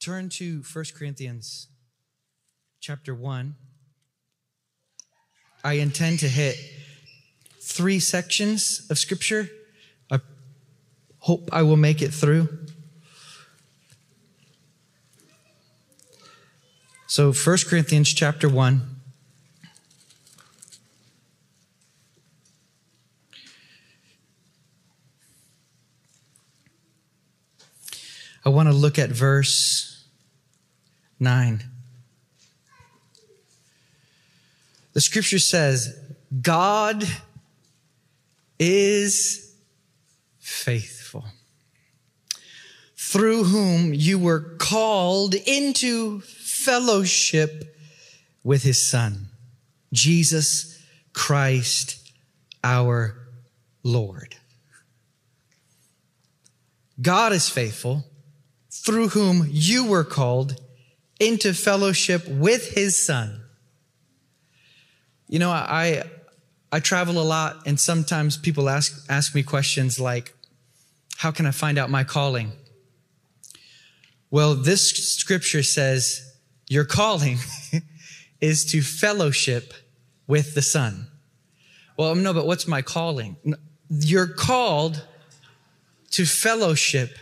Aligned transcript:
Turn 0.00 0.28
to 0.30 0.62
1 0.62 0.84
Corinthians 0.96 1.66
chapter 2.78 3.12
1. 3.12 3.56
I 5.64 5.72
intend 5.74 6.20
to 6.20 6.28
hit 6.28 6.56
three 7.60 7.98
sections 7.98 8.86
of 8.90 8.98
scripture. 8.98 9.50
I 10.08 10.20
hope 11.18 11.48
I 11.52 11.62
will 11.62 11.76
make 11.76 12.00
it 12.00 12.14
through. 12.14 12.48
So 17.08 17.32
1 17.32 17.56
Corinthians 17.68 18.12
chapter 18.12 18.48
1. 18.48 18.97
I 28.48 28.50
want 28.50 28.70
to 28.70 28.74
look 28.74 28.98
at 28.98 29.10
verse 29.10 30.06
9. 31.20 31.62
The 34.94 35.02
scripture 35.02 35.38
says, 35.38 35.94
God 36.40 37.04
is 38.58 39.54
faithful, 40.38 41.26
through 42.96 43.44
whom 43.44 43.92
you 43.92 44.18
were 44.18 44.56
called 44.56 45.34
into 45.34 46.20
fellowship 46.22 47.76
with 48.42 48.62
his 48.62 48.80
Son, 48.80 49.28
Jesus 49.92 50.82
Christ 51.12 52.12
our 52.64 53.14
Lord. 53.82 54.36
God 57.02 57.34
is 57.34 57.50
faithful, 57.50 58.06
through 58.88 59.08
whom 59.08 59.46
you 59.50 59.84
were 59.84 60.02
called 60.02 60.58
into 61.20 61.52
fellowship 61.52 62.26
with 62.26 62.70
his 62.70 62.96
Son. 62.96 63.42
You 65.28 65.38
know, 65.38 65.50
I, 65.50 66.04
I 66.72 66.80
travel 66.80 67.20
a 67.20 67.22
lot, 67.22 67.66
and 67.66 67.78
sometimes 67.78 68.38
people 68.38 68.70
ask, 68.70 69.04
ask 69.10 69.34
me 69.34 69.42
questions 69.42 70.00
like, 70.00 70.32
How 71.18 71.30
can 71.30 71.44
I 71.44 71.50
find 71.50 71.76
out 71.76 71.90
my 71.90 72.02
calling? 72.02 72.52
Well, 74.30 74.54
this 74.54 74.88
scripture 75.18 75.62
says, 75.62 76.22
Your 76.70 76.86
calling 76.86 77.36
is 78.40 78.64
to 78.72 78.80
fellowship 78.80 79.74
with 80.26 80.54
the 80.54 80.62
Son. 80.62 81.08
Well, 81.98 82.14
no, 82.14 82.32
but 82.32 82.46
what's 82.46 82.66
my 82.66 82.80
calling? 82.80 83.36
You're 83.90 84.28
called 84.28 85.06
to 86.12 86.24
fellowship 86.24 87.18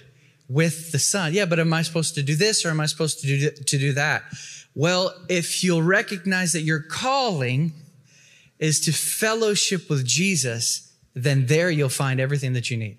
with 0.48 0.92
the 0.92 0.98
Son. 0.98 1.32
Yeah, 1.32 1.44
but 1.44 1.58
am 1.58 1.72
I 1.72 1.82
supposed 1.82 2.14
to 2.14 2.22
do 2.22 2.36
this 2.36 2.64
or 2.64 2.70
am 2.70 2.80
I 2.80 2.86
supposed 2.86 3.20
to 3.20 3.26
do, 3.26 3.50
to 3.50 3.78
do 3.78 3.92
that? 3.92 4.22
Well, 4.74 5.14
if 5.28 5.64
you'll 5.64 5.82
recognize 5.82 6.52
that 6.52 6.60
your 6.60 6.80
calling 6.80 7.72
is 8.58 8.80
to 8.80 8.92
fellowship 8.92 9.88
with 9.88 10.04
Jesus, 10.04 10.92
then 11.14 11.46
there 11.46 11.70
you'll 11.70 11.88
find 11.88 12.20
everything 12.20 12.52
that 12.52 12.70
you 12.70 12.76
need. 12.76 12.98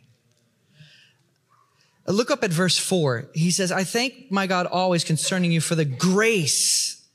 Look 2.08 2.32
up 2.32 2.44
at 2.44 2.52
verse 2.52 2.78
4. 2.78 3.30
He 3.34 3.52
says, 3.52 3.72
I 3.72 3.84
thank 3.84 4.32
my 4.32 4.48
God 4.48 4.66
always 4.66 5.04
concerning 5.04 5.52
you 5.52 5.60
for 5.60 5.76
the 5.76 5.86
grace 5.86 7.06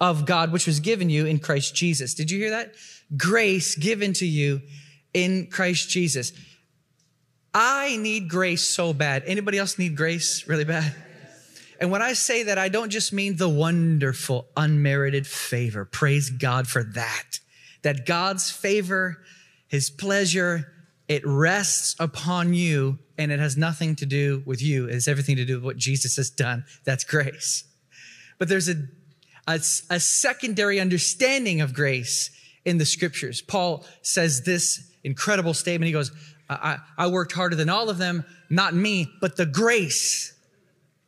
of 0.00 0.26
God 0.26 0.52
which 0.52 0.66
was 0.66 0.80
given 0.80 1.10
you 1.10 1.26
in 1.26 1.38
Christ 1.38 1.74
Jesus. 1.74 2.14
Did 2.14 2.30
you 2.30 2.38
hear 2.38 2.50
that? 2.50 2.74
Grace 3.16 3.74
given 3.74 4.12
to 4.14 4.26
you 4.26 4.62
in 5.12 5.48
Christ 5.48 5.90
Jesus. 5.90 6.32
I 7.54 7.96
need 7.96 8.28
grace 8.28 8.62
so 8.62 8.92
bad. 8.92 9.24
Anybody 9.26 9.58
else 9.58 9.78
need 9.78 9.96
grace 9.96 10.46
really 10.46 10.64
bad? 10.64 10.94
And 11.80 11.90
when 11.90 12.02
I 12.02 12.12
say 12.12 12.44
that, 12.44 12.58
I 12.58 12.68
don't 12.68 12.90
just 12.90 13.12
mean 13.12 13.36
the 13.36 13.48
wonderful, 13.48 14.48
unmerited 14.56 15.26
favor. 15.26 15.84
Praise 15.84 16.30
God 16.30 16.66
for 16.66 16.82
that 16.82 17.40
that 17.82 18.06
God's 18.06 18.50
favor, 18.50 19.18
his 19.68 19.90
pleasure, 19.90 20.72
it 21.06 21.22
rests 21.24 21.94
upon 21.98 22.52
you 22.52 22.98
and 23.16 23.32
it 23.32 23.38
has 23.38 23.56
nothing 23.56 23.96
to 23.96 24.06
do 24.06 24.42
with 24.44 24.60
you. 24.60 24.86
It 24.86 24.94
has 24.94 25.08
everything 25.08 25.36
to 25.36 25.44
do 25.44 25.54
with 25.54 25.64
what 25.64 25.76
Jesus 25.76 26.16
has 26.16 26.30
done. 26.30 26.64
That's 26.84 27.04
grace. 27.04 27.64
But 28.38 28.48
there's 28.48 28.68
a, 28.68 28.74
a, 29.46 29.54
a 29.54 30.00
secondary 30.00 30.80
understanding 30.80 31.60
of 31.60 31.72
grace 31.72 32.30
in 32.64 32.78
the 32.78 32.84
scriptures. 32.84 33.40
Paul 33.40 33.86
says 34.02 34.42
this 34.42 34.90
incredible 35.02 35.54
statement. 35.54 35.86
He 35.86 35.92
goes, 35.92 36.12
I, 36.48 36.78
I 36.96 37.08
worked 37.08 37.32
harder 37.32 37.56
than 37.56 37.68
all 37.68 37.90
of 37.90 37.98
them, 37.98 38.24
not 38.48 38.74
me, 38.74 39.10
but 39.20 39.36
the 39.36 39.46
grace 39.46 40.32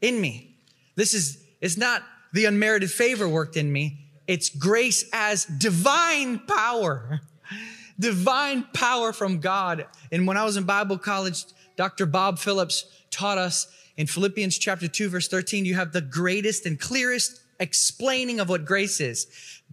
in 0.00 0.20
me. 0.20 0.54
This 0.96 1.14
is, 1.14 1.42
it's 1.60 1.76
not 1.76 2.02
the 2.32 2.44
unmerited 2.44 2.90
favor 2.90 3.28
worked 3.28 3.56
in 3.56 3.72
me. 3.72 3.98
It's 4.26 4.48
grace 4.48 5.04
as 5.12 5.46
divine 5.46 6.40
power, 6.40 7.20
divine 7.98 8.64
power 8.74 9.12
from 9.12 9.40
God. 9.40 9.86
And 10.12 10.26
when 10.26 10.36
I 10.36 10.44
was 10.44 10.56
in 10.56 10.64
Bible 10.64 10.98
college, 10.98 11.44
Dr. 11.76 12.06
Bob 12.06 12.38
Phillips 12.38 12.84
taught 13.10 13.38
us 13.38 13.66
in 13.96 14.06
Philippians 14.06 14.58
chapter 14.58 14.88
2, 14.88 15.08
verse 15.08 15.28
13, 15.28 15.64
you 15.64 15.74
have 15.74 15.92
the 15.92 16.00
greatest 16.00 16.66
and 16.66 16.78
clearest 16.78 17.40
explaining 17.58 18.40
of 18.40 18.48
what 18.48 18.64
grace 18.64 19.00
is. 19.00 19.26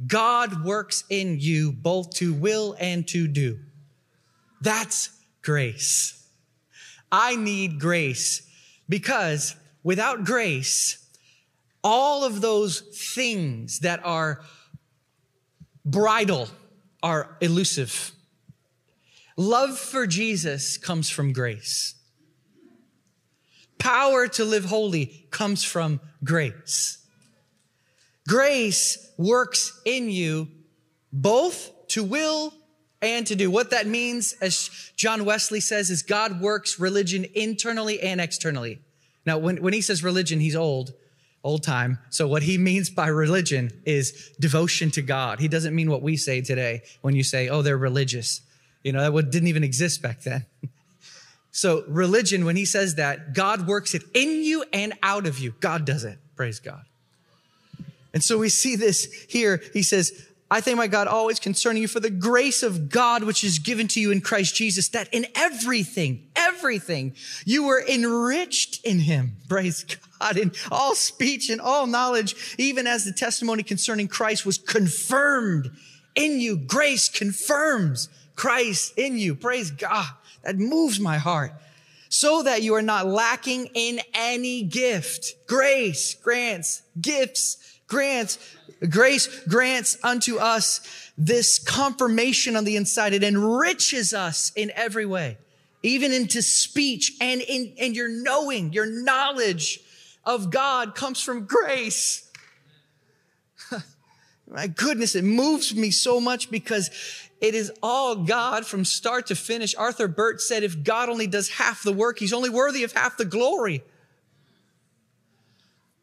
God 0.05 0.65
works 0.65 1.03
in 1.09 1.39
you 1.39 1.71
both 1.71 2.11
to 2.15 2.33
will 2.33 2.75
and 2.79 3.07
to 3.09 3.27
do. 3.27 3.59
That's 4.61 5.09
grace. 5.47 6.27
I 7.09 7.37
need 7.37 7.79
grace 7.79 8.45
because 8.89 9.55
without 9.81 10.25
grace, 10.25 11.07
all 11.81 12.25
of 12.25 12.41
those 12.41 12.81
things 13.15 13.79
that 13.79 14.01
are 14.03 14.41
bridal 15.85 16.49
are 17.01 17.37
elusive. 17.39 18.11
Love 19.37 19.79
for 19.79 20.05
Jesus 20.05 20.77
comes 20.77 21.09
from 21.09 21.31
grace. 21.31 21.95
Power 23.77 24.27
to 24.27 24.43
live 24.43 24.65
holy 24.65 25.27
comes 25.31 25.63
from 25.63 26.01
grace. 26.25 26.97
Grace 28.27 29.13
works 29.17 29.79
in 29.85 30.09
you 30.09 30.49
both 31.13 31.87
to 31.87 32.03
will 32.03 32.53
and 33.01 33.27
to 33.27 33.35
do. 33.35 33.51
What 33.51 33.69
that 33.71 33.87
means, 33.87 34.33
as 34.41 34.91
John 34.95 35.25
Wesley 35.25 35.59
says, 35.59 35.89
is 35.89 36.01
God 36.03 36.41
works 36.41 36.79
religion 36.79 37.25
internally 37.35 38.01
and 38.01 38.19
externally. 38.19 38.79
Now, 39.25 39.37
when, 39.37 39.61
when 39.61 39.73
he 39.73 39.81
says 39.81 40.03
religion, 40.03 40.39
he's 40.39 40.55
old 40.55 40.93
old 41.43 41.63
time. 41.63 41.97
So 42.09 42.27
what 42.27 42.43
he 42.43 42.57
means 42.57 42.89
by 42.89 43.07
religion 43.07 43.71
is 43.85 44.31
devotion 44.37 44.91
to 44.91 45.01
God. 45.01 45.39
He 45.39 45.47
doesn't 45.47 45.73
mean 45.73 45.89
what 45.89 46.01
we 46.01 46.17
say 46.17 46.41
today 46.41 46.81
when 47.01 47.15
you 47.15 47.23
say, 47.23 47.47
oh, 47.47 47.61
they're 47.61 47.77
religious. 47.77 48.41
You 48.83 48.91
know, 48.91 49.09
that 49.09 49.31
didn't 49.31 49.47
even 49.47 49.63
exist 49.63 50.01
back 50.01 50.23
then. 50.23 50.45
so 51.51 51.85
religion, 51.87 52.43
when 52.43 52.57
he 52.57 52.65
says 52.65 52.95
that, 52.95 53.33
God 53.33 53.65
works 53.65 53.95
it 53.95 54.03
in 54.13 54.43
you 54.43 54.65
and 54.73 54.93
out 55.01 55.25
of 55.25 55.39
you. 55.39 55.53
God 55.61 55.85
does 55.85 56.03
it. 56.03 56.17
Praise 56.35 56.59
God. 56.59 56.83
And 58.13 58.21
so 58.21 58.37
we 58.37 58.49
see 58.49 58.75
this 58.75 59.05
here. 59.29 59.61
He 59.73 59.83
says, 59.83 60.26
I 60.49 60.61
thank 60.61 60.77
my 60.77 60.87
God 60.87 61.07
always 61.07 61.39
concerning 61.41 61.81
you 61.81 61.89
for 61.89 61.99
the 61.99 62.09
grace 62.09 62.63
of 62.63 62.87
God 62.89 63.23
which 63.23 63.43
is 63.43 63.59
given 63.59 63.87
to 63.89 63.99
you 63.99 64.11
in 64.11 64.21
Christ 64.21 64.55
Jesus, 64.55 64.87
that 64.89 65.09
in 65.13 65.27
everything, 65.35 66.27
everything, 66.37 67.15
you 67.45 67.65
were 67.65 67.83
enriched 67.85 68.83
in 68.85 68.99
him. 68.99 69.33
Praise 69.49 69.83
God. 70.19 70.37
In 70.37 70.53
all 70.71 70.95
speech 70.95 71.49
and 71.49 71.59
all 71.59 71.85
knowledge, 71.85 72.55
even 72.57 72.87
as 72.87 73.03
the 73.03 73.11
testimony 73.11 73.61
concerning 73.61 74.07
Christ 74.07 74.45
was 74.45 74.57
confirmed 74.57 75.69
in 76.15 76.39
you. 76.39 76.57
Grace 76.57 77.09
confirms 77.09 78.07
Christ 78.35 78.93
in 78.97 79.17
you. 79.17 79.35
Praise 79.35 79.69
God. 79.69 80.07
That 80.43 80.57
moves 80.57 80.99
my 80.99 81.17
heart. 81.17 81.51
So 82.09 82.43
that 82.43 82.61
you 82.61 82.73
are 82.75 82.81
not 82.81 83.05
lacking 83.05 83.69
in 83.73 83.99
any 84.13 84.63
gift. 84.63 85.45
Grace 85.45 86.13
grants 86.13 86.83
gifts, 86.99 87.57
grants 87.87 88.39
Grace 88.89 89.27
grants 89.45 89.97
unto 90.03 90.37
us 90.37 90.81
this 91.17 91.59
confirmation 91.59 92.55
on 92.55 92.63
the 92.63 92.75
inside. 92.75 93.13
It 93.13 93.23
enriches 93.23 94.13
us 94.13 94.51
in 94.55 94.71
every 94.75 95.05
way, 95.05 95.37
even 95.81 96.11
into 96.11 96.41
speech 96.41 97.13
and 97.19 97.41
in, 97.41 97.73
in 97.77 97.93
your 97.93 98.09
knowing, 98.09 98.73
your 98.73 98.85
knowledge 98.85 99.79
of 100.23 100.51
God 100.51 100.93
comes 100.93 101.21
from 101.21 101.45
grace. 101.45 102.29
My 104.47 104.67
goodness, 104.67 105.15
it 105.15 105.23
moves 105.23 105.73
me 105.73 105.89
so 105.89 106.19
much 106.19 106.51
because 106.51 106.91
it 107.41 107.55
is 107.55 107.71
all 107.81 108.15
God 108.15 108.65
from 108.65 108.85
start 108.85 109.27
to 109.27 109.35
finish. 109.35 109.75
Arthur 109.75 110.07
Burt 110.07 110.41
said, 110.41 110.63
if 110.63 110.83
God 110.83 111.09
only 111.09 111.27
does 111.27 111.49
half 111.49 111.83
the 111.83 111.93
work, 111.93 112.19
he's 112.19 112.33
only 112.33 112.49
worthy 112.49 112.83
of 112.83 112.91
half 112.91 113.17
the 113.17 113.25
glory. 113.25 113.83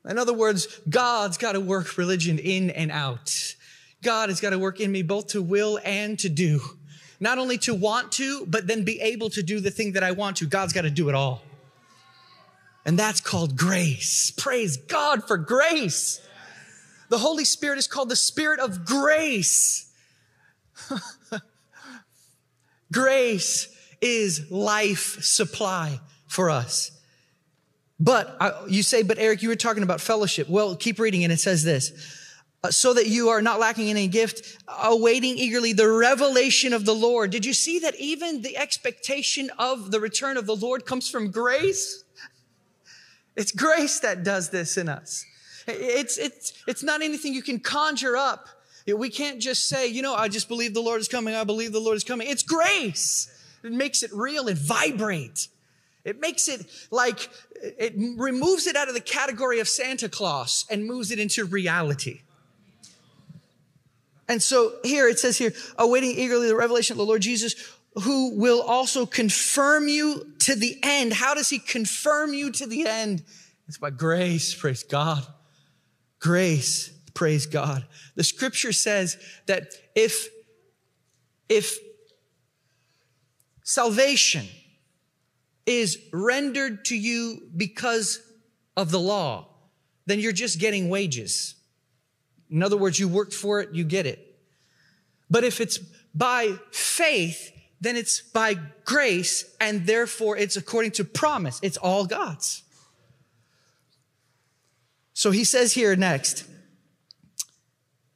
In 0.08 0.18
other 0.18 0.34
words, 0.34 0.80
God's 0.88 1.38
got 1.38 1.52
to 1.52 1.60
work 1.60 1.96
religion 1.96 2.38
in 2.38 2.70
and 2.70 2.90
out. 2.90 3.56
God 4.02 4.28
has 4.28 4.40
got 4.40 4.50
to 4.50 4.58
work 4.58 4.80
in 4.80 4.92
me 4.92 5.02
both 5.02 5.28
to 5.28 5.42
will 5.42 5.80
and 5.82 6.18
to 6.18 6.28
do. 6.28 6.60
Not 7.20 7.38
only 7.38 7.56
to 7.58 7.74
want 7.74 8.12
to, 8.12 8.44
but 8.46 8.66
then 8.66 8.84
be 8.84 9.00
able 9.00 9.30
to 9.30 9.42
do 9.42 9.60
the 9.60 9.70
thing 9.70 9.92
that 9.92 10.02
I 10.02 10.10
want 10.10 10.36
to. 10.38 10.46
God's 10.46 10.72
got 10.72 10.82
to 10.82 10.90
do 10.90 11.08
it 11.08 11.14
all. 11.14 11.42
And 12.84 12.98
that's 12.98 13.20
called 13.20 13.56
grace. 13.56 14.30
Praise 14.36 14.76
God 14.76 15.26
for 15.26 15.38
grace. 15.38 16.20
The 17.08 17.18
Holy 17.18 17.44
Spirit 17.44 17.78
is 17.78 17.86
called 17.86 18.10
the 18.10 18.16
Spirit 18.16 18.60
of 18.60 18.84
grace. 18.84 19.90
grace 22.92 23.68
is 24.00 24.50
life 24.50 25.22
supply 25.22 26.00
for 26.26 26.50
us. 26.50 26.90
But 28.00 28.36
uh, 28.40 28.64
you 28.68 28.82
say, 28.82 29.02
but 29.02 29.18
Eric, 29.18 29.42
you 29.42 29.48
were 29.48 29.56
talking 29.56 29.82
about 29.82 30.00
fellowship. 30.00 30.48
Well, 30.48 30.76
keep 30.76 30.98
reading 30.98 31.24
and 31.24 31.32
it 31.32 31.40
says 31.40 31.62
this. 31.62 31.92
Uh, 32.62 32.70
so 32.70 32.94
that 32.94 33.06
you 33.06 33.28
are 33.28 33.42
not 33.42 33.60
lacking 33.60 33.88
in 33.88 33.96
any 33.96 34.08
gift, 34.08 34.58
awaiting 34.82 35.36
eagerly 35.36 35.72
the 35.72 35.88
revelation 35.88 36.72
of 36.72 36.86
the 36.86 36.94
Lord. 36.94 37.30
Did 37.30 37.44
you 37.44 37.52
see 37.52 37.78
that 37.80 37.94
even 37.96 38.42
the 38.42 38.56
expectation 38.56 39.50
of 39.58 39.90
the 39.90 40.00
return 40.00 40.36
of 40.36 40.46
the 40.46 40.56
Lord 40.56 40.86
comes 40.86 41.08
from 41.08 41.30
grace? 41.30 42.04
It's 43.36 43.52
grace 43.52 44.00
that 44.00 44.22
does 44.22 44.50
this 44.50 44.76
in 44.78 44.88
us. 44.88 45.26
It's, 45.66 46.18
it's, 46.18 46.52
it's 46.66 46.82
not 46.82 47.02
anything 47.02 47.34
you 47.34 47.42
can 47.42 47.60
conjure 47.60 48.16
up. 48.16 48.48
We 48.86 49.08
can't 49.08 49.40
just 49.40 49.68
say, 49.68 49.86
you 49.88 50.02
know, 50.02 50.14
I 50.14 50.28
just 50.28 50.48
believe 50.48 50.74
the 50.74 50.80
Lord 50.80 51.00
is 51.00 51.08
coming. 51.08 51.34
I 51.34 51.44
believe 51.44 51.72
the 51.72 51.80
Lord 51.80 51.96
is 51.96 52.04
coming. 52.04 52.28
It's 52.28 52.42
grace. 52.42 53.30
It 53.62 53.72
makes 53.72 54.02
it 54.02 54.10
real 54.12 54.48
and 54.48 54.58
vibrate. 54.58 55.48
It 56.04 56.20
makes 56.20 56.48
it 56.48 56.66
like, 56.90 57.30
it 57.78 57.94
removes 58.18 58.66
it 58.66 58.76
out 58.76 58.88
of 58.88 58.94
the 58.94 59.00
category 59.00 59.60
of 59.60 59.68
Santa 59.68 60.08
Claus 60.08 60.66
and 60.70 60.84
moves 60.86 61.10
it 61.10 61.18
into 61.18 61.44
reality. 61.44 62.20
And 64.28 64.42
so 64.42 64.74
here 64.84 65.08
it 65.08 65.18
says 65.18 65.36
here, 65.36 65.52
awaiting 65.78 66.12
eagerly 66.12 66.48
the 66.48 66.56
revelation 66.56 66.94
of 66.94 66.98
the 66.98 67.04
Lord 67.04 67.22
Jesus, 67.22 67.54
who 68.02 68.34
will 68.36 68.62
also 68.62 69.06
confirm 69.06 69.88
you 69.88 70.32
to 70.40 70.54
the 70.54 70.78
end. 70.82 71.12
How 71.12 71.34
does 71.34 71.50
he 71.50 71.58
confirm 71.58 72.34
you 72.34 72.50
to 72.52 72.66
the 72.66 72.86
end? 72.86 73.22
It's 73.68 73.78
by 73.78 73.90
grace, 73.90 74.54
praise 74.54 74.82
God. 74.82 75.26
Grace, 76.20 76.90
praise 77.12 77.46
God. 77.46 77.86
The 78.14 78.24
scripture 78.24 78.72
says 78.72 79.16
that 79.46 79.74
if, 79.94 80.28
if 81.48 81.78
salvation 83.62 84.46
is 85.66 85.98
rendered 86.12 86.84
to 86.86 86.96
you 86.96 87.42
because 87.56 88.20
of 88.76 88.90
the 88.90 89.00
law, 89.00 89.48
then 90.06 90.20
you're 90.20 90.32
just 90.32 90.58
getting 90.58 90.88
wages. 90.88 91.54
In 92.50 92.62
other 92.62 92.76
words, 92.76 92.98
you 92.98 93.08
worked 93.08 93.34
for 93.34 93.60
it, 93.60 93.74
you 93.74 93.84
get 93.84 94.06
it. 94.06 94.38
But 95.30 95.44
if 95.44 95.60
it's 95.60 95.78
by 96.14 96.54
faith, 96.70 97.50
then 97.80 97.96
it's 97.96 98.20
by 98.20 98.56
grace, 98.84 99.44
and 99.60 99.86
therefore 99.86 100.36
it's 100.36 100.56
according 100.56 100.92
to 100.92 101.04
promise. 101.04 101.58
It's 101.62 101.76
all 101.76 102.06
God's. 102.06 102.62
So 105.12 105.30
he 105.30 105.44
says 105.44 105.72
here 105.72 105.94
next, 105.96 106.44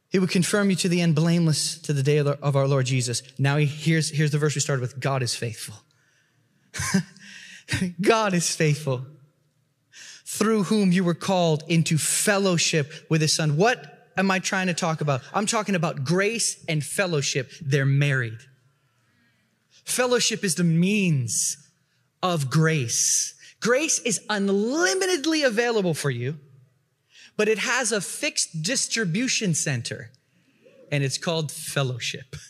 he 0.09 0.19
would 0.19 0.29
confirm 0.29 0.69
you 0.69 0.75
to 0.77 0.89
the 0.89 1.01
end 1.01 1.15
blameless 1.15 1.79
to 1.83 1.93
the 1.93 2.03
day 2.03 2.17
of 2.17 2.55
our 2.55 2.67
Lord 2.67 2.85
Jesus. 2.85 3.21
Now 3.37 3.57
he, 3.57 3.65
here's, 3.65 4.09
here's 4.09 4.31
the 4.31 4.37
verse 4.37 4.55
we 4.55 4.61
started 4.61 4.81
with 4.81 4.99
God 4.99 5.21
is 5.21 5.35
faithful. 5.35 5.75
God 8.01 8.33
is 8.33 8.55
faithful, 8.55 9.05
through 10.25 10.63
whom 10.63 10.91
you 10.91 11.03
were 11.03 11.13
called 11.13 11.63
into 11.67 11.97
fellowship 11.97 12.91
with 13.09 13.21
his 13.21 13.33
son. 13.33 13.57
What 13.57 14.11
am 14.17 14.31
I 14.31 14.39
trying 14.39 14.67
to 14.67 14.73
talk 14.73 15.01
about? 15.01 15.21
I'm 15.33 15.45
talking 15.45 15.75
about 15.75 16.03
grace 16.03 16.63
and 16.67 16.83
fellowship. 16.83 17.51
They're 17.61 17.85
married. 17.85 18.39
Fellowship 19.85 20.43
is 20.43 20.55
the 20.55 20.63
means 20.63 21.57
of 22.21 22.49
grace. 22.49 23.33
Grace 23.59 23.99
is 23.99 24.21
unlimitedly 24.29 25.43
available 25.43 25.93
for 25.93 26.09
you, 26.09 26.37
but 27.35 27.47
it 27.47 27.59
has 27.59 27.91
a 27.91 28.01
fixed 28.01 28.61
distribution 28.61 29.53
center, 29.53 30.11
and 30.91 31.03
it's 31.03 31.17
called 31.17 31.51
fellowship. 31.51 32.35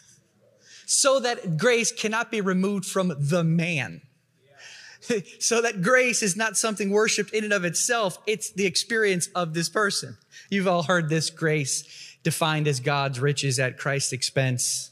So 0.91 1.19
that 1.19 1.59
grace 1.59 1.91
cannot 1.91 2.31
be 2.31 2.41
removed 2.41 2.83
from 2.83 3.13
the 3.15 3.43
man. 3.43 4.01
so 5.39 5.61
that 5.61 5.81
grace 5.81 6.21
is 6.21 6.35
not 6.35 6.57
something 6.57 6.89
worshiped 6.89 7.33
in 7.33 7.43
and 7.43 7.53
of 7.53 7.65
itself, 7.65 8.19
it's 8.27 8.51
the 8.51 8.65
experience 8.65 9.27
of 9.35 9.53
this 9.53 9.69
person. 9.69 10.17
You've 10.49 10.67
all 10.67 10.83
heard 10.83 11.09
this 11.09 11.29
grace 11.29 12.17
defined 12.23 12.67
as 12.67 12.79
God's 12.79 13.19
riches 13.19 13.59
at 13.59 13.77
Christ's 13.77 14.13
expense. 14.13 14.91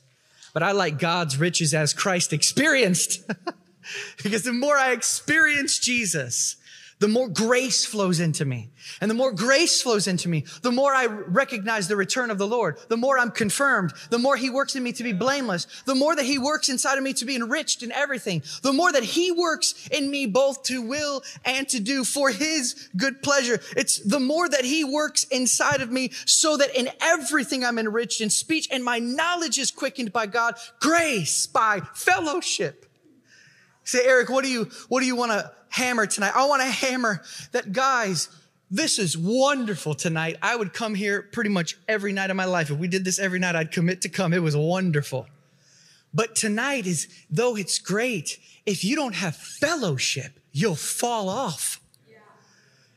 But 0.54 0.64
I 0.64 0.72
like 0.72 0.98
God's 0.98 1.38
riches 1.38 1.74
as 1.74 1.94
Christ 1.94 2.34
experienced. 2.34 3.30
because 4.24 4.44
the 4.44 4.54
more 4.54 4.78
I 4.78 4.92
experience 4.92 5.80
Jesus, 5.80 6.56
the 7.00 7.08
more 7.08 7.30
grace 7.30 7.86
flows 7.86 8.20
into 8.20 8.44
me. 8.44 8.70
And 9.02 9.12
the 9.12 9.16
more 9.16 9.32
grace 9.32 9.82
flows 9.82 10.08
into 10.08 10.28
me, 10.30 10.46
the 10.64 10.72
more 10.72 10.94
I 10.94 11.06
recognize 11.06 11.88
the 11.88 11.96
return 11.96 12.32
of 12.32 12.40
the 12.40 12.48
Lord, 12.48 12.78
the 12.88 12.98
more 12.98 13.20
I'm 13.20 13.30
confirmed, 13.30 13.94
the 14.10 14.18
more 14.18 14.36
He 14.36 14.50
works 14.50 14.76
in 14.76 14.82
me 14.82 14.94
to 14.94 15.04
be 15.04 15.14
blameless, 15.14 15.68
the 15.86 15.94
more 15.94 16.16
that 16.16 16.26
He 16.26 16.40
works 16.40 16.70
inside 16.70 16.98
of 16.98 17.04
me 17.04 17.14
to 17.14 17.26
be 17.26 17.36
enriched 17.36 17.84
in 17.84 17.92
everything, 17.92 18.42
the 18.64 18.74
more 18.74 18.92
that 18.92 19.04
He 19.04 19.32
works 19.32 19.88
in 19.90 20.10
me 20.10 20.26
both 20.26 20.64
to 20.64 20.82
will 20.82 21.24
and 21.46 21.68
to 21.70 21.80
do 21.80 22.04
for 22.04 22.32
His 22.32 22.90
good 22.98 23.22
pleasure. 23.22 23.60
It's 23.76 24.00
the 24.00 24.20
more 24.20 24.50
that 24.50 24.66
He 24.66 24.84
works 24.84 25.24
inside 25.26 25.82
of 25.82 25.92
me 25.92 26.12
so 26.26 26.58
that 26.58 26.76
in 26.76 26.90
everything 27.02 27.64
I'm 27.64 27.78
enriched 27.78 28.22
in 28.22 28.32
speech 28.32 28.68
and 28.72 28.84
my 28.84 28.98
knowledge 28.98 29.60
is 29.60 29.70
quickened 29.70 30.12
by 30.12 30.26
God, 30.26 30.56
grace 30.80 31.46
by 31.46 31.82
fellowship. 31.94 32.86
Say, 33.84 34.00
Eric, 34.04 34.30
what 34.30 34.44
do 34.44 34.50
you, 34.50 34.66
what 34.90 35.00
do 35.00 35.06
you 35.06 35.16
want 35.16 35.32
to 35.32 35.52
hammer 35.70 36.06
tonight? 36.06 36.34
I 36.36 36.46
want 36.46 36.62
to 36.62 36.68
hammer 36.68 37.22
that 37.52 37.74
guys, 37.74 38.30
this 38.70 39.00
is 39.00 39.18
wonderful 39.18 39.94
tonight. 39.94 40.38
I 40.42 40.56
would 40.56 40.74
come 40.74 40.96
here 40.96 41.22
pretty 41.22 41.50
much 41.50 41.78
every 41.88 42.12
night 42.12 42.30
of 42.30 42.36
my 42.36 42.46
life. 42.46 42.70
If 42.70 42.78
we 42.78 42.88
did 42.88 43.06
this 43.06 43.20
every 43.20 43.40
night, 43.40 43.56
I'd 43.56 43.72
commit 43.72 44.02
to 44.02 44.10
come. 44.10 44.34
It 44.34 44.42
was 44.42 44.56
wonderful. 44.56 45.28
But 46.14 46.36
tonight 46.36 46.88
is, 46.88 47.08
though 47.30 47.56
it's 47.56 47.80
great, 47.80 48.40
if 48.66 48.84
you 48.84 48.96
don't 48.96 49.16
have 49.16 49.36
fellowship, 49.36 50.40
you'll 50.52 50.76
fall 50.76 51.30
off. 51.30 51.80
Yeah. 52.10 52.18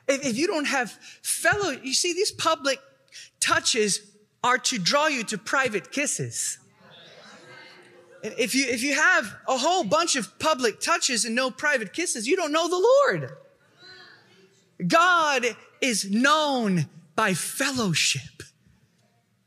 If, 0.09 0.27
if 0.27 0.37
you 0.39 0.47
don't 0.47 0.67
have 0.67 0.93
fellow, 1.23 1.71
you 1.71 1.93
see, 1.93 2.15
these 2.15 2.33
public 2.33 2.79
touches 3.41 4.01
are 4.43 4.59
to 4.59 4.79
draw 4.79 5.07
you 5.07 5.23
to 5.25 5.39
private 5.39 5.93
kisses. 5.93 6.59
If 8.23 8.55
you, 8.55 8.67
if 8.67 8.83
you 8.83 8.95
have 8.95 9.35
a 9.49 9.57
whole 9.57 9.85
bunch 9.85 10.17
of 10.17 10.39
public 10.39 10.81
touches 10.81 11.25
and 11.25 11.35
no 11.35 11.51
private 11.51 11.93
kisses, 11.93 12.27
you 12.27 12.37
don't 12.37 12.53
know 12.53 12.69
the 12.69 12.77
Lord. 12.77 13.33
God 14.87 15.45
is 15.81 16.11
known 16.11 16.87
by 17.17 17.35
fellowship. 17.35 18.43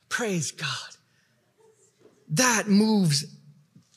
Praise 0.09 0.51
God. 0.51 0.69
That 2.29 2.67
moves 2.67 3.25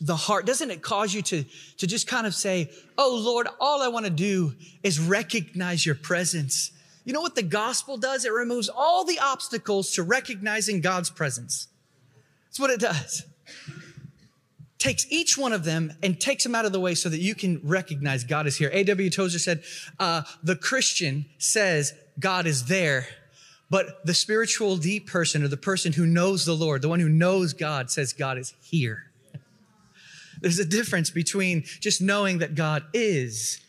the 0.00 0.16
heart. 0.16 0.45
Doesn't 0.45 0.71
it 0.71 0.83
cause 0.83 1.14
you 1.14 1.23
to, 1.23 1.45
to 1.78 1.87
just 1.87 2.06
kind 2.06 2.26
of 2.26 2.35
say, 2.35 2.71
Oh 2.99 3.18
Lord, 3.23 3.49
all 3.61 3.83
I 3.83 3.88
want 3.88 4.04
to 4.04 4.11
do 4.11 4.54
is 4.83 5.00
recognize 5.00 5.87
your 5.87 5.95
presence. 5.95 6.71
You 7.04 7.12
know 7.12 7.21
what 7.21 7.35
the 7.35 7.42
gospel 7.42 7.97
does? 7.97 8.25
It 8.25 8.33
removes 8.33 8.68
all 8.68 9.04
the 9.04 9.18
obstacles 9.21 9.92
to 9.92 10.02
recognizing 10.02 10.80
God's 10.80 11.09
presence. 11.09 11.68
That's 12.47 12.61
what 12.61 12.71
it 12.71 12.80
does 12.80 13.25
takes 14.78 15.06
each 15.11 15.38
one 15.38 15.52
of 15.52 15.64
them 15.64 15.92
and 16.02 16.21
takes 16.21 16.45
them 16.45 16.54
out 16.54 16.64
of 16.64 16.73
the 16.73 16.80
way 16.80 16.95
so 16.95 17.09
that 17.09 17.21
you 17.21 17.35
can 17.35 17.61
recognize 17.62 18.25
God 18.25 18.47
is 18.47 18.56
here. 18.56 18.71
A.W. 18.73 19.11
Tozer 19.11 19.38
said, 19.38 19.62
uh, 19.99 20.23
the 20.42 20.56
Christian 20.56 21.26
says 21.38 21.95
God 22.18 22.47
is 22.47 22.66
there, 22.66 23.06
but 23.71 24.04
the 24.04 24.14
spiritual 24.14 24.76
deep 24.76 25.06
person 25.06 25.42
or 25.42 25.49
the 25.49 25.56
person 25.56 25.92
who 25.92 26.06
knows 26.06 26.45
the 26.45 26.54
Lord, 26.54 26.83
the 26.83 26.88
one 26.88 27.00
who 27.00 27.09
knows 27.09 27.52
God 27.52 27.90
says 27.90 28.12
God 28.12 28.38
is 28.38 28.54
here. 28.62 29.04
There's 30.40 30.59
a 30.59 30.64
difference 30.64 31.11
between 31.11 31.64
just 31.80 32.02
knowing 32.02 32.38
that 32.38 32.54
God 32.54 32.85
is 32.92 33.61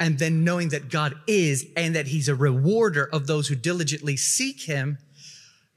and 0.00 0.18
then 0.18 0.44
knowing 0.44 0.68
that 0.70 0.90
God 0.90 1.14
is 1.26 1.66
and 1.76 1.94
that 1.94 2.08
he's 2.08 2.28
a 2.28 2.34
rewarder 2.34 3.08
of 3.12 3.26
those 3.26 3.48
who 3.48 3.54
diligently 3.54 4.16
seek 4.16 4.62
him 4.62 4.98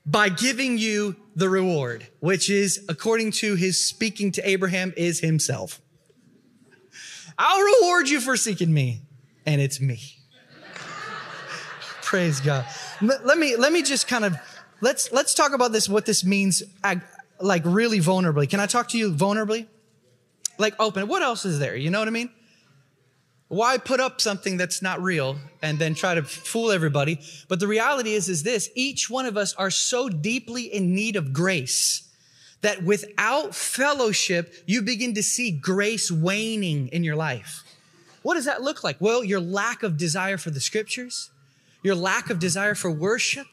by 0.06 0.30
giving 0.30 0.78
you 0.78 1.16
the 1.36 1.50
reward, 1.50 2.08
which 2.20 2.50
is, 2.50 2.84
according 2.90 3.32
to 3.32 3.56
his 3.56 3.84
speaking 3.84 4.32
to 4.34 4.48
Abraham, 4.48 4.94
is 4.98 5.20
himself. 5.20 5.82
I'll 7.38 7.62
reward 7.62 8.10
you 8.10 8.20
for 8.20 8.36
seeking 8.36 8.74
me, 8.74 9.02
and 9.46 9.62
it's 9.62 9.80
me. 9.80 10.00
Praise 12.02 12.40
God. 12.40 12.66
Let 13.02 13.38
me, 13.38 13.56
let 13.56 13.72
me 13.72 13.82
just 13.82 14.08
kind 14.08 14.26
of, 14.26 14.36
let's, 14.82 15.12
let's 15.12 15.34
talk 15.34 15.54
about 15.54 15.72
this, 15.72 15.88
what 15.88 16.06
this 16.06 16.24
means, 16.24 16.62
like 17.40 17.64
really 17.66 18.00
vulnerably. 18.00 18.50
Can 18.50 18.60
I 18.60 18.66
talk 18.66 18.90
to 18.90 18.98
you 18.98 19.14
vulnerably? 19.14 19.68
Like 20.58 20.76
open. 20.80 21.08
What 21.08 21.22
else 21.22 21.46
is 21.46 21.60
there? 21.60 21.76
You 21.76 21.90
know 21.90 22.00
what 22.00 22.08
I 22.08 22.12
mean? 22.12 22.30
Why 23.52 23.78
put 23.78 24.00
up 24.00 24.22
something 24.22 24.56
that's 24.56 24.82
not 24.82 25.04
real 25.04 25.36
and 25.62 25.78
then 25.78 25.94
try 25.94 26.16
to 26.16 26.24
fool 26.24 26.72
everybody? 26.72 27.20
But 27.50 27.60
the 27.60 27.68
reality 27.68 28.14
is, 28.14 28.30
is 28.30 28.44
this, 28.44 28.70
each 28.76 29.10
one 29.10 29.26
of 29.26 29.36
us 29.36 29.54
are 29.56 29.70
so 29.70 30.08
deeply 30.08 30.74
in 30.74 30.96
need 30.96 31.18
of 31.18 31.34
grace 31.34 32.08
that 32.62 32.82
without 32.84 33.54
fellowship, 33.54 34.54
you 34.68 34.82
begin 34.82 35.16
to 35.16 35.22
see 35.22 35.52
grace 35.52 36.10
waning 36.10 36.88
in 36.94 37.04
your 37.04 37.18
life. 37.18 37.66
What 38.22 38.36
does 38.36 38.46
that 38.46 38.62
look 38.62 38.86
like? 38.86 39.02
Well, 39.02 39.22
your 39.22 39.42
lack 39.42 39.84
of 39.84 39.98
desire 39.98 40.38
for 40.38 40.50
the 40.50 40.62
scriptures, 40.62 41.30
your 41.84 41.96
lack 41.96 42.30
of 42.30 42.40
desire 42.40 42.74
for 42.74 42.90
worship, 42.90 43.48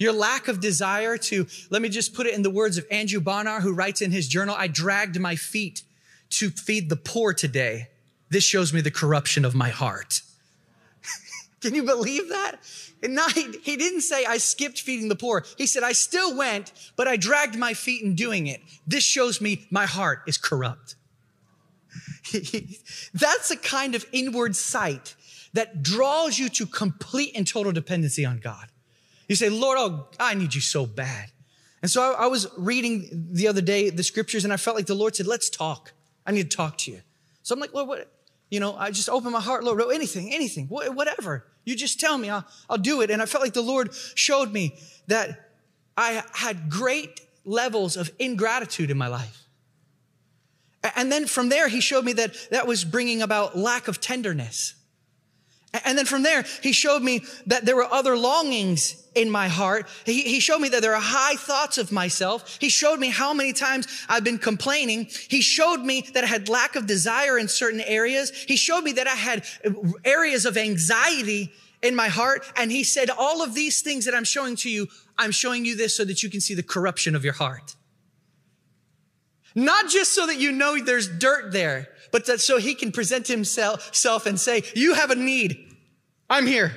your 0.00 0.12
lack 0.12 0.48
of 0.48 0.58
desire 0.58 1.16
to, 1.16 1.46
let 1.70 1.80
me 1.80 1.88
just 1.90 2.12
put 2.12 2.26
it 2.26 2.34
in 2.34 2.42
the 2.42 2.50
words 2.50 2.76
of 2.76 2.86
Andrew 2.90 3.20
Bonar, 3.20 3.60
who 3.60 3.72
writes 3.72 4.02
in 4.02 4.10
his 4.10 4.26
journal, 4.26 4.56
I 4.58 4.66
dragged 4.66 5.20
my 5.20 5.36
feet 5.36 5.84
to 6.30 6.50
feed 6.50 6.88
the 6.88 6.96
poor 6.96 7.32
today. 7.32 7.90
This 8.30 8.44
shows 8.44 8.72
me 8.72 8.80
the 8.80 8.90
corruption 8.90 9.44
of 9.44 9.54
my 9.54 9.68
heart. 9.68 10.22
Can 11.60 11.74
you 11.74 11.82
believe 11.82 12.28
that? 12.30 12.56
And 13.02 13.14
not, 13.14 13.32
he, 13.32 13.76
didn't 13.76 14.00
say, 14.00 14.24
I 14.24 14.38
skipped 14.38 14.80
feeding 14.80 15.08
the 15.08 15.16
poor. 15.16 15.44
He 15.58 15.66
said, 15.66 15.82
I 15.82 15.92
still 15.92 16.36
went, 16.36 16.72
but 16.96 17.06
I 17.06 17.16
dragged 17.16 17.56
my 17.58 17.74
feet 17.74 18.02
in 18.02 18.14
doing 18.14 18.46
it. 18.46 18.62
This 18.86 19.04
shows 19.04 19.40
me 19.40 19.66
my 19.70 19.84
heart 19.84 20.22
is 20.26 20.38
corrupt. 20.38 20.96
That's 23.14 23.50
a 23.50 23.56
kind 23.56 23.94
of 23.94 24.06
inward 24.12 24.56
sight 24.56 25.14
that 25.52 25.82
draws 25.82 26.38
you 26.38 26.48
to 26.48 26.66
complete 26.66 27.32
and 27.36 27.46
total 27.46 27.72
dependency 27.72 28.24
on 28.24 28.38
God. 28.38 28.66
You 29.28 29.36
say, 29.36 29.48
Lord, 29.48 29.78
oh, 29.78 30.08
I 30.18 30.34
need 30.34 30.54
you 30.54 30.60
so 30.60 30.86
bad. 30.86 31.30
And 31.82 31.90
so 31.90 32.14
I, 32.14 32.24
I, 32.24 32.26
was 32.26 32.48
reading 32.56 33.28
the 33.30 33.48
other 33.48 33.60
day 33.60 33.90
the 33.90 34.02
scriptures 34.02 34.44
and 34.44 34.52
I 34.52 34.56
felt 34.56 34.76
like 34.76 34.86
the 34.86 34.94
Lord 34.94 35.14
said, 35.16 35.26
let's 35.26 35.50
talk. 35.50 35.92
I 36.26 36.32
need 36.32 36.50
to 36.50 36.56
talk 36.56 36.78
to 36.78 36.90
you. 36.90 37.02
So 37.44 37.54
I'm 37.54 37.60
like, 37.60 37.72
Lord, 37.72 37.86
what? 37.86 38.10
You 38.50 38.58
know, 38.58 38.74
I 38.74 38.90
just 38.90 39.08
open 39.08 39.30
my 39.32 39.40
heart, 39.40 39.64
Lord, 39.64 39.80
anything, 39.92 40.32
anything, 40.34 40.66
whatever. 40.66 41.46
You 41.64 41.76
just 41.76 42.00
tell 42.00 42.18
me, 42.18 42.30
I'll, 42.30 42.44
I'll 42.68 42.78
do 42.78 43.00
it. 43.02 43.10
And 43.10 43.22
I 43.22 43.26
felt 43.26 43.44
like 43.44 43.52
the 43.52 43.62
Lord 43.62 43.94
showed 44.14 44.52
me 44.52 44.76
that 45.06 45.50
I 45.96 46.22
had 46.32 46.68
great 46.68 47.20
levels 47.44 47.96
of 47.96 48.10
ingratitude 48.18 48.90
in 48.90 48.98
my 48.98 49.08
life. 49.08 49.44
And 50.96 51.10
then 51.10 51.26
from 51.26 51.48
there, 51.48 51.68
he 51.68 51.80
showed 51.80 52.04
me 52.04 52.12
that 52.14 52.34
that 52.50 52.66
was 52.66 52.84
bringing 52.84 53.22
about 53.22 53.56
lack 53.56 53.88
of 53.88 54.00
tenderness. 54.00 54.74
And 55.82 55.98
then 55.98 56.06
from 56.06 56.22
there, 56.22 56.44
he 56.62 56.72
showed 56.72 57.02
me 57.02 57.24
that 57.46 57.64
there 57.64 57.74
were 57.74 57.92
other 57.92 58.16
longings 58.16 59.02
in 59.14 59.28
my 59.28 59.48
heart. 59.48 59.88
He, 60.06 60.22
he, 60.22 60.38
showed 60.38 60.60
me 60.60 60.68
that 60.68 60.82
there 60.82 60.94
are 60.94 61.00
high 61.00 61.34
thoughts 61.34 61.78
of 61.78 61.90
myself. 61.90 62.58
He 62.60 62.68
showed 62.68 63.00
me 63.00 63.10
how 63.10 63.34
many 63.34 63.52
times 63.52 63.86
I've 64.08 64.24
been 64.24 64.38
complaining. 64.38 65.08
He 65.28 65.40
showed 65.40 65.78
me 65.78 66.02
that 66.14 66.24
I 66.24 66.26
had 66.28 66.48
lack 66.48 66.76
of 66.76 66.86
desire 66.86 67.38
in 67.38 67.48
certain 67.48 67.80
areas. 67.80 68.30
He 68.30 68.56
showed 68.56 68.82
me 68.82 68.92
that 68.92 69.08
I 69.08 69.14
had 69.14 69.44
uh, 69.64 69.72
areas 70.04 70.46
of 70.46 70.56
anxiety 70.56 71.52
in 71.82 71.96
my 71.96 72.08
heart. 72.08 72.44
And 72.56 72.70
he 72.70 72.84
said, 72.84 73.10
all 73.10 73.42
of 73.42 73.54
these 73.54 73.82
things 73.82 74.04
that 74.04 74.14
I'm 74.14 74.24
showing 74.24 74.56
to 74.56 74.70
you, 74.70 74.88
I'm 75.18 75.32
showing 75.32 75.64
you 75.64 75.76
this 75.76 75.96
so 75.96 76.04
that 76.04 76.22
you 76.22 76.30
can 76.30 76.40
see 76.40 76.54
the 76.54 76.62
corruption 76.62 77.16
of 77.16 77.24
your 77.24 77.34
heart. 77.34 77.74
Not 79.54 79.88
just 79.88 80.14
so 80.14 80.26
that 80.26 80.38
you 80.38 80.50
know 80.50 80.82
there's 80.82 81.08
dirt 81.08 81.52
there, 81.52 81.88
but 82.10 82.26
that 82.26 82.40
so 82.40 82.58
he 82.58 82.74
can 82.74 82.92
present 82.92 83.28
himself 83.28 84.26
and 84.26 84.38
say, 84.38 84.62
you 84.74 84.94
have 84.94 85.10
a 85.10 85.14
need. 85.14 85.63
I'm 86.34 86.46
here. 86.46 86.72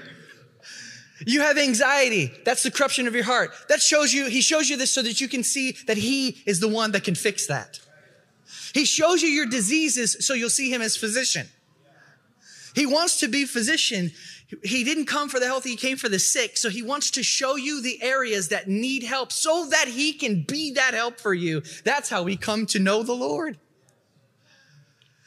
You 1.25 1.41
have 1.41 1.57
anxiety. 1.57 2.31
That's 2.45 2.63
the 2.63 2.71
corruption 2.71 3.07
of 3.07 3.15
your 3.15 3.23
heart. 3.23 3.51
That 3.69 3.81
shows 3.81 4.13
you, 4.13 4.27
he 4.27 4.41
shows 4.41 4.69
you 4.69 4.77
this 4.77 4.91
so 4.91 5.01
that 5.01 5.19
you 5.19 5.27
can 5.27 5.43
see 5.43 5.75
that 5.87 5.97
he 5.97 6.43
is 6.45 6.59
the 6.59 6.67
one 6.67 6.91
that 6.91 7.03
can 7.03 7.15
fix 7.15 7.47
that. 7.47 7.79
He 8.73 8.85
shows 8.85 9.23
you 9.23 9.29
your 9.29 9.47
diseases 9.47 10.25
so 10.25 10.33
you'll 10.33 10.49
see 10.49 10.71
him 10.71 10.81
as 10.81 10.95
physician. 10.95 11.47
He 12.75 12.85
wants 12.85 13.19
to 13.21 13.27
be 13.27 13.45
physician 13.45 14.11
he 14.63 14.85
didn't 14.85 15.07
come 15.07 15.27
for 15.27 15.39
the 15.39 15.45
healthy, 15.45 15.71
he 15.71 15.75
came 15.75 15.97
for 15.97 16.07
the 16.07 16.19
sick. 16.19 16.55
So 16.55 16.69
he 16.69 16.81
wants 16.81 17.11
to 17.11 17.23
show 17.23 17.57
you 17.57 17.81
the 17.81 18.01
areas 18.01 18.49
that 18.49 18.67
need 18.67 19.03
help 19.03 19.31
so 19.31 19.67
that 19.71 19.89
he 19.89 20.13
can 20.13 20.43
be 20.43 20.71
that 20.73 20.93
help 20.93 21.19
for 21.19 21.33
you. 21.33 21.63
That's 21.83 22.09
how 22.09 22.23
we 22.23 22.37
come 22.37 22.65
to 22.67 22.79
know 22.79 23.03
the 23.03 23.13
Lord. 23.13 23.57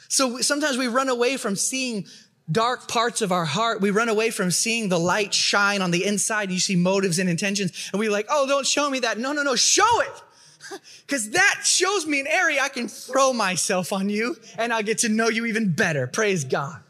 So 0.08 0.38
sometimes 0.38 0.78
we 0.78 0.88
run 0.88 1.08
away 1.08 1.36
from 1.36 1.54
seeing 1.54 2.06
dark 2.50 2.88
parts 2.88 3.22
of 3.22 3.32
our 3.32 3.44
heart. 3.44 3.80
We 3.80 3.90
run 3.90 4.08
away 4.08 4.30
from 4.30 4.50
seeing 4.50 4.88
the 4.88 4.98
light 4.98 5.32
shine 5.34 5.82
on 5.82 5.90
the 5.90 6.04
inside. 6.04 6.50
You 6.50 6.58
see 6.58 6.76
motives 6.76 7.18
and 7.18 7.28
intentions, 7.28 7.90
and 7.92 7.98
we're 7.98 8.10
like, 8.10 8.26
oh, 8.28 8.46
don't 8.46 8.66
show 8.66 8.88
me 8.90 9.00
that. 9.00 9.18
No, 9.18 9.32
no, 9.32 9.42
no, 9.42 9.56
show 9.56 10.00
it. 10.00 10.22
Because 11.04 11.30
that 11.30 11.62
shows 11.64 12.06
me 12.06 12.20
an 12.20 12.28
area 12.28 12.60
I 12.62 12.68
can 12.68 12.86
throw 12.86 13.32
myself 13.32 13.92
on 13.92 14.08
you 14.08 14.36
and 14.56 14.72
I'll 14.72 14.84
get 14.84 14.98
to 14.98 15.08
know 15.08 15.28
you 15.28 15.46
even 15.46 15.72
better. 15.72 16.06
Praise 16.06 16.44
God. 16.44 16.80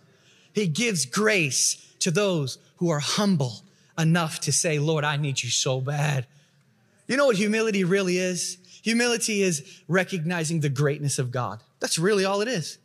He 0.52 0.66
gives 0.66 1.07
grace 1.07 1.76
to 2.00 2.11
those 2.11 2.59
who 2.76 2.90
are 2.90 2.99
humble 2.99 3.62
enough 3.99 4.40
to 4.40 4.52
say, 4.52 4.78
Lord, 4.78 5.04
I 5.04 5.16
need 5.16 5.42
you 5.42 5.49
so 5.49 5.80
bad. 5.80 6.26
You 7.07 7.16
know 7.16 7.26
what 7.26 7.37
humility 7.37 7.85
really 7.85 8.19
is? 8.19 8.59
Humility 8.83 9.42
is 9.42 9.83
recognizing 9.88 10.61
the 10.61 10.69
greatness 10.69 11.19
of 11.19 11.30
God. 11.30 11.61
That's 11.80 11.99
really 11.99 12.25
all 12.25 12.40
it 12.40 12.49
is. 12.49 12.78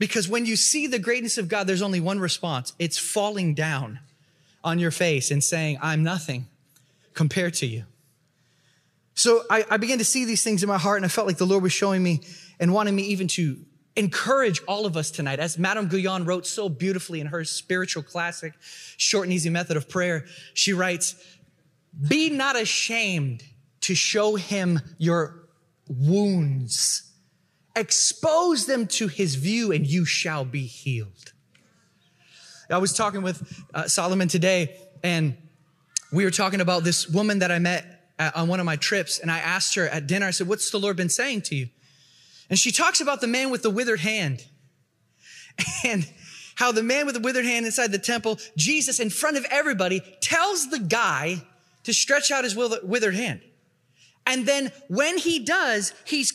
Because 0.00 0.30
when 0.30 0.46
you 0.46 0.56
see 0.56 0.86
the 0.86 0.98
greatness 0.98 1.36
of 1.36 1.46
God, 1.46 1.66
there's 1.66 1.82
only 1.82 2.00
one 2.00 2.18
response 2.18 2.72
it's 2.78 2.98
falling 2.98 3.54
down 3.54 4.00
on 4.64 4.78
your 4.78 4.90
face 4.90 5.30
and 5.30 5.44
saying, 5.44 5.78
I'm 5.80 6.02
nothing 6.02 6.46
compared 7.12 7.54
to 7.54 7.66
you. 7.66 7.84
So 9.14 9.42
I, 9.50 9.64
I 9.70 9.76
began 9.76 9.98
to 9.98 10.04
see 10.04 10.24
these 10.24 10.42
things 10.42 10.62
in 10.62 10.68
my 10.68 10.78
heart, 10.78 10.96
and 10.96 11.04
I 11.04 11.08
felt 11.08 11.26
like 11.26 11.36
the 11.36 11.46
Lord 11.46 11.62
was 11.62 11.72
showing 11.72 12.02
me 12.02 12.20
and 12.58 12.72
wanting 12.72 12.96
me 12.96 13.02
even 13.02 13.28
to 13.28 13.58
encourage 13.94 14.62
all 14.66 14.86
of 14.86 14.96
us 14.96 15.10
tonight. 15.10 15.38
As 15.38 15.58
Madame 15.58 15.88
Guyon 15.88 16.24
wrote 16.24 16.46
so 16.46 16.70
beautifully 16.70 17.20
in 17.20 17.26
her 17.26 17.44
spiritual 17.44 18.02
classic, 18.02 18.54
Short 18.96 19.26
and 19.26 19.32
Easy 19.34 19.50
Method 19.50 19.76
of 19.76 19.86
Prayer, 19.86 20.24
she 20.54 20.72
writes, 20.72 21.14
Be 22.08 22.30
not 22.30 22.56
ashamed 22.56 23.44
to 23.82 23.94
show 23.94 24.36
him 24.36 24.80
your 24.96 25.44
wounds. 25.88 27.09
Expose 27.76 28.66
them 28.66 28.86
to 28.86 29.08
his 29.08 29.36
view, 29.36 29.72
and 29.72 29.86
you 29.86 30.04
shall 30.04 30.44
be 30.44 30.66
healed. 30.66 31.32
I 32.68 32.78
was 32.78 32.92
talking 32.92 33.22
with 33.22 33.64
uh, 33.74 33.88
Solomon 33.88 34.28
today, 34.28 34.76
and 35.02 35.36
we 36.12 36.24
were 36.24 36.30
talking 36.30 36.60
about 36.60 36.84
this 36.84 37.08
woman 37.08 37.40
that 37.40 37.50
I 37.50 37.58
met 37.58 38.12
at, 38.18 38.36
on 38.36 38.48
one 38.48 38.60
of 38.60 38.66
my 38.66 38.76
trips. 38.76 39.18
And 39.18 39.30
I 39.30 39.38
asked 39.38 39.74
her 39.74 39.88
at 39.88 40.06
dinner, 40.06 40.26
I 40.26 40.30
said, 40.30 40.46
What's 40.46 40.70
the 40.70 40.78
Lord 40.78 40.96
been 40.96 41.08
saying 41.08 41.42
to 41.42 41.56
you? 41.56 41.68
And 42.48 42.58
she 42.58 42.72
talks 42.72 43.00
about 43.00 43.20
the 43.20 43.26
man 43.26 43.50
with 43.50 43.62
the 43.62 43.70
withered 43.70 44.00
hand 44.00 44.44
and 45.84 46.08
how 46.56 46.72
the 46.72 46.82
man 46.82 47.06
with 47.06 47.14
the 47.14 47.20
withered 47.20 47.44
hand 47.44 47.64
inside 47.64 47.92
the 47.92 47.98
temple, 47.98 48.38
Jesus 48.56 49.00
in 49.00 49.10
front 49.10 49.36
of 49.36 49.46
everybody 49.50 50.02
tells 50.20 50.68
the 50.68 50.78
guy 50.78 51.42
to 51.84 51.94
stretch 51.94 52.30
out 52.30 52.44
his 52.44 52.54
withered 52.54 53.14
hand. 53.14 53.40
And 54.26 54.46
then 54.46 54.70
when 54.88 55.16
he 55.16 55.38
does, 55.38 55.94
he's 56.04 56.32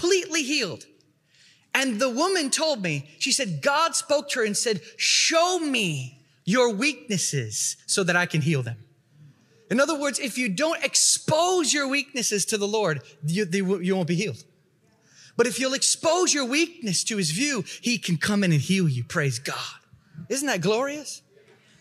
completely 0.00 0.42
healed. 0.42 0.86
And 1.74 2.00
the 2.00 2.10
woman 2.10 2.50
told 2.50 2.82
me, 2.82 3.08
she 3.18 3.32
said, 3.32 3.62
God 3.62 3.94
spoke 3.94 4.28
to 4.30 4.40
her 4.40 4.44
and 4.44 4.56
said, 4.56 4.80
show 4.96 5.60
me 5.60 6.22
your 6.44 6.74
weaknesses 6.74 7.76
so 7.86 8.02
that 8.04 8.16
I 8.16 8.26
can 8.26 8.40
heal 8.40 8.62
them. 8.62 8.76
In 9.70 9.78
other 9.78 9.98
words, 9.98 10.18
if 10.18 10.36
you 10.36 10.48
don't 10.48 10.82
expose 10.82 11.72
your 11.72 11.86
weaknesses 11.86 12.44
to 12.46 12.58
the 12.58 12.66
Lord, 12.66 13.02
you, 13.24 13.46
you 13.80 13.94
won't 13.94 14.08
be 14.08 14.16
healed. 14.16 14.42
But 15.36 15.46
if 15.46 15.60
you'll 15.60 15.74
expose 15.74 16.34
your 16.34 16.44
weakness 16.44 17.04
to 17.04 17.16
his 17.16 17.30
view, 17.30 17.64
he 17.80 17.96
can 17.96 18.16
come 18.16 18.42
in 18.42 18.50
and 18.50 18.60
heal 18.60 18.88
you. 18.88 19.04
Praise 19.04 19.38
God. 19.38 19.56
Isn't 20.28 20.48
that 20.48 20.60
glorious? 20.60 21.22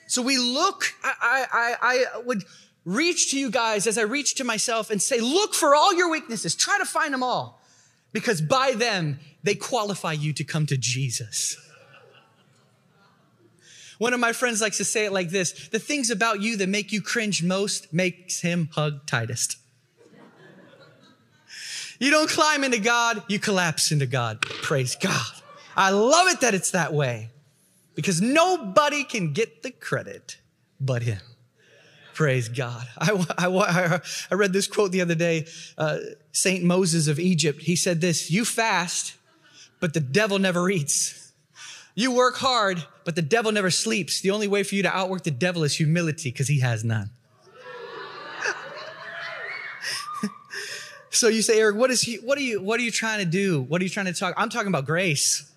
So 0.05 0.21
we 0.21 0.37
look, 0.37 0.93
I, 1.03 1.45
I, 1.51 1.75
I 1.81 2.21
would 2.21 2.43
reach 2.85 3.31
to 3.31 3.39
you 3.39 3.49
guys 3.49 3.87
as 3.87 3.97
I 3.97 4.03
reach 4.03 4.35
to 4.35 4.43
myself 4.43 4.91
and 4.91 5.01
say, 5.01 5.19
look 5.19 5.55
for 5.55 5.73
all 5.73 5.93
your 5.95 6.11
weaknesses. 6.11 6.53
Try 6.53 6.77
to 6.77 6.85
find 6.85 7.11
them 7.11 7.23
all 7.23 7.58
because 8.11 8.41
by 8.41 8.73
them, 8.75 9.19
they 9.43 9.55
qualify 9.55 10.13
you 10.13 10.33
to 10.33 10.43
come 10.43 10.65
to 10.65 10.77
Jesus. 10.77 11.57
One 13.97 14.13
of 14.13 14.19
my 14.19 14.31
friends 14.31 14.61
likes 14.61 14.77
to 14.77 14.85
say 14.85 15.05
it 15.05 15.11
like 15.11 15.29
this 15.29 15.69
The 15.69 15.79
things 15.79 16.09
about 16.09 16.41
you 16.41 16.57
that 16.57 16.69
make 16.69 16.91
you 16.91 17.01
cringe 17.01 17.43
most 17.43 17.93
makes 17.93 18.41
him 18.41 18.69
hug 18.73 19.05
tightest. 19.05 19.57
You 21.99 22.11
don't 22.11 22.29
climb 22.29 22.63
into 22.63 22.79
God, 22.79 23.23
you 23.27 23.39
collapse 23.39 23.91
into 23.91 24.05
God. 24.05 24.41
Praise 24.41 24.95
God. 24.95 25.33
I 25.75 25.91
love 25.91 26.27
it 26.27 26.41
that 26.41 26.53
it's 26.53 26.71
that 26.71 26.93
way 26.93 27.29
because 27.93 28.21
nobody 28.21 29.03
can 29.03 29.33
get 29.33 29.63
the 29.63 29.71
credit 29.71 30.37
but 30.79 31.01
Him. 31.03 31.19
Praise 32.19 32.49
God. 32.49 32.85
I, 32.97 33.13
I, 33.37 34.01
I 34.29 34.35
read 34.35 34.51
this 34.51 34.67
quote 34.67 34.91
the 34.91 34.99
other 34.99 35.15
day. 35.15 35.47
Uh, 35.77 35.99
Saint 36.33 36.65
Moses 36.65 37.07
of 37.07 37.17
Egypt, 37.17 37.61
he 37.61 37.77
said 37.77 38.01
this 38.01 38.29
You 38.29 38.43
fast, 38.43 39.15
but 39.79 39.93
the 39.93 40.01
devil 40.01 40.37
never 40.37 40.69
eats. 40.69 41.31
You 41.95 42.11
work 42.11 42.35
hard, 42.35 42.83
but 43.05 43.15
the 43.15 43.21
devil 43.21 43.53
never 43.53 43.71
sleeps. 43.71 44.19
The 44.19 44.31
only 44.31 44.49
way 44.49 44.63
for 44.63 44.75
you 44.75 44.83
to 44.83 44.93
outwork 44.93 45.23
the 45.23 45.31
devil 45.31 45.63
is 45.63 45.77
humility 45.77 46.29
because 46.29 46.49
he 46.49 46.59
has 46.59 46.83
none. 46.83 47.11
So 51.11 51.29
you 51.29 51.41
say, 51.41 51.59
Eric, 51.59 51.77
what 51.77 51.89
is 51.89 52.01
he, 52.01 52.17
what 52.17 52.37
are 52.37 52.41
you, 52.41 52.61
what 52.61 52.81
are 52.81 52.83
you 52.83 52.91
trying 52.91 53.19
to 53.19 53.25
do? 53.25 53.61
What 53.61 53.79
are 53.79 53.83
you 53.85 53.89
trying 53.89 54.07
to 54.07 54.13
talk? 54.13 54.33
I'm 54.35 54.49
talking 54.49 54.67
about 54.67 54.85
grace. 54.85 55.49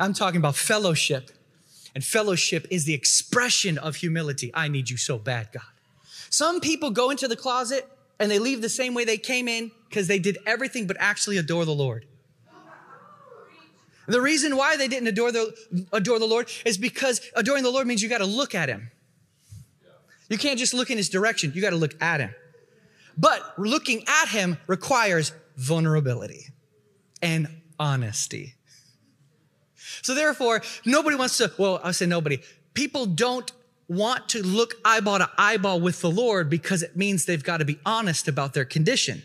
I'm 0.00 0.12
talking 0.12 0.38
about 0.38 0.56
fellowship. 0.56 1.30
And 1.94 2.04
fellowship 2.04 2.66
is 2.70 2.84
the 2.84 2.94
expression 2.94 3.78
of 3.78 3.96
humility. 3.96 4.50
I 4.54 4.68
need 4.68 4.90
you 4.90 4.96
so 4.96 5.18
bad, 5.18 5.48
God. 5.52 5.62
Some 6.30 6.60
people 6.60 6.90
go 6.90 7.10
into 7.10 7.28
the 7.28 7.36
closet 7.36 7.88
and 8.20 8.30
they 8.30 8.38
leave 8.38 8.62
the 8.62 8.68
same 8.68 8.94
way 8.94 9.04
they 9.04 9.16
came 9.16 9.48
in 9.48 9.70
because 9.88 10.06
they 10.08 10.18
did 10.18 10.38
everything 10.46 10.86
but 10.86 10.96
actually 11.00 11.38
adore 11.38 11.64
the 11.64 11.74
Lord. 11.74 12.04
The 14.06 14.20
reason 14.20 14.56
why 14.56 14.76
they 14.76 14.88
didn't 14.88 15.08
adore 15.08 15.32
the, 15.32 15.54
adore 15.92 16.18
the 16.18 16.26
Lord 16.26 16.50
is 16.64 16.78
because 16.78 17.20
adoring 17.36 17.62
the 17.62 17.70
Lord 17.70 17.86
means 17.86 18.02
you 18.02 18.08
got 18.08 18.18
to 18.18 18.26
look 18.26 18.54
at 18.54 18.68
him. 18.68 18.90
You 20.30 20.38
can't 20.38 20.58
just 20.58 20.74
look 20.74 20.90
in 20.90 20.96
his 20.96 21.08
direction, 21.08 21.52
you 21.54 21.60
got 21.60 21.70
to 21.70 21.76
look 21.76 22.00
at 22.02 22.20
him. 22.20 22.34
But 23.16 23.58
looking 23.58 24.04
at 24.06 24.28
him 24.28 24.58
requires 24.66 25.32
vulnerability 25.56 26.46
and 27.20 27.48
honesty. 27.78 28.54
So 30.02 30.14
therefore, 30.14 30.62
nobody 30.84 31.16
wants 31.16 31.36
to, 31.38 31.52
well, 31.58 31.80
I 31.82 31.92
say 31.92 32.06
nobody. 32.06 32.40
People 32.74 33.06
don't 33.06 33.50
want 33.88 34.28
to 34.30 34.42
look 34.42 34.74
eyeball 34.84 35.18
to 35.18 35.30
eyeball 35.38 35.80
with 35.80 36.00
the 36.00 36.10
Lord 36.10 36.50
because 36.50 36.82
it 36.82 36.96
means 36.96 37.24
they've 37.24 37.42
got 37.42 37.58
to 37.58 37.64
be 37.64 37.78
honest 37.86 38.28
about 38.28 38.54
their 38.54 38.64
condition. 38.64 39.22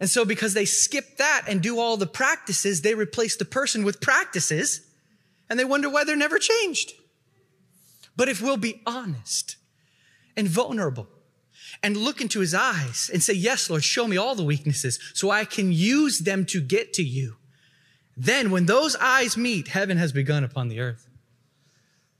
And 0.00 0.08
so 0.08 0.24
because 0.24 0.54
they 0.54 0.64
skip 0.64 1.16
that 1.16 1.44
and 1.48 1.60
do 1.60 1.78
all 1.80 1.96
the 1.96 2.06
practices, 2.06 2.82
they 2.82 2.94
replace 2.94 3.36
the 3.36 3.44
person 3.44 3.84
with 3.84 4.00
practices 4.00 4.82
and 5.50 5.58
they 5.58 5.64
wonder 5.64 5.88
why 5.88 6.04
they're 6.04 6.16
never 6.16 6.38
changed. 6.38 6.92
But 8.16 8.28
if 8.28 8.42
we'll 8.42 8.56
be 8.56 8.82
honest 8.86 9.56
and 10.36 10.46
vulnerable 10.46 11.08
and 11.82 11.96
look 11.96 12.20
into 12.20 12.40
his 12.40 12.54
eyes 12.54 13.10
and 13.12 13.22
say, 13.22 13.32
Yes, 13.32 13.70
Lord, 13.70 13.84
show 13.84 14.06
me 14.06 14.16
all 14.16 14.34
the 14.34 14.44
weaknesses 14.44 14.98
so 15.14 15.30
I 15.30 15.44
can 15.44 15.72
use 15.72 16.20
them 16.20 16.44
to 16.46 16.60
get 16.60 16.92
to 16.94 17.02
you. 17.02 17.36
Then, 18.18 18.50
when 18.50 18.66
those 18.66 18.96
eyes 18.96 19.36
meet, 19.36 19.68
heaven 19.68 19.96
has 19.96 20.12
begun 20.12 20.42
upon 20.42 20.68
the 20.68 20.80
earth. 20.80 21.08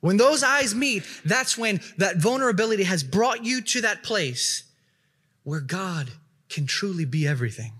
When 0.00 0.16
those 0.16 0.44
eyes 0.44 0.72
meet, 0.72 1.02
that's 1.24 1.58
when 1.58 1.80
that 1.96 2.18
vulnerability 2.18 2.84
has 2.84 3.02
brought 3.02 3.44
you 3.44 3.60
to 3.62 3.80
that 3.80 4.04
place 4.04 4.62
where 5.42 5.60
God 5.60 6.08
can 6.48 6.66
truly 6.66 7.04
be 7.04 7.26
everything. 7.26 7.72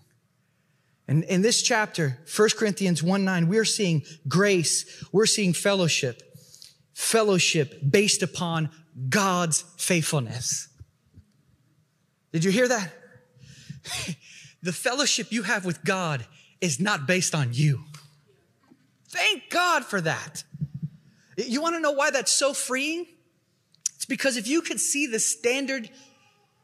And 1.06 1.22
in 1.24 1.42
this 1.42 1.62
chapter, 1.62 2.18
1 2.36 2.48
Corinthians 2.58 3.04
1 3.04 3.24
9, 3.24 3.48
we're 3.48 3.64
seeing 3.64 4.02
grace, 4.26 5.04
we're 5.12 5.24
seeing 5.24 5.52
fellowship, 5.52 6.20
fellowship 6.94 7.78
based 7.88 8.24
upon 8.24 8.68
God's 9.08 9.62
faithfulness. 9.76 10.68
Did 12.32 12.44
you 12.44 12.50
hear 12.50 12.66
that? 12.66 12.92
the 14.62 14.72
fellowship 14.72 15.28
you 15.30 15.44
have 15.44 15.64
with 15.64 15.84
God 15.84 16.26
is 16.60 16.80
not 16.80 17.06
based 17.06 17.32
on 17.32 17.50
you. 17.52 17.84
Thank 19.08 19.50
God 19.50 19.84
for 19.84 20.00
that. 20.00 20.44
You 21.36 21.62
want 21.62 21.76
to 21.76 21.80
know 21.80 21.92
why 21.92 22.10
that's 22.10 22.32
so 22.32 22.52
freeing? 22.52 23.06
It's 23.94 24.04
because 24.04 24.36
if 24.36 24.46
you 24.48 24.60
could 24.60 24.80
see 24.80 25.06
the 25.06 25.18
standard 25.18 25.90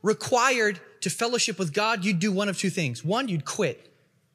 required 0.02 0.80
to 1.00 1.10
fellowship 1.10 1.58
with 1.58 1.72
God, 1.72 2.04
you'd 2.04 2.18
do 2.18 2.32
one 2.32 2.48
of 2.48 2.58
two 2.58 2.70
things. 2.70 3.04
One, 3.04 3.28
you'd 3.28 3.44
quit 3.44 3.90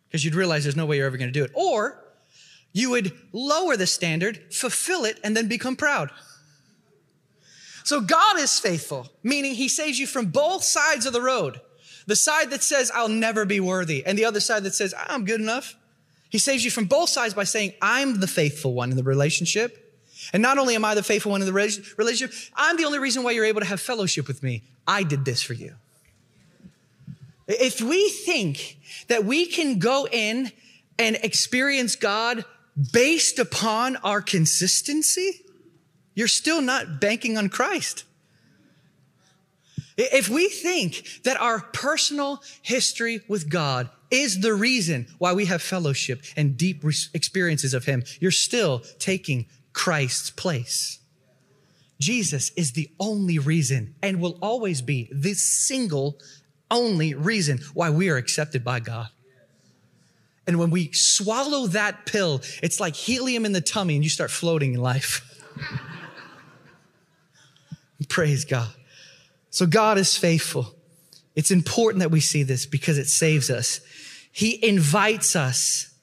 because 0.08 0.26
you'd 0.26 0.36
realize 0.36 0.64
there's 0.64 0.76
no 0.76 0.86
way 0.86 0.98
you're 0.98 1.08
ever 1.08 1.18
going 1.18 1.32
to 1.32 1.40
do 1.40 1.44
it. 1.44 1.52
Or 1.54 2.04
you 2.74 2.90
would 2.92 3.12
lower 3.32 3.78
the 3.78 3.88
standard, 3.88 4.54
fulfill 4.54 5.06
it, 5.06 5.20
and 5.24 5.36
then 5.36 5.48
become 5.48 5.76
proud. 5.76 6.12
So 7.84 8.02
God 8.02 8.40
is 8.40 8.60
faithful, 8.60 9.10
meaning 9.24 9.56
he 9.56 9.68
saves 9.68 10.00
you 10.00 10.08
from 10.08 10.28
both 10.28 10.64
sides 10.64 11.06
of 11.06 11.14
the 11.14 11.22
road. 11.22 11.60
The 12.06 12.16
side 12.16 12.52
that 12.52 12.64
says, 12.64 12.92
I'll 12.94 13.08
never 13.08 13.46
be 13.46 13.60
worthy, 13.60 14.06
and 14.06 14.18
the 14.18 14.26
other 14.26 14.40
side 14.40 14.64
that 14.64 14.76
says, 14.76 14.94
I'm 15.08 15.26
good 15.26 15.42
enough. 15.42 15.76
He 16.30 16.38
saves 16.38 16.64
you 16.64 16.72
from 16.72 16.86
both 16.86 17.10
sides 17.10 17.34
by 17.34 17.44
saying, 17.44 17.74
I'm 17.82 18.20
the 18.20 18.28
faithful 18.28 18.74
one 18.74 18.92
in 18.92 18.98
the 18.98 19.04
relationship. 19.04 19.86
And 20.32 20.42
not 20.42 20.58
only 20.58 20.76
am 20.76 20.86
I 20.86 20.96
the 20.96 21.04
faithful 21.04 21.32
one 21.32 21.42
in 21.42 21.48
the 21.48 21.54
relationship, 21.54 22.34
I'm 22.56 22.78
the 22.78 22.86
only 22.86 23.00
reason 23.00 23.24
why 23.24 23.32
you're 23.32 23.46
able 23.46 23.62
to 23.62 23.68
have 23.68 23.82
fellowship 23.82 24.28
with 24.28 24.44
me. 24.44 24.64
I 24.88 25.04
did 25.04 25.26
this 25.26 25.42
for 25.42 25.54
you. 25.54 25.76
If 27.48 27.82
we 27.82 28.10
think 28.10 28.78
that 29.08 29.26
we 29.26 29.48
can 29.48 29.80
go 29.80 30.08
in 30.12 30.52
and 31.00 31.16
experience 31.24 31.96
God 31.96 32.46
based 32.94 33.40
upon 33.40 33.96
our 33.98 34.22
consistency, 34.22 35.42
you're 36.14 36.28
still 36.28 36.62
not 36.62 37.02
banking 37.02 37.38
on 37.38 37.50
Christ. 37.50 38.04
If 40.00 40.30
we 40.30 40.48
think 40.48 41.06
that 41.24 41.40
our 41.42 41.60
personal 41.60 42.42
history 42.62 43.20
with 43.28 43.50
God 43.50 43.90
is 44.10 44.40
the 44.40 44.54
reason 44.54 45.08
why 45.18 45.34
we 45.34 45.46
have 45.46 45.62
fellowship 45.62 46.24
and 46.38 46.56
deep 46.56 46.86
experiences 47.14 47.74
of 47.74 47.84
Him, 47.84 48.06
you're 48.22 48.32
still 48.32 48.80
taking 48.98 49.48
Christ's 49.74 50.30
place. 50.30 51.00
Jesus 52.00 52.52
is 52.56 52.72
the 52.72 52.90
only 52.98 53.40
reason 53.40 53.94
and 54.02 54.22
will 54.22 54.40
always 54.42 54.82
be 54.82 55.10
the 55.12 55.34
single 55.34 56.18
only 56.72 57.14
reason 57.14 57.60
why 57.74 57.90
we 57.90 58.10
are 58.10 58.16
accepted 58.16 58.64
by 58.64 58.80
God. 58.80 59.10
And 60.48 60.58
when 60.58 60.70
we 60.70 60.94
swallow 60.94 61.68
that 61.68 62.06
pill, 62.06 62.42
it's 62.64 62.80
like 62.80 62.96
helium 62.96 63.46
in 63.46 63.52
the 63.52 63.62
tummy 63.62 63.96
and 63.96 64.04
you 64.04 64.10
start 64.10 64.32
floating 64.32 64.76
in 64.76 64.80
life. 64.80 65.26
Praise 68.08 68.46
God. 68.46 68.70
So 69.50 69.66
God 69.66 69.98
is 69.98 70.16
faithful. 70.18 70.76
It's 71.36 71.52
important 71.52 72.00
that 72.02 72.12
we 72.12 72.20
see 72.20 72.44
this 72.44 72.66
because 72.66 72.98
it 72.98 73.08
saves 73.08 73.50
us. 73.50 73.82
He 74.32 74.64
invites 74.66 75.36
us. 75.36 75.94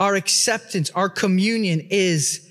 Our 0.00 0.14
acceptance, 0.14 0.90
our 0.90 1.08
communion 1.08 1.86
is 1.90 2.48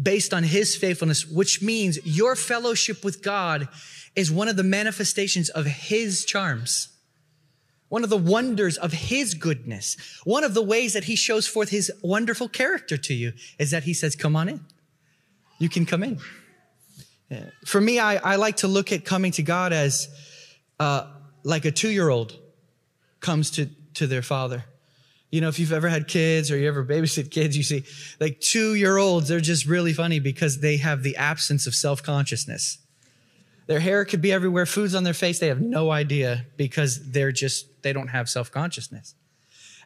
based 0.00 0.34
on 0.34 0.44
his 0.44 0.76
faithfulness, 0.76 1.26
which 1.26 1.62
means 1.62 1.98
your 2.04 2.36
fellowship 2.36 3.04
with 3.04 3.22
God 3.22 3.68
is 4.14 4.30
one 4.30 4.48
of 4.48 4.56
the 4.56 4.62
manifestations 4.62 5.48
of 5.48 5.66
his 5.66 6.24
charms. 6.24 6.88
One 7.88 8.02
of 8.02 8.10
the 8.10 8.16
wonders 8.16 8.76
of 8.76 8.92
his 8.92 9.34
goodness. 9.34 9.96
One 10.24 10.44
of 10.44 10.54
the 10.54 10.62
ways 10.62 10.92
that 10.94 11.04
he 11.04 11.16
shows 11.16 11.46
forth 11.46 11.68
his 11.68 11.92
wonderful 12.02 12.48
character 12.48 12.96
to 12.96 13.14
you 13.14 13.32
is 13.58 13.70
that 13.70 13.84
he 13.84 13.94
says, 13.94 14.16
come 14.16 14.34
on 14.36 14.48
in. 14.48 14.60
You 15.58 15.68
can 15.68 15.86
come 15.86 16.02
in. 16.02 16.18
For 17.64 17.80
me, 17.80 17.98
I, 17.98 18.16
I 18.16 18.36
like 18.36 18.58
to 18.58 18.68
look 18.68 18.92
at 18.92 19.04
coming 19.04 19.32
to 19.32 19.42
God 19.42 19.72
as 19.72 20.08
uh, 20.78 21.06
like 21.42 21.64
a 21.64 21.70
two 21.70 21.90
year 21.90 22.08
old 22.08 22.36
comes 23.20 23.50
to, 23.52 23.66
to 23.94 24.06
their 24.06 24.22
father. 24.22 24.64
You 25.30 25.40
know, 25.40 25.48
if 25.48 25.58
you've 25.58 25.72
ever 25.72 25.88
had 25.88 26.06
kids 26.06 26.50
or 26.50 26.56
you 26.56 26.68
ever 26.68 26.84
babysit 26.84 27.30
kids, 27.30 27.56
you 27.56 27.62
see 27.62 27.84
like 28.20 28.40
two 28.40 28.74
year 28.74 28.96
olds, 28.96 29.28
they're 29.28 29.40
just 29.40 29.66
really 29.66 29.92
funny 29.92 30.20
because 30.20 30.60
they 30.60 30.76
have 30.76 31.02
the 31.02 31.16
absence 31.16 31.66
of 31.66 31.74
self 31.74 32.02
consciousness. 32.02 32.78
Their 33.66 33.80
hair 33.80 34.04
could 34.04 34.22
be 34.22 34.32
everywhere, 34.32 34.64
food's 34.64 34.94
on 34.94 35.02
their 35.02 35.14
face. 35.14 35.40
They 35.40 35.48
have 35.48 35.60
no 35.60 35.90
idea 35.90 36.46
because 36.56 37.10
they're 37.10 37.32
just, 37.32 37.82
they 37.82 37.92
don't 37.92 38.08
have 38.08 38.28
self 38.28 38.52
consciousness. 38.52 39.14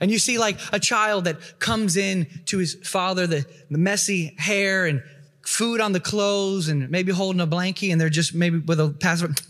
And 0.00 0.11
you 0.11 0.18
see 0.18 0.38
like 0.38 0.59
a 0.72 0.79
child 0.79 1.24
that 1.24 1.59
comes 1.59 1.96
in 1.96 2.26
to 2.46 2.59
his 2.59 2.74
father, 2.85 3.26
the, 3.26 3.46
the 3.70 3.79
messy 3.79 4.35
hair 4.38 4.87
and 4.87 5.03
food 5.51 5.81
on 5.81 5.93
the 5.93 6.01
clothes 6.01 6.69
and 6.69 6.89
maybe 6.91 7.11
holding 7.11 7.41
a 7.41 7.47
blankie 7.47 7.91
and 7.91 8.01
they're 8.01 8.09
just 8.09 8.35
maybe 8.35 8.59
with 8.59 8.79
a 8.79 8.89
password. 8.89 9.41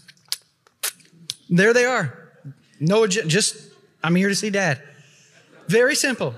There 1.51 1.75
they 1.75 1.85
are. 1.85 2.17
No, 2.81 3.07
just, 3.07 3.71
I'm 4.03 4.15
here 4.15 4.31
to 4.31 4.35
see 4.35 4.49
dad. 4.49 4.83
Very 5.69 5.95
simple. 5.95 6.35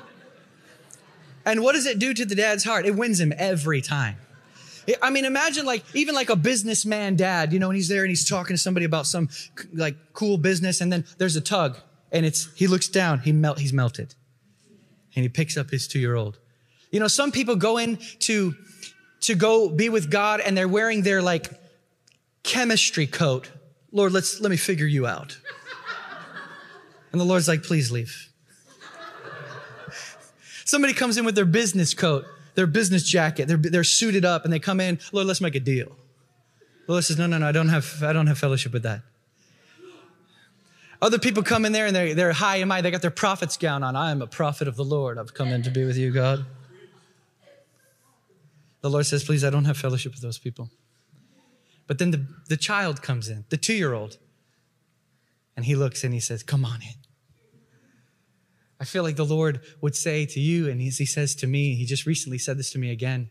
And 1.44 1.62
what 1.62 1.72
does 1.72 1.87
it 1.87 2.01
do 2.01 2.12
to 2.12 2.25
the 2.25 2.35
dad's 2.35 2.64
heart? 2.64 2.87
It 2.87 2.96
wins 2.96 3.20
him 3.20 3.33
every 3.37 3.81
time. 3.81 4.16
I 5.01 5.11
mean, 5.11 5.25
imagine 5.25 5.64
like 5.64 5.85
even 5.94 6.16
like 6.16 6.29
a 6.29 6.37
businessman 6.37 7.14
dad, 7.14 7.53
you 7.53 7.61
know, 7.61 7.70
and 7.70 7.77
he's 7.77 7.87
there 7.88 8.03
and 8.03 8.11
he's 8.11 8.29
talking 8.29 8.57
to 8.57 8.61
somebody 8.61 8.85
about 8.85 9.07
some 9.07 9.29
like 9.72 9.94
cool 10.12 10.38
business, 10.38 10.81
and 10.81 10.92
then 10.92 11.05
there's 11.18 11.37
a 11.37 11.40
tug, 11.40 11.79
and 12.11 12.27
it's 12.27 12.53
he 12.55 12.66
looks 12.66 12.88
down, 12.88 13.20
he 13.20 13.31
melt, 13.31 13.61
he's 13.61 13.72
melted, 13.72 14.16
and 15.14 15.22
he 15.22 15.29
picks 15.29 15.57
up 15.57 15.70
his 15.70 15.87
two 15.87 16.01
year 16.01 16.16
old. 16.16 16.40
You 16.90 16.98
know, 16.98 17.07
some 17.07 17.31
people 17.31 17.55
go 17.55 17.79
in 17.79 17.98
to 19.22 19.35
go 19.35 19.68
be 19.68 19.88
with 19.88 20.11
God, 20.11 20.40
and 20.40 20.56
they're 20.56 20.68
wearing 20.68 21.02
their 21.02 21.22
like 21.22 21.48
chemistry 22.42 23.06
coat. 23.06 23.50
Lord, 23.90 24.12
let's 24.12 24.40
let 24.40 24.50
me 24.50 24.56
figure 24.56 24.87
you 24.87 25.06
out. 25.06 25.38
And 27.12 27.20
the 27.20 27.24
Lord's 27.24 27.48
like, 27.48 27.62
please 27.62 27.90
leave. 27.92 28.28
Somebody 30.64 30.94
comes 30.94 31.18
in 31.18 31.26
with 31.26 31.35
their 31.35 31.44
business 31.44 31.92
coat, 31.92 32.24
their 32.54 32.66
business 32.66 33.02
jacket, 33.02 33.46
they're, 33.46 33.58
they're 33.58 33.85
suited 33.85 34.24
up, 34.24 34.44
and 34.44 34.52
they 34.52 34.58
come 34.58 34.80
in, 34.80 34.98
Lord, 35.12 35.26
let's 35.26 35.40
make 35.40 35.54
a 35.54 35.61
deal. 35.61 35.94
The 36.87 36.92
Lord 36.92 37.04
says, 37.04 37.18
no, 37.18 37.26
no, 37.26 37.37
no, 37.37 37.46
I 37.46 37.52
don't 37.52 37.68
have, 37.68 38.02
I 38.02 38.14
don't 38.14 38.26
have 38.26 38.38
fellowship 38.38 38.72
with 38.72 38.82
that. 38.85 39.02
Other 41.02 41.18
people 41.18 41.42
come 41.42 41.64
in 41.64 41.72
there 41.72 41.87
and 41.87 41.94
they're, 41.94 42.14
they're 42.14 42.32
high 42.32 42.56
and 42.56 42.68
mighty. 42.68 42.82
They 42.82 42.90
got 42.92 43.02
their 43.02 43.11
prophet's 43.11 43.56
gown 43.56 43.82
on. 43.82 43.96
I 43.96 44.12
am 44.12 44.22
a 44.22 44.26
prophet 44.26 44.68
of 44.68 44.76
the 44.76 44.85
Lord. 44.85 45.18
I've 45.18 45.35
come 45.35 45.48
in 45.48 45.62
to 45.64 45.70
be 45.70 45.85
with 45.85 45.96
you, 45.96 46.12
God. 46.12 46.46
The 48.82 48.90
Lord 48.90 49.06
says, 49.06 49.24
please, 49.24 49.44
I 49.44 49.50
don't 49.50 49.64
have 49.64 49.78
fellowship 49.78 50.12
with 50.12 50.22
those 50.22 50.38
people. 50.38 50.70
But 51.86 51.98
then 51.98 52.10
the, 52.10 52.26
the 52.48 52.56
child 52.56 53.02
comes 53.02 53.28
in, 53.28 53.44
the 53.48 53.56
two 53.56 53.74
year 53.74 53.94
old, 53.94 54.18
and 55.56 55.64
he 55.64 55.74
looks 55.74 56.04
and 56.04 56.12
he 56.14 56.20
says, 56.20 56.42
come 56.42 56.64
on 56.64 56.82
in. 56.82 57.02
I 58.82 58.84
feel 58.84 59.04
like 59.04 59.14
the 59.14 59.24
Lord 59.24 59.60
would 59.80 59.94
say 59.94 60.26
to 60.26 60.40
you, 60.40 60.68
and 60.68 60.82
as 60.82 60.98
He 60.98 61.06
says 61.06 61.36
to 61.36 61.46
me, 61.46 61.76
He 61.76 61.86
just 61.86 62.04
recently 62.04 62.36
said 62.36 62.58
this 62.58 62.72
to 62.72 62.80
me 62.80 62.90
again. 62.90 63.30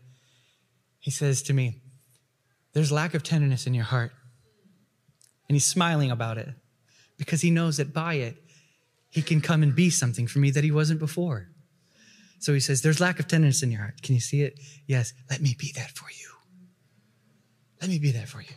He 0.98 1.10
says 1.10 1.42
to 1.42 1.52
me, 1.52 1.82
There's 2.72 2.90
lack 2.90 3.12
of 3.12 3.22
tenderness 3.22 3.66
in 3.66 3.74
your 3.74 3.84
heart. 3.84 4.12
And 5.50 5.54
He's 5.54 5.66
smiling 5.66 6.10
about 6.10 6.38
it 6.38 6.48
because 7.18 7.42
He 7.42 7.50
knows 7.50 7.76
that 7.76 7.92
by 7.92 8.14
it, 8.14 8.36
He 9.10 9.20
can 9.20 9.42
come 9.42 9.62
and 9.62 9.76
be 9.76 9.90
something 9.90 10.26
for 10.26 10.38
me 10.38 10.50
that 10.52 10.64
He 10.64 10.70
wasn't 10.70 11.00
before. 11.00 11.50
So 12.42 12.52
he 12.52 12.58
says, 12.58 12.82
There's 12.82 13.00
lack 13.00 13.20
of 13.20 13.28
tenderness 13.28 13.62
in 13.62 13.70
your 13.70 13.82
heart. 13.82 14.02
Can 14.02 14.16
you 14.16 14.20
see 14.20 14.42
it? 14.42 14.58
Yes. 14.86 15.14
Let 15.30 15.40
me 15.40 15.54
be 15.56 15.72
that 15.76 15.92
for 15.92 16.06
you. 16.10 16.28
Let 17.80 17.88
me 17.88 18.00
be 18.00 18.10
that 18.10 18.28
for 18.28 18.40
you. 18.40 18.56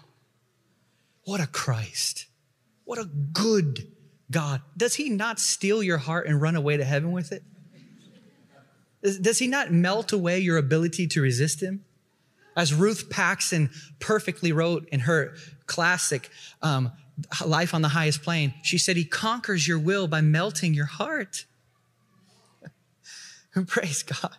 What 1.23 1.39
a 1.39 1.45
Christ. 1.45 2.25
What 2.85 2.97
a 2.97 3.05
good 3.05 3.87
God. 4.31 4.61
Does 4.75 4.95
he 4.95 5.09
not 5.09 5.39
steal 5.39 5.83
your 5.83 5.99
heart 5.99 6.27
and 6.27 6.41
run 6.41 6.55
away 6.55 6.77
to 6.77 6.83
heaven 6.83 7.11
with 7.11 7.31
it? 7.31 7.43
Does 9.21 9.37
he 9.37 9.47
not 9.47 9.71
melt 9.71 10.11
away 10.11 10.39
your 10.39 10.57
ability 10.57 11.05
to 11.07 11.21
resist 11.21 11.61
him? 11.61 11.85
As 12.57 12.73
Ruth 12.73 13.07
Paxson 13.11 13.69
perfectly 13.99 14.51
wrote 14.51 14.89
in 14.91 15.01
her 15.01 15.35
classic 15.67 16.31
um, 16.63 16.91
Life 17.45 17.75
on 17.75 17.83
the 17.83 17.89
Highest 17.89 18.23
Plane, 18.23 18.55
she 18.63 18.79
said, 18.79 18.97
He 18.97 19.05
conquers 19.05 19.67
your 19.67 19.77
will 19.77 20.07
by 20.07 20.21
melting 20.21 20.73
your 20.73 20.87
heart. 20.87 21.45
Praise 23.67 24.03
God. 24.03 24.35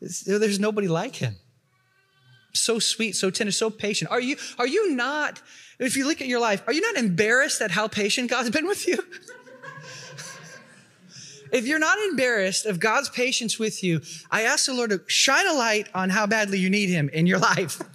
There's 0.00 0.58
nobody 0.58 0.88
like 0.88 1.16
him. 1.16 1.36
So 2.54 2.78
sweet, 2.78 3.16
so 3.16 3.30
tender, 3.30 3.52
so 3.52 3.70
patient. 3.70 4.10
Are 4.10 4.20
you, 4.20 4.36
are 4.58 4.66
you 4.66 4.94
not, 4.94 5.40
if 5.78 5.96
you 5.96 6.06
look 6.06 6.20
at 6.20 6.26
your 6.26 6.40
life, 6.40 6.62
are 6.66 6.72
you 6.72 6.80
not 6.80 6.96
embarrassed 6.96 7.62
at 7.62 7.70
how 7.70 7.88
patient 7.88 8.28
God's 8.28 8.50
been 8.50 8.66
with 8.66 8.86
you? 8.86 8.98
if 11.52 11.66
you're 11.66 11.78
not 11.78 11.96
embarrassed 12.10 12.66
of 12.66 12.80
God's 12.80 13.08
patience 13.08 13.58
with 13.58 13.82
you, 13.82 14.02
I 14.30 14.42
ask 14.42 14.66
the 14.66 14.74
Lord 14.74 14.90
to 14.90 15.00
shine 15.06 15.46
a 15.46 15.54
light 15.54 15.88
on 15.94 16.10
how 16.10 16.26
badly 16.26 16.58
you 16.58 16.68
need 16.68 16.88
Him 16.88 17.08
in 17.10 17.26
your 17.26 17.38
life. 17.38 17.80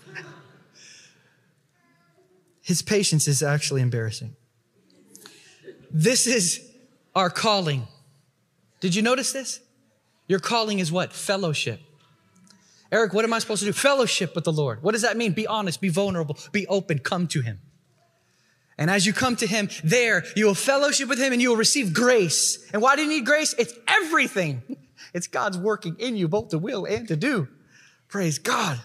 His 2.62 2.82
patience 2.82 3.28
is 3.28 3.44
actually 3.44 3.82
embarrassing. 3.82 4.36
This 5.92 6.26
is 6.26 6.66
our 7.16 7.30
calling. 7.30 7.88
Did 8.80 8.96
you 8.96 9.02
notice 9.02 9.34
this? 9.34 9.60
Your 10.28 10.40
calling 10.40 10.80
is 10.80 10.92
what? 10.92 11.14
Fellowship. 11.14 11.82
Eric, 12.92 13.14
what 13.14 13.26
am 13.26 13.34
I 13.34 13.40
supposed 13.40 13.62
to 13.62 13.66
do? 13.66 13.74
Fellowship 13.74 14.34
with 14.36 14.44
the 14.44 14.54
Lord. 14.54 14.82
What 14.82 14.94
does 14.94 15.02
that 15.02 15.18
mean? 15.18 15.34
Be 15.34 15.46
honest, 15.48 15.82
be 15.82 15.90
vulnerable, 15.90 16.38
be 16.52 16.66
open, 16.68 17.00
come 17.00 17.28
to 17.30 17.42
Him. 17.42 17.60
And 18.78 18.92
as 18.92 19.06
you 19.06 19.14
come 19.14 19.36
to 19.38 19.48
him 19.48 19.70
there, 19.84 20.24
you 20.36 20.46
will 20.46 20.54
fellowship 20.54 21.10
with 21.10 21.20
him 21.20 21.34
and 21.34 21.42
you 21.42 21.50
will 21.50 21.58
receive 21.58 21.94
grace. 21.94 22.70
And 22.72 22.82
why 22.82 22.96
do 22.96 23.02
you 23.02 23.10
need 23.10 23.26
grace? 23.26 23.56
It's 23.58 23.74
everything. 23.88 24.62
It's 25.14 25.28
God's 25.28 25.58
working 25.58 25.96
in 26.00 26.18
you, 26.18 26.28
both 26.28 26.50
to 26.50 26.58
will 26.58 26.86
and 26.86 27.08
to 27.08 27.16
do. 27.16 27.48
Praise 28.10 28.40
God. 28.40 28.80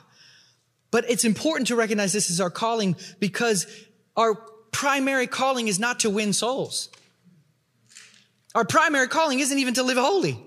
But 0.90 1.11
it's 1.11 1.24
important 1.24 1.66
to 1.68 1.76
recognize 1.76 2.12
this 2.12 2.31
as 2.31 2.40
our 2.40 2.48
calling 2.48 2.96
because 3.18 3.66
our 4.16 4.35
primary 4.70 5.26
calling 5.26 5.68
is 5.68 5.81
not 5.81 6.00
to 6.00 6.11
win 6.11 6.33
souls. 6.33 6.90
Our 8.55 8.64
primary 8.64 9.09
calling 9.09 9.40
isn't 9.40 9.59
even 9.59 9.74
to 9.74 9.83
live 9.83 9.96
holy. 9.96 10.38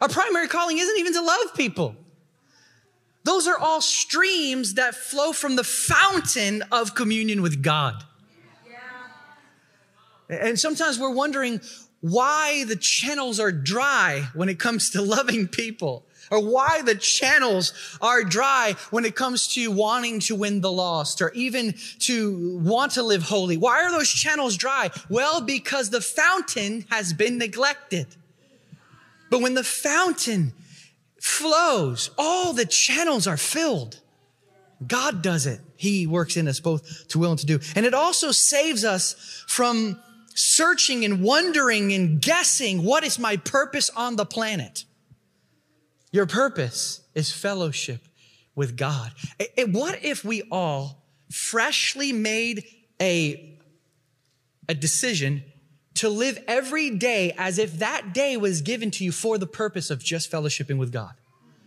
Our 0.00 0.08
primary 0.08 0.48
calling 0.48 0.78
isn't 0.78 0.98
even 0.98 1.12
to 1.14 1.22
love 1.22 1.54
people. 1.54 1.96
Those 3.24 3.46
are 3.46 3.58
all 3.58 3.80
streams 3.80 4.74
that 4.74 4.94
flow 4.94 5.32
from 5.32 5.56
the 5.56 5.64
fountain 5.64 6.62
of 6.72 6.94
communion 6.94 7.42
with 7.42 7.62
God. 7.62 8.02
And 10.28 10.58
sometimes 10.58 10.98
we're 10.98 11.12
wondering 11.12 11.60
why 12.00 12.64
the 12.64 12.76
channels 12.76 13.38
are 13.40 13.52
dry 13.52 14.28
when 14.32 14.48
it 14.48 14.58
comes 14.58 14.90
to 14.90 15.02
loving 15.02 15.48
people, 15.48 16.06
or 16.30 16.40
why 16.42 16.80
the 16.80 16.94
channels 16.94 17.74
are 18.00 18.22
dry 18.22 18.76
when 18.90 19.04
it 19.04 19.14
comes 19.16 19.48
to 19.54 19.70
wanting 19.70 20.20
to 20.20 20.34
win 20.34 20.60
the 20.60 20.72
lost, 20.72 21.20
or 21.20 21.30
even 21.32 21.74
to 21.98 22.58
want 22.58 22.92
to 22.92 23.02
live 23.02 23.24
holy. 23.24 23.56
Why 23.56 23.82
are 23.82 23.90
those 23.90 24.08
channels 24.08 24.56
dry? 24.56 24.90
Well, 25.10 25.42
because 25.42 25.90
the 25.90 26.00
fountain 26.00 26.86
has 26.90 27.12
been 27.12 27.36
neglected. 27.36 28.06
But 29.30 29.40
when 29.40 29.54
the 29.54 29.64
fountain 29.64 30.52
flows, 31.20 32.10
all 32.18 32.52
the 32.52 32.66
channels 32.66 33.26
are 33.26 33.36
filled. 33.36 34.00
God 34.86 35.22
does 35.22 35.46
it. 35.46 35.60
He 35.76 36.06
works 36.06 36.36
in 36.36 36.48
us 36.48 36.60
both 36.60 37.08
to 37.08 37.18
will 37.18 37.30
and 37.30 37.40
to 37.40 37.46
do. 37.46 37.60
And 37.76 37.86
it 37.86 37.94
also 37.94 38.32
saves 38.32 38.84
us 38.84 39.44
from 39.46 40.00
searching 40.34 41.04
and 41.04 41.22
wondering 41.22 41.92
and 41.92 42.20
guessing 42.20 42.82
what 42.82 43.04
is 43.04 43.18
my 43.18 43.36
purpose 43.36 43.90
on 43.90 44.16
the 44.16 44.24
planet. 44.24 44.84
Your 46.12 46.26
purpose 46.26 47.02
is 47.14 47.30
fellowship 47.30 48.00
with 48.54 48.76
God. 48.76 49.12
What 49.66 50.02
if 50.02 50.24
we 50.24 50.42
all 50.50 51.04
freshly 51.30 52.12
made 52.12 52.64
a, 53.00 53.58
a 54.68 54.74
decision 54.74 55.44
to 56.00 56.08
live 56.08 56.38
every 56.48 56.90
day 56.90 57.34
as 57.36 57.58
if 57.58 57.78
that 57.78 58.12
day 58.14 58.36
was 58.36 58.62
given 58.62 58.90
to 58.90 59.04
you 59.04 59.12
for 59.12 59.38
the 59.38 59.46
purpose 59.46 59.90
of 59.90 60.02
just 60.02 60.30
fellowshipping 60.30 60.78
with 60.78 60.92
God? 60.92 61.12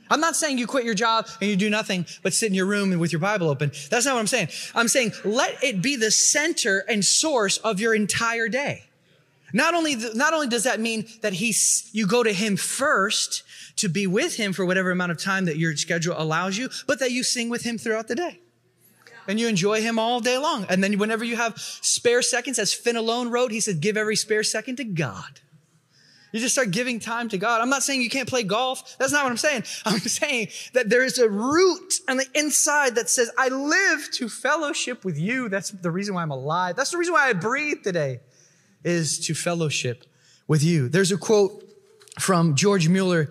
I'm 0.09 0.19
not 0.19 0.35
saying 0.35 0.57
you 0.57 0.67
quit 0.67 0.85
your 0.85 0.95
job 0.95 1.27
and 1.39 1.49
you 1.49 1.55
do 1.55 1.69
nothing 1.69 2.05
but 2.21 2.33
sit 2.33 2.47
in 2.47 2.53
your 2.53 2.65
room 2.65 2.97
with 2.99 3.11
your 3.11 3.19
Bible 3.19 3.49
open. 3.49 3.71
That's 3.89 4.05
not 4.05 4.15
what 4.15 4.19
I'm 4.19 4.27
saying. 4.27 4.49
I'm 4.75 4.87
saying 4.87 5.13
let 5.23 5.63
it 5.63 5.81
be 5.81 5.95
the 5.95 6.11
center 6.11 6.79
and 6.89 7.05
source 7.05 7.57
of 7.59 7.79
your 7.79 7.93
entire 7.93 8.47
day. 8.47 8.83
Not 9.53 9.75
only, 9.75 9.95
not 9.95 10.33
only 10.33 10.47
does 10.47 10.63
that 10.63 10.79
mean 10.79 11.05
that 11.21 11.33
he's, 11.33 11.89
you 11.93 12.07
go 12.07 12.23
to 12.23 12.33
him 12.33 12.57
first 12.57 13.43
to 13.77 13.87
be 13.87 14.07
with 14.07 14.35
him 14.35 14.51
for 14.51 14.65
whatever 14.65 14.89
amount 14.89 15.11
of 15.11 15.19
time 15.19 15.45
that 15.45 15.57
your 15.57 15.75
schedule 15.75 16.15
allows 16.17 16.57
you, 16.57 16.69
but 16.87 16.99
that 16.99 17.11
you 17.11 17.23
sing 17.23 17.49
with 17.49 17.63
him 17.63 17.77
throughout 17.77 18.07
the 18.07 18.15
day. 18.15 18.39
And 19.27 19.39
you 19.39 19.47
enjoy 19.47 19.81
him 19.81 19.99
all 19.99 20.19
day 20.19 20.37
long. 20.37 20.65
And 20.69 20.83
then 20.83 20.97
whenever 20.97 21.23
you 21.23 21.35
have 21.35 21.57
spare 21.57 22.21
seconds, 22.21 22.59
as 22.59 22.73
Fenelon 22.73 23.31
wrote, 23.31 23.51
he 23.51 23.59
said, 23.59 23.79
give 23.79 23.97
every 23.97 24.15
spare 24.15 24.43
second 24.43 24.77
to 24.77 24.83
God. 24.83 25.39
You 26.33 26.39
just 26.39 26.55
start 26.55 26.71
giving 26.71 26.99
time 26.99 27.29
to 27.29 27.37
God. 27.37 27.61
I'm 27.61 27.69
not 27.69 27.83
saying 27.83 28.01
you 28.01 28.09
can't 28.09 28.27
play 28.27 28.41
golf. 28.41 28.97
That's 28.97 29.11
not 29.11 29.23
what 29.23 29.29
I'm 29.29 29.37
saying. 29.37 29.63
I'm 29.85 29.99
saying 29.99 30.47
that 30.73 30.89
there 30.89 31.03
is 31.03 31.19
a 31.19 31.29
root 31.29 31.93
on 32.09 32.17
the 32.17 32.25
inside 32.33 32.95
that 32.95 33.07
says, 33.07 33.31
I 33.37 33.49
live 33.49 34.09
to 34.13 34.27
fellowship 34.27 35.05
with 35.05 35.17
you. 35.17 35.47
That's 35.47 35.69
the 35.69 35.91
reason 35.91 36.15
why 36.15 36.23
I'm 36.23 36.31
alive. 36.31 36.75
That's 36.75 36.89
the 36.89 36.97
reason 36.97 37.13
why 37.13 37.29
I 37.29 37.33
breathe 37.33 37.83
today 37.83 38.19
is 38.83 39.19
to 39.27 39.35
fellowship 39.35 40.05
with 40.47 40.63
you. 40.63 40.89
There's 40.89 41.11
a 41.11 41.17
quote 41.17 41.63
from 42.19 42.55
George 42.55 42.89
Mueller. 42.89 43.29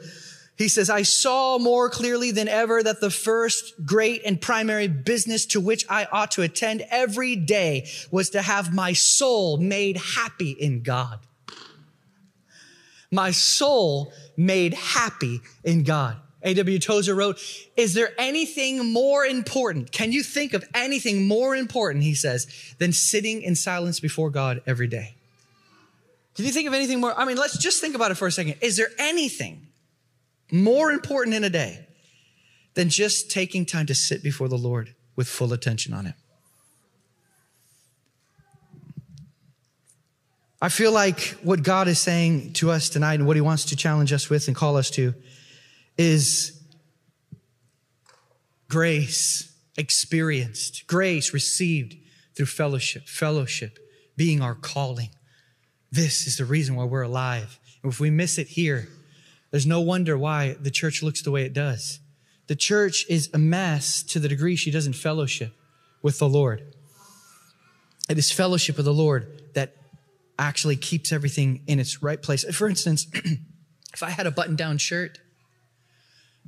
He 0.56 0.68
says, 0.68 0.90
I 0.90 1.02
saw 1.02 1.58
more 1.58 1.88
clearly 1.90 2.30
than 2.30 2.46
ever 2.46 2.82
that 2.82 3.00
the 3.00 3.10
first 3.10 3.74
great 3.84 4.22
and 4.24 4.40
primary 4.40 4.86
business 4.86 5.46
to 5.46 5.60
which 5.60 5.84
I 5.88 6.06
ought 6.12 6.30
to 6.32 6.42
attend 6.42 6.84
every 6.90 7.36
day 7.36 7.88
was 8.10 8.30
to 8.30 8.42
have 8.42 8.72
my 8.72 8.92
soul 8.92 9.56
made 9.56 9.96
happy 9.96 10.50
in 10.50 10.82
God 10.82 11.20
my 13.12 13.30
soul 13.30 14.12
made 14.36 14.74
happy 14.74 15.42
in 15.62 15.84
God. 15.84 16.16
A.W. 16.42 16.80
Tozer 16.80 17.14
wrote, 17.14 17.38
Is 17.76 17.94
there 17.94 18.10
anything 18.18 18.92
more 18.92 19.24
important? 19.24 19.92
Can 19.92 20.10
you 20.10 20.24
think 20.24 20.54
of 20.54 20.64
anything 20.74 21.28
more 21.28 21.54
important, 21.54 22.02
he 22.02 22.14
says, 22.14 22.74
than 22.78 22.92
sitting 22.92 23.42
in 23.42 23.54
silence 23.54 24.00
before 24.00 24.30
God 24.30 24.60
every 24.66 24.88
day? 24.88 25.14
Can 26.34 26.46
you 26.46 26.50
think 26.50 26.66
of 26.66 26.74
anything 26.74 27.00
more? 27.00 27.16
I 27.16 27.26
mean, 27.26 27.36
let's 27.36 27.58
just 27.58 27.80
think 27.80 27.94
about 27.94 28.10
it 28.10 28.14
for 28.14 28.26
a 28.26 28.32
second. 28.32 28.56
Is 28.60 28.76
there 28.76 28.88
anything 28.98 29.68
more 30.52 30.92
important 30.92 31.34
in 31.34 31.42
a 31.42 31.50
day 31.50 31.86
than 32.74 32.88
just 32.88 33.30
taking 33.30 33.66
time 33.66 33.86
to 33.86 33.94
sit 33.94 34.22
before 34.22 34.48
the 34.48 34.56
Lord 34.56 34.94
with 35.16 35.26
full 35.26 35.52
attention 35.52 35.92
on 35.92 36.06
Him? 36.06 36.14
I 40.62 40.68
feel 40.68 40.92
like 40.92 41.20
what 41.42 41.64
God 41.64 41.88
is 41.88 41.98
saying 41.98 42.52
to 42.54 42.70
us 42.70 42.88
tonight 42.88 43.14
and 43.14 43.26
what 43.26 43.34
he 43.34 43.40
wants 43.40 43.64
to 43.66 43.76
challenge 43.76 44.12
us 44.12 44.30
with 44.30 44.46
and 44.46 44.54
call 44.54 44.76
us 44.76 44.90
to 44.90 45.12
is 45.98 46.62
grace 48.68 49.52
experienced, 49.76 50.86
grace 50.86 51.34
received 51.34 51.96
through 52.36 52.46
fellowship, 52.46 53.08
fellowship 53.08 53.80
being 54.16 54.40
our 54.40 54.54
calling. 54.54 55.10
This 55.90 56.28
is 56.28 56.36
the 56.36 56.44
reason 56.44 56.76
why 56.76 56.84
we're 56.84 57.02
alive. 57.02 57.58
And 57.82 57.92
if 57.92 57.98
we 57.98 58.10
miss 58.10 58.38
it 58.38 58.46
here, 58.46 58.88
there's 59.52 59.66
no 59.66 59.80
wonder 59.80 60.18
why 60.18 60.56
the 60.60 60.70
church 60.70 61.02
looks 61.02 61.22
the 61.22 61.30
way 61.30 61.44
it 61.44 61.52
does. 61.52 62.00
The 62.48 62.56
church 62.56 63.06
is 63.08 63.30
a 63.32 63.38
mess 63.38 64.02
to 64.04 64.18
the 64.18 64.28
degree 64.28 64.56
she 64.56 64.72
doesn't 64.72 64.94
fellowship 64.94 65.52
with 66.02 66.18
the 66.18 66.28
Lord. 66.28 66.74
It 68.08 68.18
is 68.18 68.32
fellowship 68.32 68.76
with 68.78 68.86
the 68.86 68.94
Lord 68.94 69.42
that 69.54 69.76
actually 70.38 70.76
keeps 70.76 71.12
everything 71.12 71.62
in 71.66 71.78
its 71.78 72.02
right 72.02 72.20
place. 72.20 72.44
For 72.54 72.66
instance, 72.66 73.06
if 73.94 74.02
I 74.02 74.10
had 74.10 74.26
a 74.26 74.30
button 74.30 74.56
down 74.56 74.78
shirt, 74.78 75.20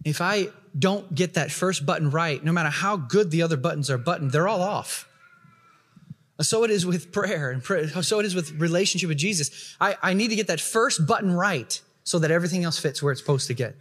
if 0.04 0.20
I 0.20 0.48
don't 0.76 1.14
get 1.14 1.34
that 1.34 1.52
first 1.52 1.86
button 1.86 2.10
right, 2.10 2.42
no 2.42 2.52
matter 2.52 2.70
how 2.70 2.96
good 2.96 3.30
the 3.30 3.42
other 3.42 3.56
buttons 3.56 3.90
are 3.90 3.98
buttoned, 3.98 4.32
they're 4.32 4.48
all 4.48 4.62
off. 4.62 5.06
So 6.40 6.64
it 6.64 6.70
is 6.70 6.84
with 6.84 7.12
prayer 7.12 7.50
and 7.50 7.62
so 8.04 8.18
it 8.18 8.26
is 8.26 8.34
with 8.34 8.50
relationship 8.52 9.08
with 9.08 9.18
Jesus. 9.18 9.76
I, 9.80 9.96
I 10.02 10.14
need 10.14 10.28
to 10.28 10.36
get 10.36 10.48
that 10.48 10.60
first 10.60 11.06
button 11.06 11.30
right 11.30 11.80
so 12.04 12.18
that 12.20 12.30
everything 12.30 12.64
else 12.64 12.78
fits 12.78 13.02
where 13.02 13.12
it's 13.12 13.20
supposed 13.20 13.48
to 13.48 13.54
get. 13.54 13.74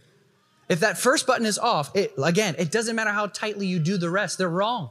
If 0.68 0.80
that 0.80 0.98
first 0.98 1.26
button 1.26 1.46
is 1.46 1.58
off, 1.58 1.94
it, 1.94 2.12
again, 2.22 2.56
it 2.58 2.72
doesn't 2.72 2.96
matter 2.96 3.10
how 3.10 3.26
tightly 3.26 3.66
you 3.66 3.78
do 3.78 3.96
the 3.98 4.10
rest, 4.10 4.38
they're 4.38 4.48
wrong. 4.48 4.90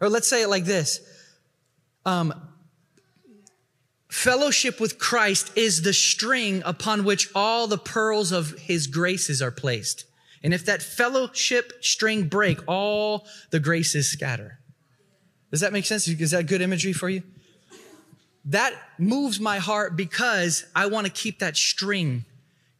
Or 0.00 0.08
let's 0.08 0.28
say 0.28 0.42
it 0.42 0.48
like 0.48 0.64
this 0.64 1.00
um, 2.04 2.34
Fellowship 4.14 4.80
with 4.80 4.98
Christ 4.98 5.50
is 5.56 5.82
the 5.82 5.92
string 5.92 6.62
upon 6.64 7.04
which 7.04 7.28
all 7.34 7.66
the 7.66 7.76
pearls 7.76 8.30
of 8.30 8.52
his 8.58 8.86
graces 8.86 9.42
are 9.42 9.50
placed. 9.50 10.04
And 10.42 10.54
if 10.54 10.64
that 10.66 10.82
fellowship 10.82 11.72
string 11.80 12.28
break, 12.28 12.60
all 12.68 13.26
the 13.50 13.58
graces 13.58 14.08
scatter. 14.08 14.60
Does 15.50 15.60
that 15.60 15.72
make 15.72 15.84
sense? 15.84 16.06
Is 16.06 16.30
that 16.30 16.46
good 16.46 16.60
imagery 16.60 16.92
for 16.92 17.08
you? 17.08 17.22
That 18.46 18.74
moves 18.98 19.40
my 19.40 19.58
heart 19.58 19.96
because 19.96 20.64
I 20.74 20.86
want 20.86 21.06
to 21.06 21.12
keep 21.12 21.38
that 21.38 21.56
string 21.56 22.24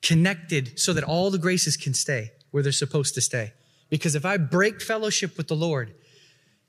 connected 0.02 0.78
so 0.78 0.92
that 0.92 1.04
all 1.04 1.30
the 1.30 1.38
graces 1.38 1.76
can 1.76 1.94
stay 1.94 2.32
where 2.50 2.62
they're 2.62 2.72
supposed 2.72 3.14
to 3.14 3.20
stay. 3.20 3.52
Because 3.88 4.14
if 4.14 4.24
I 4.24 4.36
break 4.36 4.82
fellowship 4.82 5.36
with 5.36 5.48
the 5.48 5.56
Lord, 5.56 5.94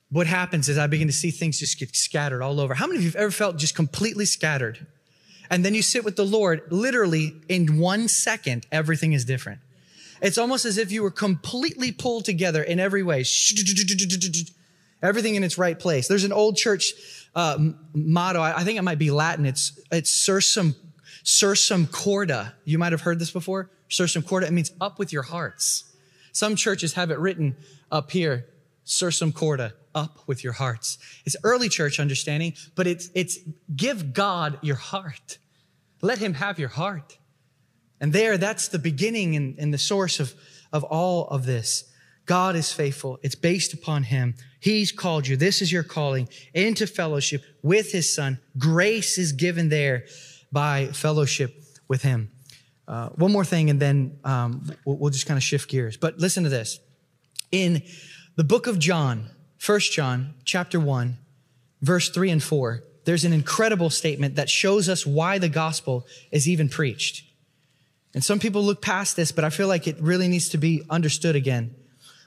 what 0.09 0.27
happens 0.27 0.69
is 0.69 0.77
I 0.77 0.87
begin 0.87 1.07
to 1.07 1.13
see 1.13 1.31
things 1.31 1.59
just 1.59 1.79
get 1.79 1.95
scattered 1.95 2.41
all 2.41 2.59
over. 2.59 2.73
How 2.73 2.87
many 2.87 2.99
of 2.99 3.03
you 3.03 3.09
have 3.09 3.15
ever 3.15 3.31
felt 3.31 3.57
just 3.57 3.75
completely 3.75 4.25
scattered? 4.25 4.85
And 5.49 5.65
then 5.65 5.73
you 5.73 5.81
sit 5.81 6.05
with 6.05 6.15
the 6.15 6.25
Lord, 6.25 6.61
literally 6.69 7.35
in 7.49 7.77
one 7.77 8.07
second, 8.07 8.65
everything 8.71 9.13
is 9.13 9.25
different. 9.25 9.59
It's 10.21 10.37
almost 10.37 10.65
as 10.65 10.77
if 10.77 10.91
you 10.91 11.03
were 11.03 11.11
completely 11.11 11.91
pulled 11.91 12.25
together 12.25 12.63
in 12.63 12.79
every 12.79 13.03
way. 13.03 13.25
Everything 15.03 15.35
in 15.35 15.43
its 15.43 15.57
right 15.57 15.77
place. 15.77 16.07
There's 16.07 16.23
an 16.23 16.31
old 16.31 16.55
church 16.55 16.93
uh, 17.35 17.57
motto. 17.93 18.41
I 18.41 18.63
think 18.63 18.77
it 18.77 18.83
might 18.83 18.99
be 18.99 19.11
Latin. 19.11 19.45
It's 19.45 19.79
it's 19.91 20.11
sursum 20.11 20.75
sursum 21.23 21.89
corda. 21.91 22.53
You 22.63 22.77
might 22.77 22.91
have 22.91 23.01
heard 23.01 23.19
this 23.19 23.31
before. 23.31 23.69
Sursum 23.89 24.25
corda. 24.25 24.47
It 24.47 24.53
means 24.53 24.71
up 24.79 24.99
with 24.99 25.11
your 25.11 25.23
hearts. 25.23 25.95
Some 26.31 26.55
churches 26.55 26.93
have 26.93 27.11
it 27.11 27.19
written 27.19 27.55
up 27.91 28.11
here. 28.11 28.45
Sursum 28.85 29.33
corda. 29.33 29.73
Up 29.93 30.19
with 30.27 30.43
your 30.43 30.53
hearts. 30.53 30.97
It's 31.25 31.37
early 31.43 31.69
church 31.69 31.99
understanding, 31.99 32.53
but 32.75 32.85
it's 32.85 33.09
it's 33.13 33.37
give 33.73 34.13
God 34.13 34.59
your 34.61 34.75
heart. 34.75 35.37
Let 36.01 36.17
Him 36.17 36.33
have 36.35 36.59
your 36.59 36.69
heart. 36.69 37.17
And 37.99 38.11
there, 38.13 38.37
that's 38.37 38.67
the 38.67 38.79
beginning 38.79 39.35
and, 39.35 39.57
and 39.57 39.73
the 39.73 39.77
source 39.77 40.19
of, 40.19 40.33
of 40.71 40.83
all 40.83 41.27
of 41.27 41.45
this. 41.45 41.85
God 42.25 42.55
is 42.55 42.71
faithful. 42.71 43.19
It's 43.21 43.35
based 43.35 43.73
upon 43.73 44.03
Him. 44.03 44.35
He's 44.59 44.91
called 44.91 45.27
you. 45.27 45.37
This 45.37 45.61
is 45.61 45.71
your 45.71 45.83
calling 45.83 46.27
into 46.53 46.87
fellowship 46.87 47.43
with 47.61 47.91
His 47.91 48.13
Son. 48.13 48.39
Grace 48.57 49.17
is 49.17 49.31
given 49.31 49.69
there 49.69 50.05
by 50.51 50.87
fellowship 50.87 51.63
with 51.87 52.01
Him. 52.01 52.31
Uh, 52.87 53.09
one 53.09 53.31
more 53.31 53.45
thing, 53.45 53.69
and 53.69 53.79
then 53.79 54.19
um, 54.23 54.71
we'll, 54.85 54.97
we'll 54.97 55.11
just 55.11 55.25
kind 55.25 55.37
of 55.37 55.43
shift 55.43 55.69
gears. 55.69 55.97
But 55.97 56.17
listen 56.19 56.43
to 56.43 56.49
this. 56.49 56.79
In 57.51 57.83
the 58.35 58.43
book 58.43 58.67
of 58.67 58.79
John, 58.79 59.29
First 59.57 59.93
John, 59.93 60.35
chapter 60.43 60.79
1, 60.79 61.17
verse 61.81 62.09
3 62.09 62.29
and 62.31 62.43
4, 62.43 62.83
there's 63.05 63.23
an 63.23 63.33
incredible 63.33 63.89
statement 63.89 64.35
that 64.35 64.49
shows 64.49 64.89
us 64.89 65.05
why 65.05 65.37
the 65.37 65.49
gospel 65.49 66.05
is 66.31 66.47
even 66.49 66.69
preached. 66.69 67.23
And 68.13 68.23
some 68.23 68.39
people 68.39 68.63
look 68.63 68.81
past 68.81 69.15
this, 69.15 69.31
but 69.31 69.43
I 69.43 69.49
feel 69.49 69.67
like 69.67 69.87
it 69.87 69.99
really 69.99 70.27
needs 70.27 70.49
to 70.49 70.57
be 70.57 70.83
understood 70.89 71.35
again. 71.35 71.75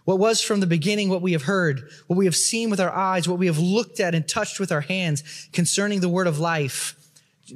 What 0.09 0.19
was 0.19 0.41
from 0.41 0.61
the 0.61 0.67
beginning, 0.67 1.11
what 1.11 1.21
we 1.21 1.33
have 1.33 1.43
heard, 1.43 1.87
what 2.07 2.17
we 2.17 2.25
have 2.25 2.35
seen 2.35 2.71
with 2.71 2.81
our 2.81 2.91
eyes, 2.91 3.29
what 3.29 3.39
we 3.39 3.45
have 3.45 3.59
looked 3.59 4.01
at 4.01 4.15
and 4.15 4.27
touched 4.27 4.59
with 4.59 4.73
our 4.73 4.81
hands 4.81 5.51
concerning 5.53 6.01
the 6.01 6.09
word 6.09 6.27
of 6.27 6.39
life. 6.39 6.95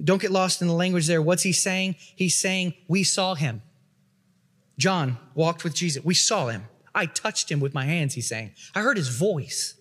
Don't 0.05 0.21
get 0.21 0.31
lost 0.31 0.61
in 0.61 0.69
the 0.69 0.75
language 0.75 1.07
there. 1.07 1.23
What's 1.23 1.45
he 1.45 1.53
saying? 1.55 1.95
He's 2.15 2.37
saying, 2.37 2.75
We 2.89 3.05
saw 3.05 3.35
him. 3.35 3.63
John 4.77 5.17
walked 5.35 5.65
with 5.65 5.75
Jesus. 5.75 6.05
We 6.05 6.13
saw 6.13 6.49
him. 6.49 6.65
I 6.95 7.07
touched 7.07 7.51
him 7.51 7.59
with 7.59 7.73
my 7.73 7.87
hands, 7.87 8.13
he's 8.13 8.29
saying. 8.29 8.51
I 8.75 8.83
heard 8.83 8.99
his 8.99 9.09
voice. 9.09 9.81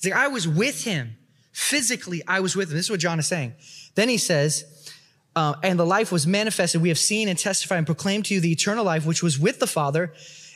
He's 0.00 0.12
like, 0.12 0.20
I 0.20 0.28
was 0.28 0.46
with 0.46 0.84
him. 0.84 1.16
Physically, 1.50 2.22
I 2.28 2.38
was 2.38 2.54
with 2.54 2.70
him. 2.70 2.76
This 2.76 2.86
is 2.86 2.90
what 2.92 3.00
John 3.00 3.18
is 3.18 3.26
saying. 3.26 3.54
Then 3.96 4.08
he 4.08 4.16
says, 4.16 4.92
uh, 5.34 5.54
and 5.64 5.76
the 5.76 5.84
life 5.84 6.12
was 6.12 6.24
manifested. 6.24 6.82
We 6.82 6.88
have 6.88 7.00
seen 7.00 7.26
and 7.26 7.36
testified 7.36 7.78
and 7.78 7.86
proclaimed 7.86 8.26
to 8.26 8.34
you 8.34 8.40
the 8.40 8.52
eternal 8.52 8.84
life, 8.84 9.04
which 9.04 9.24
was 9.24 9.40
with 9.40 9.58
the 9.58 9.66
Father 9.66 10.12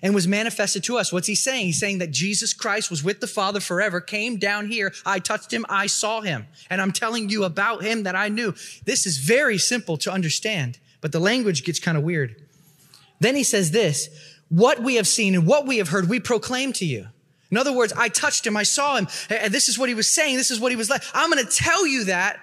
and 0.06 0.14
was 0.14 0.28
manifested 0.28 0.84
to 0.84 0.96
us. 0.98 1.12
What's 1.12 1.26
he 1.26 1.34
saying? 1.34 1.66
He's 1.66 1.80
saying 1.80 1.98
that 1.98 2.12
Jesus 2.12 2.54
Christ 2.54 2.92
was 2.92 3.02
with 3.02 3.18
the 3.18 3.26
Father 3.26 3.58
forever, 3.58 4.00
came 4.00 4.36
down 4.36 4.68
here. 4.68 4.94
I 5.04 5.18
touched 5.18 5.52
him. 5.52 5.66
I 5.68 5.88
saw 5.88 6.20
him. 6.20 6.46
And 6.70 6.80
I'm 6.80 6.92
telling 6.92 7.28
you 7.28 7.42
about 7.42 7.82
him 7.82 8.04
that 8.04 8.14
I 8.14 8.28
knew. 8.28 8.54
This 8.84 9.04
is 9.04 9.18
very 9.18 9.58
simple 9.58 9.96
to 9.96 10.12
understand, 10.12 10.78
but 11.00 11.10
the 11.10 11.18
language 11.18 11.64
gets 11.64 11.80
kind 11.80 11.98
of 11.98 12.04
weird. 12.04 12.40
Then 13.18 13.34
he 13.34 13.42
says 13.42 13.72
this, 13.72 14.08
what 14.48 14.78
we 14.80 14.94
have 14.94 15.08
seen 15.08 15.34
and 15.34 15.44
what 15.44 15.66
we 15.66 15.78
have 15.78 15.88
heard, 15.88 16.08
we 16.08 16.20
proclaim 16.20 16.72
to 16.74 16.84
you. 16.84 17.08
In 17.50 17.56
other 17.56 17.72
words, 17.72 17.92
I 17.92 18.08
touched 18.08 18.46
him. 18.46 18.56
I 18.56 18.62
saw 18.62 18.94
him. 18.94 19.08
And 19.28 19.52
this 19.52 19.68
is 19.68 19.76
what 19.76 19.88
he 19.88 19.96
was 19.96 20.08
saying. 20.08 20.36
This 20.36 20.52
is 20.52 20.60
what 20.60 20.70
he 20.70 20.76
was 20.76 20.88
like. 20.88 21.02
I'm 21.14 21.32
going 21.32 21.44
to 21.44 21.50
tell 21.50 21.84
you 21.84 22.04
that 22.04 22.38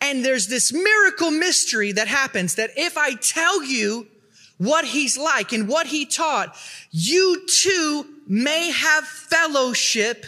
and 0.00 0.24
there's 0.24 0.48
this 0.48 0.72
miracle 0.72 1.30
mystery 1.30 1.92
that 1.92 2.08
happens 2.08 2.56
that 2.56 2.70
if 2.76 2.98
I 2.98 3.14
tell 3.14 3.62
you 3.62 4.06
what 4.58 4.84
he's 4.84 5.18
like 5.18 5.52
and 5.52 5.68
what 5.68 5.86
he 5.86 6.06
taught, 6.06 6.56
you 6.90 7.46
too 7.62 8.06
may 8.26 8.70
have 8.70 9.04
fellowship 9.04 10.26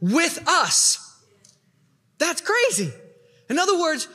with 0.00 0.42
us. 0.46 1.20
That's 2.18 2.40
crazy. 2.40 2.92
In 3.48 3.58
other 3.58 3.78
words, 3.78 4.08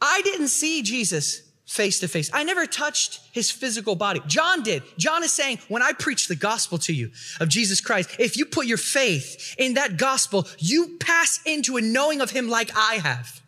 I 0.00 0.20
didn't 0.22 0.48
see 0.48 0.82
Jesus 0.82 1.42
face 1.66 2.00
to 2.00 2.08
face. 2.08 2.30
I 2.32 2.44
never 2.44 2.66
touched 2.66 3.20
his 3.32 3.50
physical 3.50 3.96
body. 3.96 4.20
John 4.26 4.62
did. 4.62 4.82
John 4.98 5.24
is 5.24 5.32
saying, 5.32 5.58
when 5.68 5.82
I 5.82 5.92
preach 5.92 6.28
the 6.28 6.36
gospel 6.36 6.78
to 6.78 6.92
you 6.92 7.10
of 7.40 7.48
Jesus 7.48 7.80
Christ, 7.80 8.10
if 8.18 8.36
you 8.36 8.44
put 8.44 8.66
your 8.66 8.78
faith 8.78 9.54
in 9.58 9.74
that 9.74 9.96
gospel, 9.96 10.46
you 10.58 10.96
pass 11.00 11.40
into 11.46 11.76
a 11.76 11.80
knowing 11.80 12.20
of 12.20 12.30
him 12.30 12.48
like 12.48 12.70
I 12.76 12.96
have. 12.96 13.40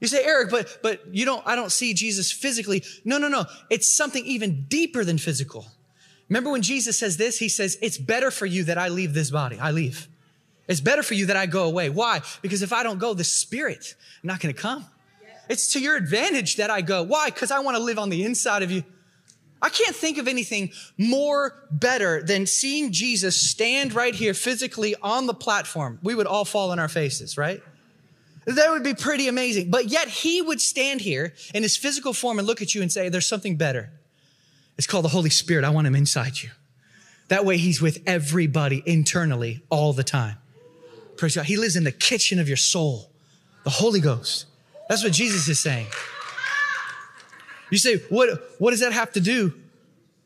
You 0.00 0.08
say, 0.08 0.24
Eric, 0.24 0.50
but, 0.50 0.78
but 0.82 1.02
you 1.14 1.24
don't, 1.24 1.46
I 1.46 1.54
don't 1.54 1.70
see 1.70 1.92
Jesus 1.94 2.32
physically. 2.32 2.82
No, 3.04 3.18
no, 3.18 3.28
no. 3.28 3.44
It's 3.68 3.94
something 3.94 4.24
even 4.24 4.64
deeper 4.64 5.04
than 5.04 5.18
physical. 5.18 5.66
Remember 6.28 6.50
when 6.50 6.62
Jesus 6.62 6.98
says 6.98 7.16
this? 7.16 7.38
He 7.38 7.48
says, 7.48 7.76
it's 7.82 7.98
better 7.98 8.30
for 8.30 8.46
you 8.46 8.64
that 8.64 8.78
I 8.78 8.88
leave 8.88 9.14
this 9.14 9.30
body. 9.30 9.58
I 9.58 9.72
leave. 9.72 10.08
It's 10.68 10.80
better 10.80 11.02
for 11.02 11.14
you 11.14 11.26
that 11.26 11.36
I 11.36 11.46
go 11.46 11.64
away. 11.64 11.90
Why? 11.90 12.22
Because 12.40 12.62
if 12.62 12.72
I 12.72 12.82
don't 12.82 12.98
go, 12.98 13.12
the 13.12 13.24
spirit, 13.24 13.94
I'm 14.22 14.28
not 14.28 14.40
going 14.40 14.54
to 14.54 14.60
come. 14.60 14.86
It's 15.48 15.72
to 15.72 15.80
your 15.80 15.96
advantage 15.96 16.56
that 16.56 16.70
I 16.70 16.80
go. 16.80 17.02
Why? 17.02 17.26
Because 17.26 17.50
I 17.50 17.58
want 17.58 17.76
to 17.76 17.82
live 17.82 17.98
on 17.98 18.08
the 18.08 18.24
inside 18.24 18.62
of 18.62 18.70
you. 18.70 18.84
I 19.60 19.68
can't 19.68 19.94
think 19.94 20.16
of 20.16 20.28
anything 20.28 20.70
more 20.96 21.66
better 21.70 22.22
than 22.22 22.46
seeing 22.46 22.92
Jesus 22.92 23.34
stand 23.36 23.92
right 23.92 24.14
here 24.14 24.32
physically 24.32 24.94
on 25.02 25.26
the 25.26 25.34
platform. 25.34 25.98
We 26.02 26.14
would 26.14 26.28
all 26.28 26.44
fall 26.44 26.70
on 26.70 26.78
our 26.78 26.88
faces, 26.88 27.36
right? 27.36 27.60
That 28.56 28.70
would 28.70 28.82
be 28.82 28.94
pretty 28.94 29.28
amazing. 29.28 29.70
But 29.70 29.86
yet 29.86 30.08
he 30.08 30.42
would 30.42 30.60
stand 30.60 31.00
here 31.00 31.34
in 31.54 31.62
his 31.62 31.76
physical 31.76 32.12
form 32.12 32.38
and 32.38 32.46
look 32.46 32.62
at 32.62 32.74
you 32.74 32.82
and 32.82 32.90
say, 32.90 33.08
There's 33.08 33.26
something 33.26 33.56
better. 33.56 33.90
It's 34.76 34.86
called 34.86 35.04
the 35.04 35.10
Holy 35.10 35.30
Spirit. 35.30 35.64
I 35.64 35.70
want 35.70 35.86
him 35.86 35.94
inside 35.94 36.42
you. 36.42 36.50
That 37.28 37.44
way 37.44 37.58
he's 37.58 37.80
with 37.80 38.02
everybody 38.06 38.82
internally 38.86 39.62
all 39.70 39.92
the 39.92 40.02
time. 40.02 40.36
Praise 41.16 41.36
God. 41.36 41.44
He 41.44 41.56
lives 41.56 41.76
in 41.76 41.84
the 41.84 41.92
kitchen 41.92 42.38
of 42.38 42.48
your 42.48 42.56
soul, 42.56 43.10
the 43.64 43.70
Holy 43.70 44.00
Ghost. 44.00 44.46
That's 44.88 45.04
what 45.04 45.12
Jesus 45.12 45.46
is 45.48 45.60
saying. 45.60 45.86
You 47.70 47.78
say, 47.78 47.98
what, 48.08 48.30
what 48.58 48.70
does 48.70 48.80
that 48.80 48.92
have 48.92 49.12
to 49.12 49.20
do 49.20 49.52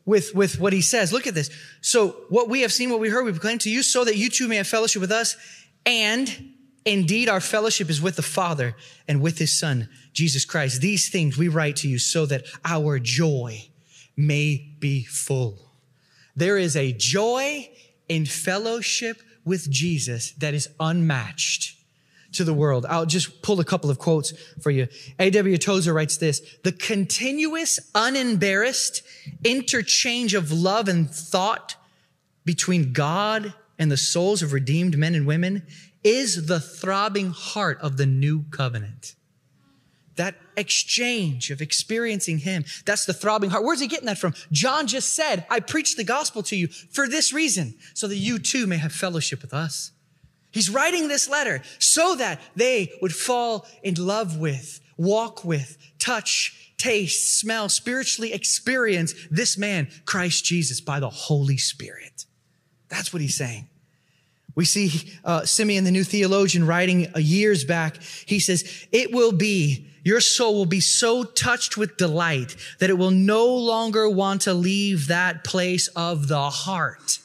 with, 0.05 0.33
with 0.33 0.59
what 0.59 0.73
he 0.73 0.81
says? 0.81 1.13
Look 1.13 1.27
at 1.27 1.35
this. 1.35 1.51
So, 1.81 2.15
what 2.29 2.49
we 2.49 2.61
have 2.61 2.73
seen, 2.73 2.89
what 2.89 2.99
we 2.99 3.09
heard, 3.09 3.25
we 3.25 3.31
proclaim 3.31 3.59
to 3.59 3.69
you, 3.69 3.83
so 3.83 4.03
that 4.03 4.15
you 4.15 4.29
too 4.29 4.47
may 4.47 4.55
have 4.55 4.67
fellowship 4.67 5.01
with 5.01 5.11
us 5.11 5.35
and 5.85 6.54
Indeed, 6.85 7.29
our 7.29 7.41
fellowship 7.41 7.89
is 7.89 8.01
with 8.01 8.15
the 8.15 8.21
Father 8.21 8.75
and 9.07 9.19
with 9.19 9.39
his 9.39 9.57
Son, 9.57 9.89
Jesus 10.13 10.45
Christ. 10.45 10.81
These 10.81 11.09
things 11.09 11.37
we 11.37 11.47
write 11.47 11.77
to 11.77 11.89
you 11.89 11.97
so 11.97 12.27
that 12.27 12.45
our 12.63 12.99
joy 12.99 13.69
may 14.15 14.69
be 14.79 15.03
full. 15.03 15.71
There 16.35 16.57
is 16.57 16.75
a 16.75 16.93
joy 16.93 17.69
in 18.07 18.25
fellowship 18.25 19.21
with 19.43 19.69
Jesus 19.69 20.31
that 20.33 20.53
is 20.53 20.69
unmatched 20.79 21.75
to 22.33 22.43
the 22.43 22.53
world. 22.53 22.85
I'll 22.87 23.05
just 23.05 23.41
pull 23.41 23.59
a 23.59 23.65
couple 23.65 23.89
of 23.89 23.97
quotes 23.97 24.31
for 24.61 24.69
you. 24.69 24.87
A.W. 25.19 25.57
Tozer 25.57 25.93
writes 25.93 26.17
this, 26.17 26.41
the 26.63 26.71
continuous, 26.71 27.79
unembarrassed 27.95 29.01
interchange 29.43 30.33
of 30.33 30.51
love 30.51 30.87
and 30.87 31.09
thought 31.09 31.75
between 32.43 32.93
God 32.93 33.53
and 33.79 33.91
the 33.91 33.97
souls 33.97 34.41
of 34.41 34.53
redeemed 34.53 34.97
men 34.97 35.15
and 35.15 35.25
women 35.25 35.63
is 36.05 36.45
the 36.45 36.59
throbbing 36.59 37.31
heart 37.31 37.79
of 37.81 37.97
the 37.97 38.05
new 38.05 38.43
covenant. 38.51 39.15
That 40.15 40.35
exchange 40.55 41.51
of 41.51 41.61
experiencing 41.61 42.37
Him, 42.37 42.63
that's 42.85 43.05
the 43.05 43.13
throbbing 43.13 43.49
heart. 43.49 43.65
Where's 43.65 43.81
he 43.81 43.87
getting 43.87 44.05
that 44.05 44.19
from? 44.19 44.35
John 44.51 44.87
just 44.87 45.13
said, 45.13 45.45
I 45.49 45.59
preached 45.59 45.97
the 45.97 46.05
gospel 46.05 46.43
to 46.43 46.55
you 46.55 46.67
for 46.67 47.09
this 47.09 47.33
reason, 47.33 47.73
so 47.93 48.07
that 48.07 48.15
you 48.15 48.39
too 48.39 48.67
may 48.67 48.77
have 48.77 48.93
fellowship 48.93 49.41
with 49.41 49.53
us. 49.53 49.91
He's 50.51 50.69
writing 50.69 51.09
this 51.09 51.27
letter 51.27 51.61
so 51.79 52.15
that 52.15 52.39
they 52.55 52.93
would 53.01 53.13
fall 53.13 53.67
in 53.83 53.95
love 53.95 54.37
with, 54.37 54.79
walk 54.95 55.43
with, 55.43 55.77
touch, 55.99 56.73
taste, 56.77 57.37
smell, 57.37 57.67
spiritually 57.67 58.31
experience 58.31 59.13
this 59.29 59.57
man, 59.57 59.89
Christ 60.05 60.45
Jesus, 60.45 60.79
by 60.79 61.01
the 61.01 61.09
Holy 61.09 61.57
Spirit. 61.57 62.25
That's 62.87 63.11
what 63.11 63.21
he's 63.21 63.35
saying. 63.35 63.67
We 64.55 64.65
see 64.65 65.11
uh, 65.23 65.45
Simeon, 65.45 65.83
the 65.83 65.91
new 65.91 66.03
theologian, 66.03 66.65
writing 66.65 67.11
years 67.15 67.65
back. 67.65 68.01
He 68.25 68.39
says, 68.39 68.87
It 68.91 69.11
will 69.11 69.33
be, 69.33 69.87
your 70.03 70.21
soul 70.21 70.55
will 70.55 70.65
be 70.65 70.79
so 70.79 71.23
touched 71.23 71.77
with 71.77 71.97
delight 71.97 72.55
that 72.79 72.89
it 72.89 72.97
will 72.97 73.11
no 73.11 73.45
longer 73.47 74.09
want 74.09 74.41
to 74.43 74.53
leave 74.53 75.07
that 75.07 75.43
place 75.43 75.89
of 75.89 76.29
the 76.29 76.49
heart. 76.49 77.19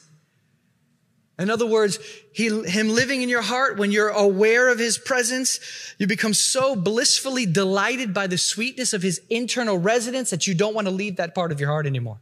In 1.39 1.49
other 1.49 1.65
words, 1.65 1.97
he, 2.33 2.49
him 2.65 2.89
living 2.89 3.21
in 3.21 3.29
your 3.29 3.41
heart, 3.41 3.77
when 3.77 3.91
you're 3.91 4.09
aware 4.09 4.69
of 4.69 4.77
his 4.77 4.97
presence, 4.97 5.59
you 5.97 6.05
become 6.05 6.33
so 6.33 6.75
blissfully 6.75 7.45
delighted 7.47 8.13
by 8.13 8.27
the 8.27 8.37
sweetness 8.37 8.93
of 8.93 9.01
his 9.01 9.21
internal 9.29 9.77
residence 9.77 10.29
that 10.29 10.45
you 10.45 10.53
don't 10.53 10.75
want 10.75 10.87
to 10.87 10.93
leave 10.93 11.15
that 11.15 11.33
part 11.33 11.51
of 11.51 11.59
your 11.59 11.69
heart 11.69 11.87
anymore. 11.87 12.19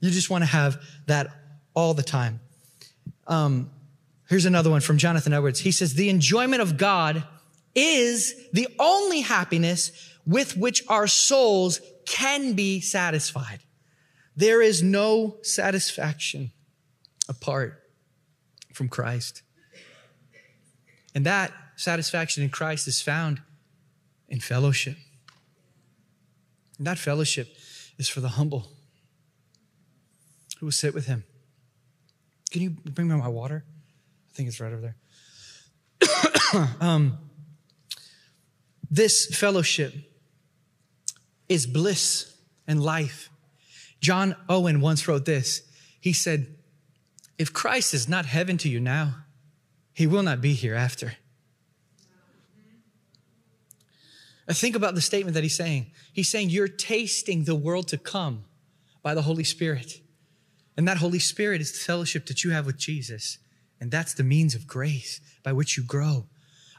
You 0.00 0.10
just 0.10 0.30
want 0.30 0.42
to 0.42 0.46
have 0.46 0.80
that 1.06 1.28
all 1.74 1.92
the 1.92 2.02
time. 2.02 2.40
Um, 3.26 3.70
here's 4.28 4.44
another 4.44 4.70
one 4.70 4.80
from 4.80 4.98
Jonathan 4.98 5.32
Edwards. 5.32 5.60
He 5.60 5.72
says, 5.72 5.94
The 5.94 6.08
enjoyment 6.08 6.62
of 6.62 6.76
God 6.76 7.24
is 7.74 8.34
the 8.52 8.68
only 8.78 9.20
happiness 9.22 9.92
with 10.26 10.56
which 10.56 10.84
our 10.88 11.06
souls 11.06 11.80
can 12.06 12.54
be 12.54 12.80
satisfied. 12.80 13.60
There 14.36 14.62
is 14.62 14.82
no 14.82 15.38
satisfaction 15.42 16.52
apart 17.28 17.82
from 18.72 18.88
Christ. 18.88 19.42
And 21.14 21.26
that 21.26 21.52
satisfaction 21.76 22.44
in 22.44 22.50
Christ 22.50 22.86
is 22.86 23.00
found 23.00 23.40
in 24.28 24.40
fellowship. 24.40 24.96
And 26.76 26.86
that 26.86 26.98
fellowship 26.98 27.48
is 27.98 28.08
for 28.08 28.20
the 28.20 28.28
humble 28.28 28.68
who 30.58 30.66
will 30.66 30.72
sit 30.72 30.94
with 30.94 31.06
him. 31.06 31.24
Can 32.50 32.62
you 32.62 32.70
bring 32.70 33.08
me 33.08 33.16
my 33.16 33.28
water? 33.28 33.64
Think 34.38 34.50
it's 34.50 34.60
right 34.60 34.72
over 34.72 34.94
there. 36.00 36.68
um, 36.80 37.18
this 38.88 39.26
fellowship 39.34 39.92
is 41.48 41.66
bliss 41.66 42.36
and 42.64 42.80
life. 42.80 43.30
John 44.00 44.36
Owen 44.48 44.80
once 44.80 45.08
wrote 45.08 45.24
this. 45.24 45.62
He 46.00 46.12
said, 46.12 46.54
If 47.36 47.52
Christ 47.52 47.94
is 47.94 48.08
not 48.08 48.26
heaven 48.26 48.58
to 48.58 48.68
you 48.68 48.78
now, 48.78 49.24
he 49.92 50.06
will 50.06 50.22
not 50.22 50.40
be 50.40 50.54
hereafter. 50.54 51.14
I 54.48 54.52
think 54.52 54.76
about 54.76 54.94
the 54.94 55.00
statement 55.00 55.34
that 55.34 55.42
he's 55.42 55.56
saying. 55.56 55.86
He's 56.12 56.28
saying, 56.28 56.50
You're 56.50 56.68
tasting 56.68 57.42
the 57.42 57.56
world 57.56 57.88
to 57.88 57.98
come 57.98 58.44
by 59.02 59.14
the 59.14 59.22
Holy 59.22 59.42
Spirit. 59.42 60.00
And 60.76 60.86
that 60.86 60.98
Holy 60.98 61.18
Spirit 61.18 61.60
is 61.60 61.72
the 61.72 61.78
fellowship 61.78 62.26
that 62.26 62.44
you 62.44 62.52
have 62.52 62.66
with 62.66 62.76
Jesus. 62.76 63.38
And 63.80 63.90
that's 63.90 64.14
the 64.14 64.24
means 64.24 64.54
of 64.54 64.66
grace 64.66 65.20
by 65.42 65.52
which 65.52 65.76
you 65.76 65.82
grow. 65.82 66.26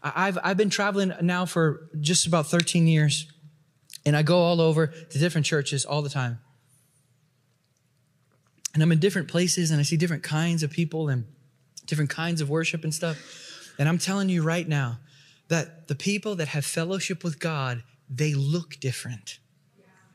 I've, 0.01 0.37
I've 0.43 0.57
been 0.57 0.69
traveling 0.69 1.13
now 1.21 1.45
for 1.45 1.89
just 1.99 2.25
about 2.25 2.47
13 2.47 2.87
years, 2.87 3.31
and 4.05 4.15
I 4.15 4.23
go 4.23 4.37
all 4.37 4.61
over 4.61 4.87
to 4.87 5.19
different 5.19 5.45
churches 5.45 5.85
all 5.85 6.01
the 6.01 6.09
time. 6.09 6.39
And 8.73 8.83
I'm 8.83 8.91
in 8.91 8.99
different 8.99 9.27
places, 9.27 9.71
and 9.71 9.79
I 9.79 9.83
see 9.83 9.97
different 9.97 10.23
kinds 10.23 10.63
of 10.63 10.71
people 10.71 11.09
and 11.09 11.25
different 11.85 12.09
kinds 12.09 12.39
of 12.39 12.49
worship 12.49 12.83
and 12.83 12.93
stuff. 12.93 13.17
And 13.77 13.89
I'm 13.89 13.97
telling 13.97 14.29
you 14.29 14.43
right 14.43 14.67
now 14.67 14.99
that 15.47 15.87
the 15.87 15.95
people 15.95 16.35
that 16.35 16.49
have 16.49 16.63
fellowship 16.63 17.23
with 17.23 17.39
God, 17.39 17.83
they 18.09 18.33
look 18.33 18.79
different. 18.79 19.39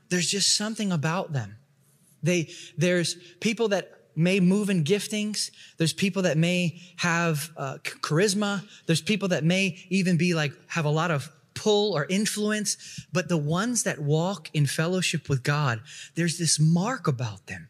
There's 0.09 0.31
just 0.31 0.57
something 0.57 0.93
about 0.93 1.33
them. 1.33 1.57
They, 2.23 2.51
there's 2.79 3.17
people 3.41 3.69
that 3.69 4.04
may 4.17 4.41
move 4.41 4.71
in 4.71 4.85
giftings. 4.85 5.51
There's 5.77 5.93
people 5.93 6.23
that 6.23 6.37
may 6.37 6.81
have 6.97 7.51
uh, 7.57 7.79
charisma. 7.83 8.67
There's 8.87 9.03
people 9.03 9.29
that 9.29 9.45
may 9.45 9.85
even 9.89 10.17
be 10.17 10.35
like, 10.35 10.53
have 10.69 10.85
a 10.85 10.91
lot 10.91 11.11
of 11.11 11.31
pull 11.55 11.93
or 11.93 12.07
influence. 12.09 13.07
But 13.13 13.29
the 13.29 13.37
ones 13.37 13.85
that 13.85 13.99
walk 13.99 14.51
in 14.53 14.67
fellowship 14.67 15.29
with 15.29 15.43
God, 15.43 15.81
there's 16.15 16.39
this 16.39 16.59
mark 16.61 17.07
about 17.07 17.47
them. 17.47 17.69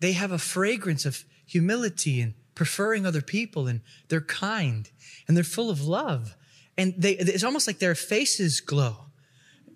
They 0.00 0.12
have 0.12 0.32
a 0.32 0.38
fragrance 0.38 1.04
of 1.04 1.24
humility 1.46 2.20
and 2.20 2.34
preferring 2.54 3.06
other 3.06 3.22
people, 3.22 3.66
and 3.66 3.80
they're 4.08 4.20
kind 4.20 4.90
and 5.26 5.36
they're 5.36 5.44
full 5.44 5.70
of 5.70 5.86
love. 5.86 6.36
And 6.76 6.94
they, 6.96 7.12
it's 7.12 7.44
almost 7.44 7.66
like 7.66 7.78
their 7.78 7.94
faces 7.94 8.60
glow. 8.60 9.07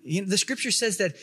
You 0.03 0.21
know, 0.21 0.27
the 0.27 0.37
scripture 0.37 0.71
says 0.71 0.97
that 0.97 1.15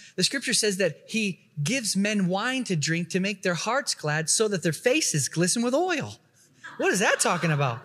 the 0.16 0.24
scripture 0.24 0.54
says 0.54 0.78
that 0.78 1.02
he 1.06 1.40
gives 1.62 1.96
men 1.96 2.28
wine 2.28 2.64
to 2.64 2.76
drink 2.76 3.10
to 3.10 3.20
make 3.20 3.42
their 3.42 3.54
hearts 3.54 3.94
glad 3.94 4.30
so 4.30 4.48
that 4.48 4.62
their 4.62 4.72
faces 4.72 5.28
glisten 5.28 5.62
with 5.62 5.74
oil. 5.74 6.16
What 6.78 6.92
is 6.92 7.00
that 7.00 7.20
talking 7.20 7.50
about? 7.50 7.80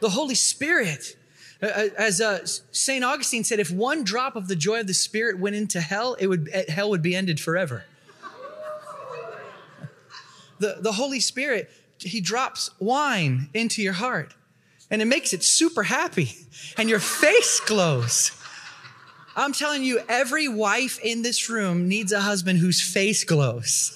The 0.00 0.10
Holy 0.10 0.34
Spirit. 0.34 1.16
As 1.60 2.20
uh, 2.20 2.44
St. 2.44 3.02
Augustine 3.02 3.44
said, 3.44 3.60
if 3.60 3.70
one 3.70 4.04
drop 4.04 4.36
of 4.36 4.48
the 4.48 4.56
joy 4.56 4.80
of 4.80 4.86
the 4.86 4.94
Spirit 4.94 5.38
went 5.38 5.56
into 5.56 5.80
hell, 5.80 6.14
it 6.14 6.26
would, 6.26 6.50
eh, 6.52 6.70
hell 6.70 6.90
would 6.90 7.02
be 7.02 7.14
ended 7.14 7.40
forever. 7.40 7.84
The, 10.58 10.78
the 10.80 10.92
Holy 10.92 11.20
Spirit, 11.20 11.70
He 11.98 12.20
drops 12.20 12.70
wine 12.78 13.48
into 13.54 13.82
your 13.82 13.94
heart 13.94 14.34
and 14.90 15.02
it 15.02 15.06
makes 15.06 15.32
it 15.32 15.42
super 15.42 15.84
happy 15.84 16.32
and 16.76 16.88
your 16.88 17.00
face 17.00 17.60
glows. 17.60 18.32
I'm 19.36 19.52
telling 19.52 19.84
you, 19.84 20.00
every 20.08 20.48
wife 20.48 20.98
in 21.00 21.20
this 21.20 21.50
room 21.50 21.88
needs 21.88 22.10
a 22.10 22.22
husband 22.22 22.58
whose 22.58 22.80
face 22.80 23.22
glows. 23.22 23.94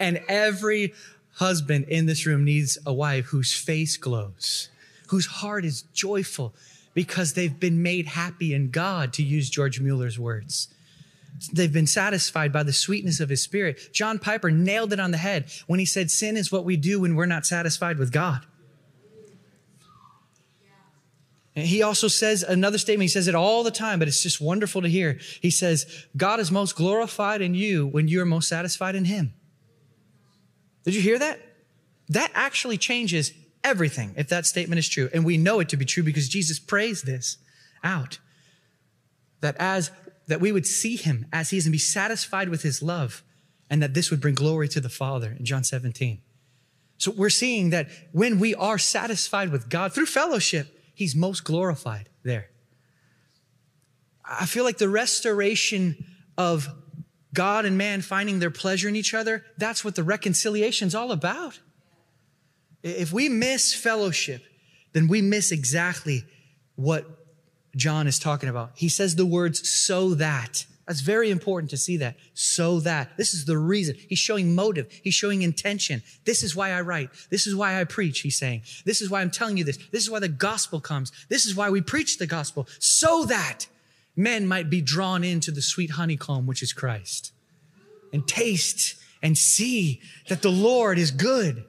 And 0.00 0.22
every 0.26 0.94
husband 1.34 1.84
in 1.88 2.06
this 2.06 2.24
room 2.24 2.44
needs 2.44 2.78
a 2.86 2.92
wife 2.92 3.26
whose 3.26 3.54
face 3.54 3.98
glows, 3.98 4.70
whose 5.08 5.26
heart 5.26 5.66
is 5.66 5.82
joyful 5.92 6.54
because 6.94 7.34
they've 7.34 7.60
been 7.60 7.82
made 7.82 8.06
happy 8.06 8.54
in 8.54 8.70
God, 8.70 9.12
to 9.12 9.22
use 9.22 9.50
George 9.50 9.80
Mueller's 9.80 10.18
words. 10.18 10.68
They've 11.52 11.72
been 11.72 11.86
satisfied 11.86 12.52
by 12.52 12.62
the 12.62 12.72
sweetness 12.72 13.20
of 13.20 13.28
his 13.28 13.42
spirit. 13.42 13.92
John 13.92 14.18
Piper 14.18 14.50
nailed 14.50 14.92
it 14.92 14.98
on 14.98 15.12
the 15.12 15.18
head 15.18 15.44
when 15.66 15.78
he 15.78 15.86
said, 15.86 16.10
Sin 16.10 16.36
is 16.36 16.50
what 16.50 16.64
we 16.64 16.76
do 16.76 17.00
when 17.00 17.14
we're 17.14 17.26
not 17.26 17.46
satisfied 17.46 17.98
with 17.98 18.10
God. 18.10 18.44
He 21.66 21.82
also 21.82 22.08
says 22.08 22.42
another 22.42 22.78
statement. 22.78 23.04
He 23.04 23.08
says 23.08 23.28
it 23.28 23.34
all 23.34 23.62
the 23.62 23.70
time, 23.70 23.98
but 23.98 24.08
it's 24.08 24.22
just 24.22 24.40
wonderful 24.40 24.82
to 24.82 24.88
hear. 24.88 25.18
He 25.40 25.50
says, 25.50 26.06
God 26.16 26.40
is 26.40 26.50
most 26.50 26.76
glorified 26.76 27.40
in 27.40 27.54
you 27.54 27.86
when 27.86 28.08
you're 28.08 28.24
most 28.24 28.48
satisfied 28.48 28.94
in 28.94 29.06
him. 29.06 29.32
Did 30.84 30.94
you 30.94 31.00
hear 31.00 31.18
that? 31.18 31.40
That 32.08 32.30
actually 32.34 32.78
changes 32.78 33.32
everything 33.64 34.14
if 34.16 34.28
that 34.28 34.46
statement 34.46 34.78
is 34.78 34.88
true. 34.88 35.08
And 35.12 35.24
we 35.24 35.36
know 35.36 35.60
it 35.60 35.68
to 35.70 35.76
be 35.76 35.84
true 35.84 36.02
because 36.02 36.28
Jesus 36.28 36.58
prays 36.58 37.02
this 37.02 37.38
out. 37.82 38.18
That 39.40 39.56
as 39.58 39.90
that 40.26 40.40
we 40.40 40.52
would 40.52 40.66
see 40.66 40.96
him 40.96 41.26
as 41.32 41.50
he 41.50 41.56
is 41.56 41.66
and 41.66 41.72
be 41.72 41.78
satisfied 41.78 42.50
with 42.50 42.62
his 42.62 42.82
love, 42.82 43.22
and 43.70 43.82
that 43.82 43.94
this 43.94 44.10
would 44.10 44.20
bring 44.20 44.34
glory 44.34 44.68
to 44.68 44.80
the 44.80 44.88
Father 44.88 45.34
in 45.38 45.44
John 45.44 45.64
17. 45.64 46.20
So 46.98 47.12
we're 47.12 47.30
seeing 47.30 47.70
that 47.70 47.88
when 48.12 48.38
we 48.38 48.54
are 48.54 48.78
satisfied 48.78 49.50
with 49.50 49.68
God 49.68 49.92
through 49.94 50.06
fellowship, 50.06 50.77
he's 50.98 51.14
most 51.14 51.44
glorified 51.44 52.08
there. 52.24 52.50
I 54.24 54.46
feel 54.46 54.64
like 54.64 54.78
the 54.78 54.88
restoration 54.88 56.04
of 56.36 56.68
God 57.32 57.64
and 57.64 57.78
man 57.78 58.02
finding 58.02 58.40
their 58.40 58.50
pleasure 58.50 58.88
in 58.88 58.96
each 58.96 59.14
other, 59.14 59.44
that's 59.56 59.84
what 59.84 59.94
the 59.94 60.02
reconciliation 60.02 60.88
is 60.88 60.96
all 60.96 61.12
about. 61.12 61.60
If 62.82 63.12
we 63.12 63.28
miss 63.28 63.72
fellowship, 63.72 64.42
then 64.92 65.06
we 65.06 65.22
miss 65.22 65.52
exactly 65.52 66.24
what 66.74 67.06
John 67.76 68.08
is 68.08 68.18
talking 68.18 68.48
about. 68.48 68.72
He 68.74 68.88
says 68.88 69.14
the 69.14 69.24
words 69.24 69.68
so 69.68 70.14
that. 70.14 70.66
That's 70.88 71.02
very 71.02 71.30
important 71.30 71.68
to 71.70 71.76
see 71.76 71.98
that. 71.98 72.16
So 72.32 72.80
that. 72.80 73.18
This 73.18 73.34
is 73.34 73.44
the 73.44 73.58
reason. 73.58 73.94
He's 74.08 74.18
showing 74.18 74.54
motive. 74.54 74.90
He's 75.04 75.12
showing 75.12 75.42
intention. 75.42 76.02
This 76.24 76.42
is 76.42 76.56
why 76.56 76.70
I 76.70 76.80
write. 76.80 77.10
This 77.28 77.46
is 77.46 77.54
why 77.54 77.78
I 77.78 77.84
preach, 77.84 78.20
he's 78.20 78.38
saying. 78.38 78.62
This 78.86 79.02
is 79.02 79.10
why 79.10 79.20
I'm 79.20 79.30
telling 79.30 79.58
you 79.58 79.64
this. 79.64 79.76
This 79.92 80.02
is 80.02 80.10
why 80.10 80.18
the 80.18 80.28
gospel 80.28 80.80
comes. 80.80 81.12
This 81.28 81.44
is 81.44 81.54
why 81.54 81.68
we 81.68 81.82
preach 81.82 82.16
the 82.16 82.26
gospel. 82.26 82.66
So 82.78 83.26
that 83.26 83.66
men 84.16 84.46
might 84.46 84.70
be 84.70 84.80
drawn 84.80 85.22
into 85.22 85.50
the 85.50 85.60
sweet 85.60 85.90
honeycomb, 85.90 86.46
which 86.46 86.62
is 86.62 86.72
Christ. 86.72 87.32
And 88.10 88.26
taste 88.26 88.96
and 89.22 89.36
see 89.36 90.00
that 90.30 90.40
the 90.40 90.50
Lord 90.50 90.98
is 90.98 91.10
good 91.10 91.64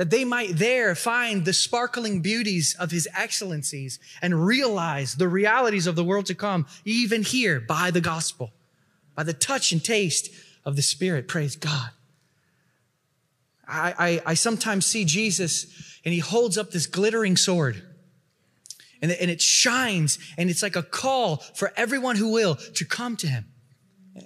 that 0.00 0.08
they 0.08 0.24
might 0.24 0.56
there 0.56 0.94
find 0.94 1.44
the 1.44 1.52
sparkling 1.52 2.22
beauties 2.22 2.74
of 2.80 2.90
his 2.90 3.06
excellencies 3.14 3.98
and 4.22 4.46
realize 4.46 5.16
the 5.16 5.28
realities 5.28 5.86
of 5.86 5.94
the 5.94 6.02
world 6.02 6.24
to 6.24 6.34
come, 6.34 6.66
even 6.86 7.22
here 7.22 7.60
by 7.60 7.90
the 7.90 8.00
gospel, 8.00 8.50
by 9.14 9.22
the 9.22 9.34
touch 9.34 9.72
and 9.72 9.84
taste 9.84 10.30
of 10.64 10.74
the 10.74 10.80
Spirit. 10.80 11.28
Praise 11.28 11.54
God. 11.54 11.90
I, 13.68 13.94
I, 13.98 14.30
I 14.30 14.32
sometimes 14.32 14.86
see 14.86 15.04
Jesus 15.04 15.66
and 16.02 16.14
he 16.14 16.20
holds 16.20 16.56
up 16.56 16.70
this 16.70 16.86
glittering 16.86 17.36
sword. 17.36 17.82
And, 19.02 19.12
and 19.12 19.30
it 19.30 19.42
shines 19.42 20.18
and 20.38 20.48
it's 20.48 20.62
like 20.62 20.76
a 20.76 20.82
call 20.82 21.44
for 21.54 21.74
everyone 21.76 22.16
who 22.16 22.32
will 22.32 22.54
to 22.54 22.86
come 22.86 23.18
to 23.18 23.26
him. 23.26 23.44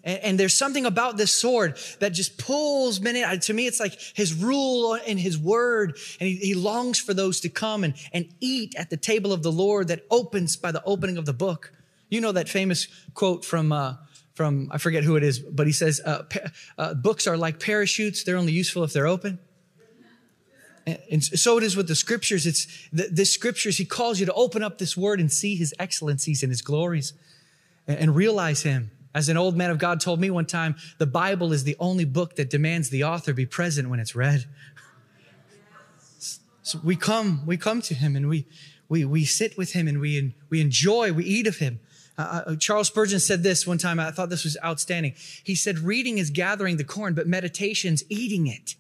And, 0.02 0.18
and 0.20 0.40
there's 0.40 0.54
something 0.54 0.86
about 0.86 1.16
this 1.16 1.32
sword 1.32 1.78
that 2.00 2.10
just 2.10 2.38
pulls 2.38 3.00
men 3.00 3.16
in. 3.16 3.40
To 3.40 3.52
me, 3.52 3.66
it's 3.66 3.80
like 3.80 3.98
his 4.14 4.34
rule 4.34 4.94
and 5.06 5.18
his 5.18 5.38
word. 5.38 5.96
And 6.20 6.28
he, 6.28 6.36
he 6.36 6.54
longs 6.54 6.98
for 6.98 7.14
those 7.14 7.40
to 7.40 7.48
come 7.48 7.84
and, 7.84 7.94
and 8.12 8.26
eat 8.40 8.74
at 8.76 8.90
the 8.90 8.96
table 8.96 9.32
of 9.32 9.42
the 9.42 9.52
Lord 9.52 9.88
that 9.88 10.04
opens 10.10 10.56
by 10.56 10.72
the 10.72 10.82
opening 10.84 11.18
of 11.18 11.26
the 11.26 11.32
book. 11.32 11.72
You 12.08 12.20
know 12.20 12.32
that 12.32 12.48
famous 12.48 12.88
quote 13.14 13.44
from, 13.44 13.72
uh, 13.72 13.94
from 14.34 14.68
I 14.70 14.78
forget 14.78 15.04
who 15.04 15.16
it 15.16 15.22
is, 15.22 15.38
but 15.38 15.66
he 15.66 15.72
says, 15.72 16.00
uh, 16.04 16.24
uh, 16.78 16.94
books 16.94 17.26
are 17.26 17.36
like 17.36 17.60
parachutes. 17.60 18.24
They're 18.24 18.36
only 18.36 18.52
useful 18.52 18.84
if 18.84 18.92
they're 18.92 19.06
open. 19.06 19.38
And, 20.86 21.24
so 21.24 21.56
it 21.56 21.64
is 21.64 21.76
with 21.76 21.88
the 21.88 21.94
scriptures. 21.94 22.46
It's 22.46 22.66
the, 22.92 23.08
the 23.10 23.24
scriptures. 23.24 23.78
He 23.78 23.86
calls 23.86 24.20
you 24.20 24.26
to 24.26 24.34
open 24.34 24.62
up 24.62 24.76
this 24.76 24.96
word 24.96 25.18
and 25.18 25.32
see 25.32 25.56
his 25.56 25.72
excellencies 25.78 26.42
and 26.42 26.50
his 26.50 26.60
glories 26.60 27.14
and, 27.86 27.98
and 27.98 28.16
realize 28.16 28.62
him. 28.62 28.90
As 29.14 29.28
an 29.28 29.36
old 29.36 29.56
man 29.56 29.70
of 29.70 29.78
God 29.78 30.00
told 30.00 30.20
me 30.20 30.28
one 30.28 30.46
time, 30.46 30.74
the 30.98 31.06
Bible 31.06 31.52
is 31.52 31.64
the 31.64 31.76
only 31.78 32.04
book 32.04 32.34
that 32.36 32.50
demands 32.50 32.90
the 32.90 33.04
author 33.04 33.32
be 33.32 33.46
present 33.46 33.88
when 33.88 34.00
it's 34.00 34.14
read. 34.14 34.46
So 36.62 36.80
we 36.82 36.96
come, 36.96 37.46
we 37.46 37.56
come 37.56 37.80
to 37.82 37.94
him 37.94 38.16
and 38.16 38.28
we, 38.28 38.46
we, 38.88 39.04
we 39.04 39.24
sit 39.24 39.56
with 39.56 39.72
him 39.72 39.86
and 39.86 40.00
we, 40.00 40.34
we 40.50 40.60
enjoy, 40.60 41.12
we 41.12 41.24
eat 41.24 41.46
of 41.46 41.58
him. 41.58 41.78
Uh, 42.16 42.42
uh, 42.46 42.56
Charles 42.56 42.88
Spurgeon 42.88 43.20
said 43.20 43.42
this 43.42 43.66
one 43.66 43.78
time. 43.78 44.00
I 44.00 44.10
thought 44.10 44.30
this 44.30 44.44
was 44.44 44.56
outstanding. 44.64 45.14
He 45.42 45.54
said, 45.54 45.80
reading 45.80 46.18
is 46.18 46.30
gathering 46.30 46.76
the 46.76 46.84
corn, 46.84 47.14
but 47.14 47.26
meditation's 47.26 48.02
eating 48.08 48.46
it. 48.46 48.76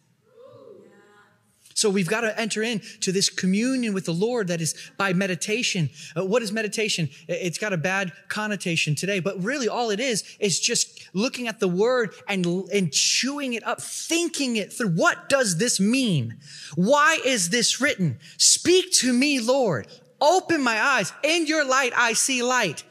So 1.74 1.90
we've 1.90 2.08
got 2.08 2.20
to 2.20 2.40
enter 2.40 2.62
into 2.62 3.10
this 3.10 3.28
communion 3.28 3.94
with 3.94 4.04
the 4.04 4.12
Lord 4.12 4.48
that 4.48 4.60
is 4.60 4.74
by 4.96 5.12
meditation. 5.12 5.90
Uh, 6.16 6.24
what 6.24 6.40
is 6.42 6.52
meditation? 6.52 7.10
It's 7.26 7.58
got 7.58 7.72
a 7.72 7.76
bad 7.76 8.12
connotation 8.28 8.94
today, 8.94 9.18
but 9.18 9.42
really 9.42 9.68
all 9.68 9.90
it 9.90 9.98
is 9.98 10.22
is 10.38 10.60
just 10.60 11.08
looking 11.12 11.48
at 11.48 11.58
the 11.58 11.68
word 11.68 12.14
and, 12.28 12.46
and 12.46 12.92
chewing 12.92 13.54
it 13.54 13.66
up, 13.66 13.82
thinking 13.82 14.56
it 14.56 14.72
through. 14.72 14.90
What 14.90 15.28
does 15.28 15.58
this 15.58 15.80
mean? 15.80 16.38
Why 16.76 17.18
is 17.24 17.50
this 17.50 17.80
written? 17.80 18.18
Speak 18.38 18.92
to 19.00 19.12
me, 19.12 19.40
Lord. 19.40 19.88
Open 20.20 20.62
my 20.62 20.80
eyes. 20.80 21.12
In 21.24 21.46
your 21.46 21.64
light, 21.64 21.92
I 21.96 22.12
see 22.12 22.42
light. 22.42 22.84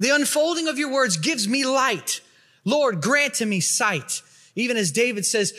The 0.00 0.10
unfolding 0.10 0.66
of 0.68 0.78
your 0.78 0.90
words 0.90 1.16
gives 1.16 1.48
me 1.48 1.64
light. 1.64 2.20
Lord, 2.64 3.00
grant 3.00 3.34
to 3.34 3.46
me 3.46 3.60
sight. 3.60 4.22
Even 4.56 4.76
as 4.76 4.90
David 4.90 5.24
says, 5.24 5.54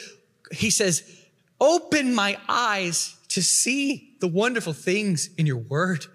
he 0.51 0.69
says, 0.69 1.18
Open 1.59 2.13
my 2.13 2.37
eyes 2.47 3.15
to 3.29 3.41
see 3.41 4.15
the 4.19 4.27
wonderful 4.27 4.73
things 4.73 5.29
in 5.37 5.45
your 5.45 5.57
word. 5.57 6.05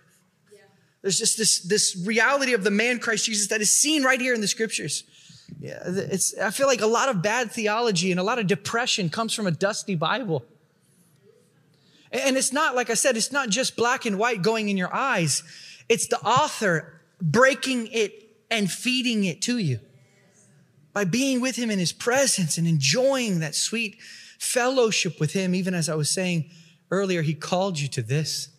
Yeah. 0.52 0.60
There's 1.02 1.18
just 1.18 1.38
this, 1.38 1.60
this 1.60 2.02
reality 2.06 2.54
of 2.54 2.64
the 2.64 2.70
man 2.70 2.98
Christ 2.98 3.26
Jesus 3.26 3.48
that 3.48 3.60
is 3.60 3.74
seen 3.74 4.02
right 4.02 4.20
here 4.20 4.34
in 4.34 4.40
the 4.40 4.48
scriptures. 4.48 5.04
Yeah, 5.60 5.82
it's, 5.84 6.36
I 6.38 6.50
feel 6.50 6.66
like 6.66 6.80
a 6.80 6.86
lot 6.86 7.08
of 7.08 7.22
bad 7.22 7.50
theology 7.50 8.10
and 8.10 8.18
a 8.18 8.22
lot 8.22 8.38
of 8.38 8.46
depression 8.46 9.10
comes 9.10 9.34
from 9.34 9.46
a 9.46 9.50
dusty 9.50 9.94
Bible. 9.94 10.44
And 12.10 12.36
it's 12.36 12.52
not, 12.52 12.74
like 12.74 12.90
I 12.90 12.94
said, 12.94 13.16
it's 13.16 13.32
not 13.32 13.48
just 13.48 13.76
black 13.76 14.06
and 14.06 14.18
white 14.18 14.40
going 14.40 14.68
in 14.68 14.76
your 14.76 14.94
eyes. 14.94 15.42
It's 15.88 16.06
the 16.06 16.20
author 16.20 17.00
breaking 17.20 17.88
it 17.88 18.36
and 18.50 18.70
feeding 18.70 19.24
it 19.24 19.42
to 19.42 19.58
you 19.58 19.80
by 20.92 21.04
being 21.04 21.40
with 21.40 21.56
him 21.56 21.70
in 21.70 21.78
his 21.78 21.92
presence 21.92 22.56
and 22.56 22.68
enjoying 22.68 23.40
that 23.40 23.54
sweet 23.54 23.96
fellowship 24.44 25.18
with 25.18 25.32
Him, 25.32 25.54
even 25.54 25.74
as 25.74 25.88
I 25.88 25.94
was 25.94 26.10
saying 26.10 26.50
earlier, 26.90 27.22
He 27.22 27.34
called 27.34 27.80
you 27.80 27.88
to 27.88 28.02
this, 28.02 28.50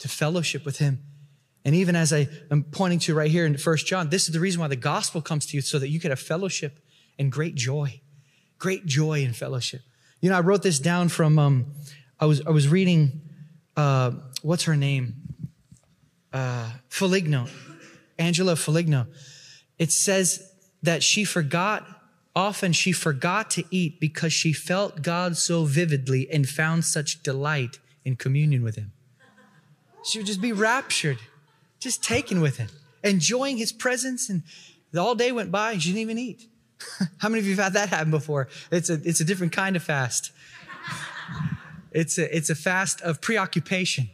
to 0.00 0.08
fellowship 0.08 0.64
with 0.64 0.78
Him. 0.78 1.02
And 1.64 1.74
even 1.74 1.96
as 1.96 2.12
I 2.12 2.28
am 2.50 2.64
pointing 2.64 2.98
to 3.00 3.14
right 3.14 3.30
here 3.30 3.46
in 3.46 3.56
First 3.56 3.86
John, 3.86 4.10
this 4.10 4.26
is 4.28 4.32
the 4.32 4.40
reason 4.40 4.60
why 4.60 4.68
the 4.68 4.76
gospel 4.76 5.20
comes 5.20 5.46
to 5.46 5.56
you 5.56 5.60
so 5.60 5.78
that 5.78 5.88
you 5.88 6.00
could 6.00 6.10
have 6.10 6.20
fellowship 6.20 6.78
and 7.18 7.30
great 7.30 7.54
joy, 7.54 8.00
great 8.58 8.86
joy 8.86 9.24
and 9.24 9.34
fellowship. 9.34 9.82
You 10.20 10.30
know, 10.30 10.36
I 10.36 10.40
wrote 10.40 10.62
this 10.62 10.78
down 10.78 11.08
from, 11.08 11.38
um, 11.38 11.72
I 12.18 12.26
was, 12.26 12.44
I 12.46 12.50
was 12.50 12.68
reading, 12.68 13.20
uh, 13.76 14.12
what's 14.42 14.64
her 14.64 14.76
name? 14.76 15.14
Uh, 16.32 16.70
Foligno, 16.88 17.46
Angela 18.18 18.56
Foligno. 18.56 19.06
It 19.78 19.92
says 19.92 20.52
that 20.82 21.02
she 21.02 21.24
forgot 21.24 21.86
Often 22.38 22.74
she 22.74 22.92
forgot 22.92 23.50
to 23.50 23.64
eat 23.68 23.98
because 23.98 24.32
she 24.32 24.52
felt 24.52 25.02
God 25.02 25.36
so 25.36 25.64
vividly 25.64 26.30
and 26.30 26.48
found 26.48 26.84
such 26.84 27.20
delight 27.24 27.80
in 28.04 28.14
communion 28.14 28.62
with 28.62 28.76
Him. 28.76 28.92
She 30.04 30.20
would 30.20 30.26
just 30.28 30.40
be 30.40 30.52
raptured, 30.52 31.18
just 31.80 32.04
taken 32.04 32.40
with 32.40 32.58
Him, 32.58 32.68
enjoying 33.02 33.56
His 33.56 33.72
presence. 33.72 34.30
And 34.30 34.44
all 34.96 35.16
day 35.16 35.32
went 35.32 35.50
by 35.50 35.72
and 35.72 35.82
she 35.82 35.88
didn't 35.88 36.02
even 36.02 36.18
eat. 36.18 36.46
How 37.18 37.28
many 37.28 37.40
of 37.40 37.46
you 37.46 37.56
have 37.56 37.64
had 37.64 37.72
that 37.72 37.88
happen 37.88 38.12
before? 38.12 38.46
It's 38.70 38.88
a, 38.88 39.00
it's 39.02 39.18
a 39.18 39.24
different 39.24 39.52
kind 39.52 39.74
of 39.74 39.82
fast. 39.82 40.30
It's 41.90 42.18
a, 42.18 42.36
it's 42.36 42.50
a 42.50 42.54
fast 42.54 43.00
of 43.00 43.22
preoccupation. 43.22 44.10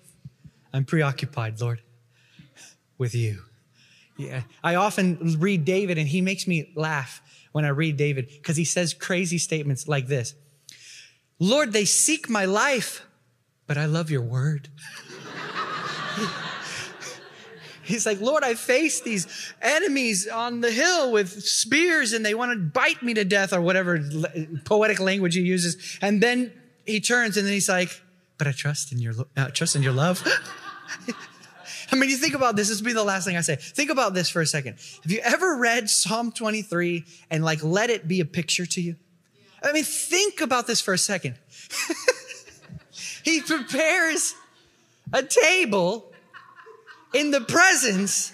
I'm 0.72 0.84
preoccupied, 0.84 1.60
Lord, 1.60 1.82
with 2.98 3.16
you. 3.16 3.42
Yeah. 4.16 4.42
I 4.62 4.76
often 4.76 5.36
read 5.40 5.64
David 5.64 5.98
and 5.98 6.06
he 6.06 6.20
makes 6.20 6.46
me 6.46 6.70
laugh 6.76 7.20
when 7.54 7.64
I 7.64 7.68
read 7.68 7.96
David 7.96 8.26
because 8.26 8.56
he 8.56 8.64
says 8.64 8.92
crazy 8.92 9.38
statements 9.38 9.86
like 9.86 10.08
this 10.08 10.34
Lord, 11.38 11.72
they 11.72 11.84
seek 11.84 12.28
my 12.28 12.46
life, 12.46 13.06
but 13.68 13.78
I 13.78 13.86
love 13.86 14.10
your 14.10 14.22
word. 14.22 14.68
He's 17.84 18.06
like, 18.06 18.20
Lord, 18.20 18.42
I 18.42 18.54
face 18.54 19.02
these 19.02 19.52
enemies 19.62 20.26
on 20.26 20.62
the 20.62 20.72
hill 20.72 21.12
with 21.12 21.44
spears 21.44 22.12
and 22.12 22.26
they 22.26 22.34
want 22.34 22.52
to 22.52 22.58
bite 22.58 23.04
me 23.04 23.14
to 23.14 23.24
death 23.24 23.52
or 23.52 23.60
whatever 23.60 24.00
poetic 24.64 24.98
language 24.98 25.36
he 25.36 25.42
uses. 25.42 25.98
And 26.02 26.20
then 26.20 26.52
he 26.86 27.00
turns 27.00 27.36
and 27.36 27.46
then 27.46 27.52
he's 27.52 27.68
like, 27.68 27.90
but 28.36 28.48
I 28.48 28.52
trust 28.52 28.90
in 28.90 28.98
your, 28.98 29.14
uh, 29.36 29.50
trust 29.50 29.76
in 29.76 29.82
your 29.82 29.92
love. 29.92 30.26
I 31.90 31.96
mean, 31.96 32.10
you 32.10 32.16
think 32.16 32.34
about 32.34 32.56
this, 32.56 32.68
this 32.68 32.80
will 32.80 32.86
be 32.86 32.92
the 32.92 33.04
last 33.04 33.24
thing 33.24 33.36
I 33.36 33.40
say. 33.40 33.56
Think 33.56 33.90
about 33.90 34.14
this 34.14 34.28
for 34.30 34.40
a 34.40 34.46
second. 34.46 34.78
Have 35.02 35.12
you 35.12 35.20
ever 35.22 35.56
read 35.56 35.90
Psalm 35.90 36.32
23 36.32 37.04
and 37.30 37.44
like 37.44 37.62
let 37.62 37.90
it 37.90 38.08
be 38.08 38.20
a 38.20 38.24
picture 38.24 38.66
to 38.66 38.80
you? 38.80 38.96
I 39.62 39.72
mean, 39.72 39.84
think 39.84 40.40
about 40.40 40.66
this 40.66 40.80
for 40.80 40.92
a 40.92 40.98
second. 40.98 41.36
he 43.24 43.40
prepares 43.40 44.34
a 45.12 45.22
table 45.22 46.12
in 47.14 47.30
the 47.30 47.40
presence 47.40 48.32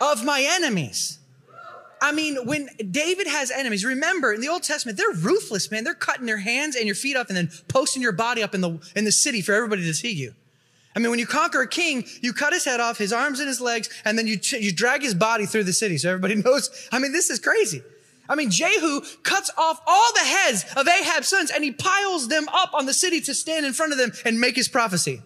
of 0.00 0.24
my 0.24 0.44
enemies. 0.44 1.18
I 2.02 2.12
mean, 2.12 2.46
when 2.46 2.68
David 2.90 3.26
has 3.26 3.50
enemies, 3.50 3.84
remember 3.84 4.32
in 4.32 4.40
the 4.40 4.48
Old 4.48 4.62
Testament, 4.62 4.96
they're 4.96 5.10
ruthless, 5.10 5.70
man. 5.70 5.84
They're 5.84 5.94
cutting 5.94 6.24
their 6.24 6.38
hands 6.38 6.74
and 6.74 6.86
your 6.86 6.94
feet 6.94 7.14
up 7.14 7.28
and 7.28 7.36
then 7.36 7.50
posting 7.68 8.00
your 8.00 8.12
body 8.12 8.42
up 8.42 8.54
in 8.54 8.62
the, 8.62 8.78
in 8.96 9.04
the 9.04 9.12
city 9.12 9.42
for 9.42 9.52
everybody 9.52 9.82
to 9.84 9.94
see 9.94 10.12
you. 10.12 10.34
I 10.94 10.98
mean, 10.98 11.10
when 11.10 11.18
you 11.20 11.26
conquer 11.26 11.62
a 11.62 11.68
king, 11.68 12.04
you 12.20 12.32
cut 12.32 12.52
his 12.52 12.64
head 12.64 12.80
off, 12.80 12.98
his 12.98 13.12
arms 13.12 13.38
and 13.38 13.46
his 13.46 13.60
legs, 13.60 13.88
and 14.04 14.18
then 14.18 14.26
you, 14.26 14.38
you 14.58 14.72
drag 14.72 15.02
his 15.02 15.14
body 15.14 15.46
through 15.46 15.64
the 15.64 15.72
city 15.72 15.96
so 15.98 16.10
everybody 16.10 16.34
knows. 16.42 16.88
I 16.90 16.98
mean, 16.98 17.12
this 17.12 17.30
is 17.30 17.38
crazy. 17.38 17.82
I 18.28 18.36
mean, 18.36 18.50
Jehu 18.50 19.00
cuts 19.24 19.50
off 19.58 19.80
all 19.86 20.12
the 20.14 20.20
heads 20.20 20.64
of 20.76 20.86
Ahab's 20.86 21.28
sons 21.28 21.50
and 21.50 21.64
he 21.64 21.72
piles 21.72 22.28
them 22.28 22.48
up 22.52 22.74
on 22.74 22.86
the 22.86 22.94
city 22.94 23.20
to 23.22 23.34
stand 23.34 23.66
in 23.66 23.72
front 23.72 23.92
of 23.92 23.98
them 23.98 24.12
and 24.24 24.40
make 24.40 24.54
his 24.54 24.68
prophecy. 24.68 25.20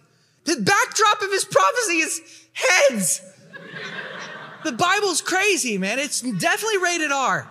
The 0.45 0.55
backdrop 0.55 1.21
of 1.21 1.31
his 1.31 1.45
prophecy 1.45 1.97
is 1.97 2.21
heads. 2.53 3.21
The 4.63 4.71
Bible's 4.71 5.21
crazy, 5.21 5.77
man. 5.77 5.99
It's 5.99 6.21
definitely 6.21 6.79
rated 6.79 7.11
R. 7.11 7.47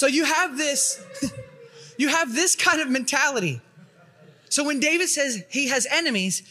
So 0.00 0.06
you 0.06 0.24
have 0.24 0.56
this, 0.56 1.04
you 1.98 2.08
have 2.08 2.34
this 2.34 2.56
kind 2.56 2.80
of 2.80 2.88
mentality. 2.88 3.60
So 4.48 4.64
when 4.64 4.80
David 4.80 5.10
says 5.10 5.44
he 5.50 5.68
has 5.68 5.86
enemies, 5.90 6.42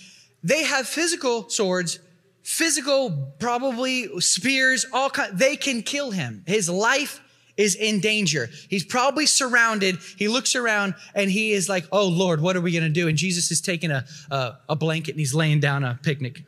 they 0.43 0.63
have 0.65 0.87
physical 0.87 1.49
swords, 1.49 1.97
physical, 2.43 3.33
probably 3.39 4.21
spears, 4.21 4.85
all 4.93 5.09
kind, 5.09 5.35
they 5.35 5.55
can 5.55 5.81
kill 5.81 6.11
him. 6.11 6.43
His 6.45 6.69
life 6.69 7.21
is 7.57 7.73
in 7.73 8.01
danger. 8.01 8.51
He's 8.69 8.83
probably 8.83 9.25
surrounded. 9.25 9.97
He 10.15 10.27
looks 10.27 10.55
around 10.55 10.93
and 11.15 11.31
he 11.31 11.51
is 11.51 11.67
like, 11.67 11.85
Oh 11.91 12.07
Lord, 12.07 12.41
what 12.41 12.55
are 12.55 12.61
we 12.61 12.71
going 12.71 12.83
to 12.83 12.89
do? 12.89 13.07
And 13.07 13.17
Jesus 13.17 13.49
is 13.49 13.61
taking 13.61 13.89
a, 13.89 14.05
a, 14.29 14.59
a 14.69 14.75
blanket 14.75 15.13
and 15.13 15.19
he's 15.19 15.33
laying 15.33 15.59
down 15.59 15.83
a 15.83 15.97
picnic. 16.03 16.43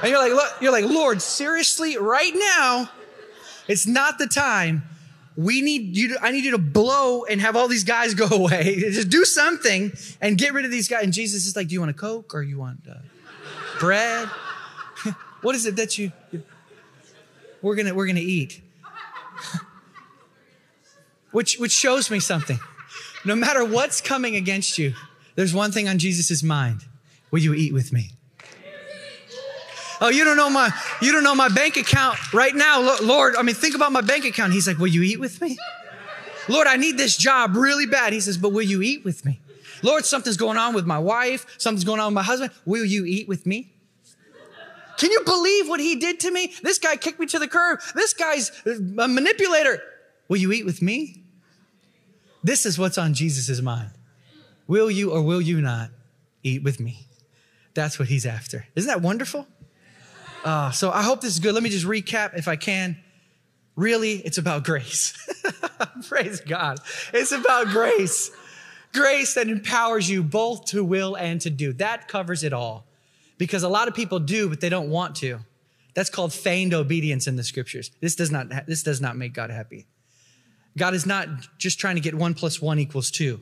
and 0.00 0.12
you're 0.12 0.36
like, 0.36 0.52
you're 0.60 0.70
like, 0.70 0.84
Lord, 0.84 1.20
seriously, 1.20 1.96
right 1.96 2.34
now, 2.36 2.88
it's 3.66 3.88
not 3.88 4.16
the 4.18 4.28
time 4.28 4.84
we 5.36 5.62
need 5.62 5.96
you 5.96 6.08
to, 6.08 6.24
I 6.24 6.32
need 6.32 6.44
you 6.44 6.50
to 6.52 6.58
blow 6.58 7.24
and 7.24 7.40
have 7.40 7.56
all 7.56 7.68
these 7.68 7.84
guys 7.84 8.14
go 8.24 8.26
away. 8.26 8.76
Just 8.80 9.08
do 9.08 9.24
something 9.24 9.92
and 10.20 10.36
get 10.36 10.52
rid 10.52 10.64
of 10.64 10.70
these 10.70 10.88
guys. 10.88 11.04
And 11.04 11.12
Jesus 11.12 11.46
is 11.46 11.56
like, 11.56 11.68
do 11.68 11.74
you 11.74 11.80
want 11.80 11.90
a 11.90 11.94
Coke 11.94 12.34
or 12.34 12.42
you 12.42 12.58
want 12.58 12.80
uh, 12.88 12.94
bread? 13.78 14.28
what 15.42 15.54
is 15.54 15.66
it 15.66 15.76
that 15.76 15.98
you, 15.98 16.12
you 16.30 16.42
we're 17.62 17.74
gonna 17.74 17.94
we're 17.94 18.06
gonna 18.06 18.20
eat? 18.20 18.62
which 21.30 21.58
which 21.58 21.72
shows 21.72 22.10
me 22.10 22.20
something. 22.20 22.58
No 23.24 23.36
matter 23.36 23.64
what's 23.64 24.00
coming 24.00 24.34
against 24.34 24.78
you, 24.78 24.94
there's 25.34 25.54
one 25.54 25.72
thing 25.72 25.88
on 25.88 25.98
Jesus' 25.98 26.42
mind. 26.42 26.86
Will 27.30 27.40
you 27.40 27.54
eat 27.54 27.72
with 27.72 27.92
me? 27.92 28.12
Oh, 30.00 30.08
you 30.08 30.24
don't 30.24 30.36
know 30.36 30.48
my, 30.48 30.70
you 31.02 31.12
don't 31.12 31.22
know 31.22 31.34
my 31.34 31.48
bank 31.48 31.76
account 31.76 32.32
right 32.32 32.54
now. 32.54 32.96
Lord, 33.02 33.36
I 33.36 33.42
mean, 33.42 33.54
think 33.54 33.74
about 33.74 33.92
my 33.92 34.00
bank 34.00 34.24
account. 34.24 34.52
He's 34.52 34.66
like, 34.66 34.78
will 34.78 34.86
you 34.86 35.02
eat 35.02 35.20
with 35.20 35.40
me? 35.40 35.58
Lord, 36.48 36.66
I 36.66 36.76
need 36.76 36.96
this 36.96 37.16
job 37.16 37.54
really 37.54 37.86
bad. 37.86 38.12
He 38.12 38.20
says, 38.20 38.38
but 38.38 38.50
will 38.50 38.62
you 38.62 38.80
eat 38.82 39.04
with 39.04 39.24
me? 39.24 39.40
Lord, 39.82 40.04
something's 40.04 40.36
going 40.36 40.56
on 40.56 40.74
with 40.74 40.86
my 40.86 40.98
wife. 40.98 41.46
Something's 41.58 41.84
going 41.84 42.00
on 42.00 42.06
with 42.06 42.14
my 42.14 42.22
husband. 42.22 42.50
Will 42.64 42.84
you 42.84 43.04
eat 43.04 43.28
with 43.28 43.46
me? 43.46 43.72
Can 44.96 45.10
you 45.10 45.22
believe 45.24 45.68
what 45.68 45.80
he 45.80 45.96
did 45.96 46.20
to 46.20 46.30
me? 46.30 46.52
This 46.62 46.78
guy 46.78 46.96
kicked 46.96 47.18
me 47.18 47.26
to 47.26 47.38
the 47.38 47.48
curb. 47.48 47.80
This 47.94 48.12
guy's 48.12 48.52
a 48.66 49.08
manipulator. 49.08 49.82
Will 50.28 50.36
you 50.36 50.52
eat 50.52 50.66
with 50.66 50.82
me? 50.82 51.24
This 52.42 52.66
is 52.66 52.78
what's 52.78 52.98
on 52.98 53.14
Jesus' 53.14 53.60
mind. 53.60 53.90
Will 54.66 54.90
you 54.90 55.10
or 55.10 55.22
will 55.22 55.40
you 55.40 55.60
not 55.60 55.90
eat 56.42 56.62
with 56.62 56.80
me? 56.80 57.06
That's 57.74 57.98
what 57.98 58.08
he's 58.08 58.26
after. 58.26 58.66
Isn't 58.74 58.88
that 58.88 59.02
wonderful? 59.02 59.46
Uh, 60.44 60.70
so 60.70 60.90
I 60.90 61.02
hope 61.02 61.20
this 61.20 61.34
is 61.34 61.40
good. 61.40 61.54
Let 61.54 61.62
me 61.62 61.70
just 61.70 61.86
recap 61.86 62.36
if 62.36 62.48
I 62.48 62.56
can. 62.56 62.96
Really, 63.76 64.14
it's 64.14 64.38
about 64.38 64.64
grace. 64.64 65.14
Praise 66.08 66.40
God. 66.40 66.78
It's 67.12 67.32
about 67.32 67.68
grace. 67.68 68.30
Grace 68.92 69.34
that 69.34 69.48
empowers 69.48 70.10
you 70.10 70.22
both 70.22 70.66
to 70.66 70.82
will 70.82 71.14
and 71.14 71.40
to 71.42 71.50
do. 71.50 71.72
That 71.74 72.08
covers 72.08 72.42
it 72.42 72.52
all. 72.52 72.86
Because 73.38 73.62
a 73.62 73.68
lot 73.68 73.88
of 73.88 73.94
people 73.94 74.18
do, 74.18 74.48
but 74.48 74.60
they 74.60 74.68
don't 74.68 74.90
want 74.90 75.16
to. 75.16 75.40
That's 75.94 76.10
called 76.10 76.32
feigned 76.32 76.74
obedience 76.74 77.26
in 77.26 77.36
the 77.36 77.44
scriptures. 77.44 77.90
This 78.00 78.14
does 78.14 78.30
not, 78.30 78.66
this 78.66 78.82
does 78.82 79.00
not 79.00 79.16
make 79.16 79.32
God 79.32 79.50
happy. 79.50 79.86
God 80.76 80.94
is 80.94 81.06
not 81.06 81.28
just 81.58 81.78
trying 81.78 81.96
to 81.96 82.00
get 82.00 82.14
one 82.14 82.34
plus 82.34 82.60
one 82.60 82.78
equals 82.78 83.10
two. 83.10 83.40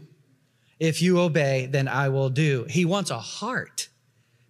If 0.79 1.03
you 1.03 1.21
obey, 1.21 1.67
then 1.67 1.89
I 1.89 2.09
will 2.09 2.31
do. 2.31 2.65
He 2.69 2.85
wants 2.85 3.11
a 3.11 3.19
heart 3.19 3.89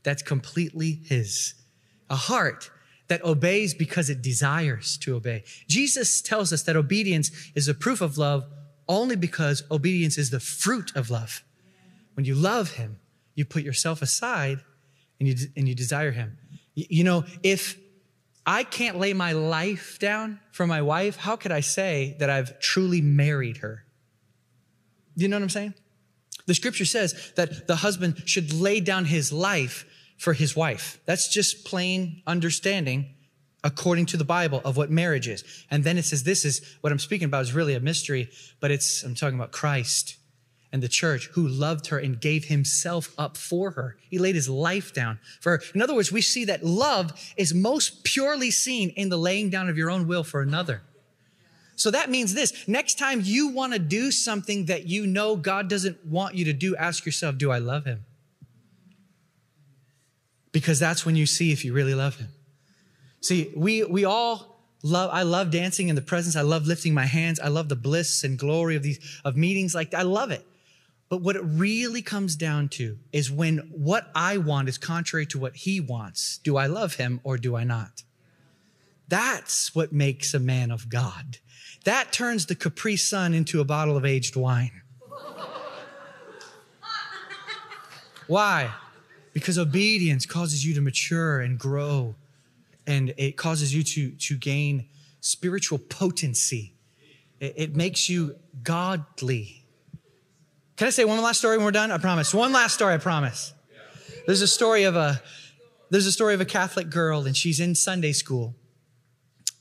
that's 0.03 0.23
completely 0.23 1.01
His, 1.05 1.55
a 2.11 2.17
heart 2.17 2.71
that 3.09 3.25
obeys 3.25 3.75
because 3.75 4.11
it 4.11 4.23
desires 4.23 4.97
to 4.99 5.17
obey. 5.17 5.45
Jesus 5.67 6.21
tells 6.21 6.53
us 6.53 6.63
that 6.63 6.77
obedience 6.77 7.31
is 7.55 7.69
a 7.69 7.75
proof 7.75 8.01
of 8.01 8.19
love 8.19 8.45
only 8.89 9.17
because 9.17 9.63
obedience 9.71 10.17
is 10.17 10.31
the 10.31 10.41
fruit 10.41 10.95
of 10.95 11.11
love. 11.11 11.43
When 12.15 12.25
you 12.25 12.35
love 12.35 12.73
Him, 12.73 12.99
you 13.35 13.45
put 13.45 13.63
yourself 13.63 14.03
aside 14.03 14.61
and 15.19 15.29
you, 15.29 15.35
and 15.57 15.69
you 15.69 15.75
desire 15.75 16.11
Him. 16.11 16.39
You 16.75 17.05
know, 17.05 17.25
if 17.43 17.79
I 18.47 18.65
can't 18.65 18.99
lay 18.99 19.13
my 19.13 19.33
life 19.33 19.99
down 19.99 20.41
for 20.53 20.67
my 20.67 20.81
wife, 20.81 21.17
how 21.17 21.37
could 21.37 21.53
I 21.53 21.61
say 21.61 22.17
that 22.19 22.31
I've 22.31 22.59
truly 22.61 23.01
married 23.01 23.59
her? 23.59 23.85
You 25.17 25.29
know 25.29 25.37
what 25.37 25.43
I'm 25.43 25.51
saying? 25.51 25.75
The 26.47 26.55
scripture 26.55 26.87
says 26.87 27.33
that 27.37 27.67
the 27.67 27.77
husband 27.77 28.23
should 28.25 28.53
lay 28.55 28.81
down 28.81 29.05
his 29.05 29.33
life 29.33 29.85
for 30.19 30.35
his 30.35 30.55
wife. 30.55 31.01
That's 31.07 31.29
just 31.29 31.65
plain 31.65 32.23
understanding 32.27 33.15
according 33.65 34.07
to 34.07 34.17
the 34.17 34.25
Bible 34.25 34.61
of 34.65 34.77
what 34.77 34.91
marriage 34.91 35.29
is. 35.29 35.43
And 35.71 35.83
then 35.85 35.99
it 35.99 36.05
says, 36.05 36.25
this 36.25 36.45
is 36.45 36.77
what 36.81 36.93
I'm 36.93 36.99
speaking 36.99 37.27
about 37.27 37.43
is 37.43 37.55
really 37.55 37.75
a 37.75 37.81
mystery, 37.81 38.29
but 38.61 38.71
it's, 38.71 39.03
I'm 39.03 39.15
talking 39.15 39.39
about 39.39 39.53
Christ 39.53 40.17
and 40.73 40.83
the 40.83 40.89
church 40.89 41.29
who 41.33 41.49
loved 41.49 41.87
her 41.89 41.99
and 41.99 42.21
gave 42.21 42.45
himself 42.45 43.15
up 43.17 43.37
for 43.37 43.73
her. 43.73 43.97
He 44.11 44.19
laid 44.19 44.35
his 44.35 44.49
life 44.49 44.93
down 44.93 45.19
for 45.41 45.53
her. 45.53 45.63
In 45.75 45.81
other 45.81 45.95
words, 45.95 46.13
we 46.13 46.21
see 46.21 46.45
that 46.45 46.65
love 46.65 47.33
is 47.37 47.55
most 47.55 48.05
purely 48.05 48.51
seen 48.51 48.91
in 48.91 49.09
the 49.09 49.17
laying 49.17 49.51
down 49.51 49.69
of 49.69 49.79
your 49.79 49.91
own 49.91 50.07
will 50.07 50.25
for 50.25 50.43
another. 50.43 50.83
So 51.75 51.93
that 51.93 52.11
means 52.11 52.35
this 52.35 52.67
next 52.69 52.99
time 52.99 53.21
you 53.23 53.49
want 53.49 53.73
to 53.73 53.79
do 53.79 54.11
something 54.11 54.67
that 54.67 54.87
you 54.87 55.07
know 55.07 55.37
God 55.37 55.69
doesn't 55.69 56.05
want 56.05 56.35
you 56.35 56.45
to 56.47 56.53
do, 56.53 56.77
ask 56.77 57.07
yourself, 57.07 57.39
do 57.39 57.51
I 57.51 57.59
love 57.59 57.85
him? 57.85 58.05
Because 60.53 60.79
that's 60.79 61.05
when 61.05 61.17
you 61.17 61.27
see 61.27 61.53
if 61.53 61.65
you 61.65 61.73
really 61.73 61.95
love 61.95 62.17
him. 62.17 62.29
See, 63.21 63.53
we, 63.55 63.85
we 63.85 64.05
all 64.05 64.61
love, 64.83 65.11
I 65.13 65.23
love 65.23 65.51
dancing 65.51 65.89
in 65.89 65.97
the 65.97 66.03
presence. 66.03 66.37
I 66.37 66.43
love 66.43 66.67
lifting 66.67 66.95
my 66.95 67.05
hands. 67.05 67.41
I 67.41 67.49
love 67.49 67.69
the 67.69 67.77
bliss 67.77 68.25
and 68.25 68.39
glory 68.39 68.77
of 68.77 68.83
these, 68.83 69.21
of 69.25 69.37
meetings 69.37 69.75
like. 69.75 69.95
I 69.95 70.03
love 70.03 70.31
it. 70.31 70.47
But 71.09 71.23
what 71.23 71.37
it 71.37 71.43
really 71.43 72.03
comes 72.03 72.37
down 72.37 72.69
to 72.71 72.99
is 73.13 73.31
when 73.31 73.59
what 73.73 74.11
I 74.15 74.37
want 74.37 74.69
is 74.69 74.77
contrary 74.77 75.27
to 75.27 75.39
what 75.39 75.57
he 75.57 75.81
wants. 75.81 76.39
Do 76.39 76.57
I 76.57 76.67
love 76.67 76.97
him 76.97 77.21
or 77.25 77.39
do 77.39 77.57
I 77.57 77.65
not? 77.65 78.03
That's 79.09 79.75
what 79.75 79.91
makes 79.91 80.35
a 80.35 80.39
man 80.39 80.71
of 80.71 80.91
God. 80.91 81.39
That 81.85 82.13
turns 82.13 82.47
the 82.47 82.55
Capri 82.55 82.97
Sun 82.97 83.33
into 83.33 83.61
a 83.61 83.65
bottle 83.65 83.97
of 83.97 84.05
aged 84.05 84.37
wine. 84.37 84.83
Why? 88.27 88.71
Because 89.33 89.59
obedience 89.59 90.27
causes 90.27 90.65
you 90.65 90.75
to 90.75 90.81
mature 90.81 91.41
and 91.41 91.59
grow, 91.59 92.15
and 92.87 93.15
it 93.17 93.37
causes 93.37 93.75
you 93.75 93.83
to, 93.83 94.11
to 94.11 94.37
gain 94.37 94.87
spiritual 95.21 95.79
potency. 95.79 96.73
It, 97.41 97.55
it 97.57 97.77
makes 97.77 98.09
you 98.09 98.37
godly. 98.63 99.65
Can 100.77 100.87
I 100.87 100.91
say 100.91 101.05
one 101.05 101.21
last 101.23 101.39
story 101.39 101.57
when 101.57 101.65
we're 101.65 101.73
done? 101.73 101.91
I 101.91 101.99
promise. 101.99 102.33
One 102.33 102.53
last 102.53 102.75
story, 102.75 102.95
I 102.95 102.99
promise. 102.99 103.53
There's 104.27 104.43
a 104.43 104.47
story 104.47 104.85
of 104.85 104.97
a 104.97 105.21
there's 105.91 106.07
a 106.07 106.13
story 106.13 106.35
of 106.35 106.41
a 106.41 106.45
Catholic 106.45 106.91
girl, 106.91 107.27
and 107.27 107.37
she's 107.37 107.61
in 107.61 107.75
Sunday 107.75 108.13
school, 108.13 108.55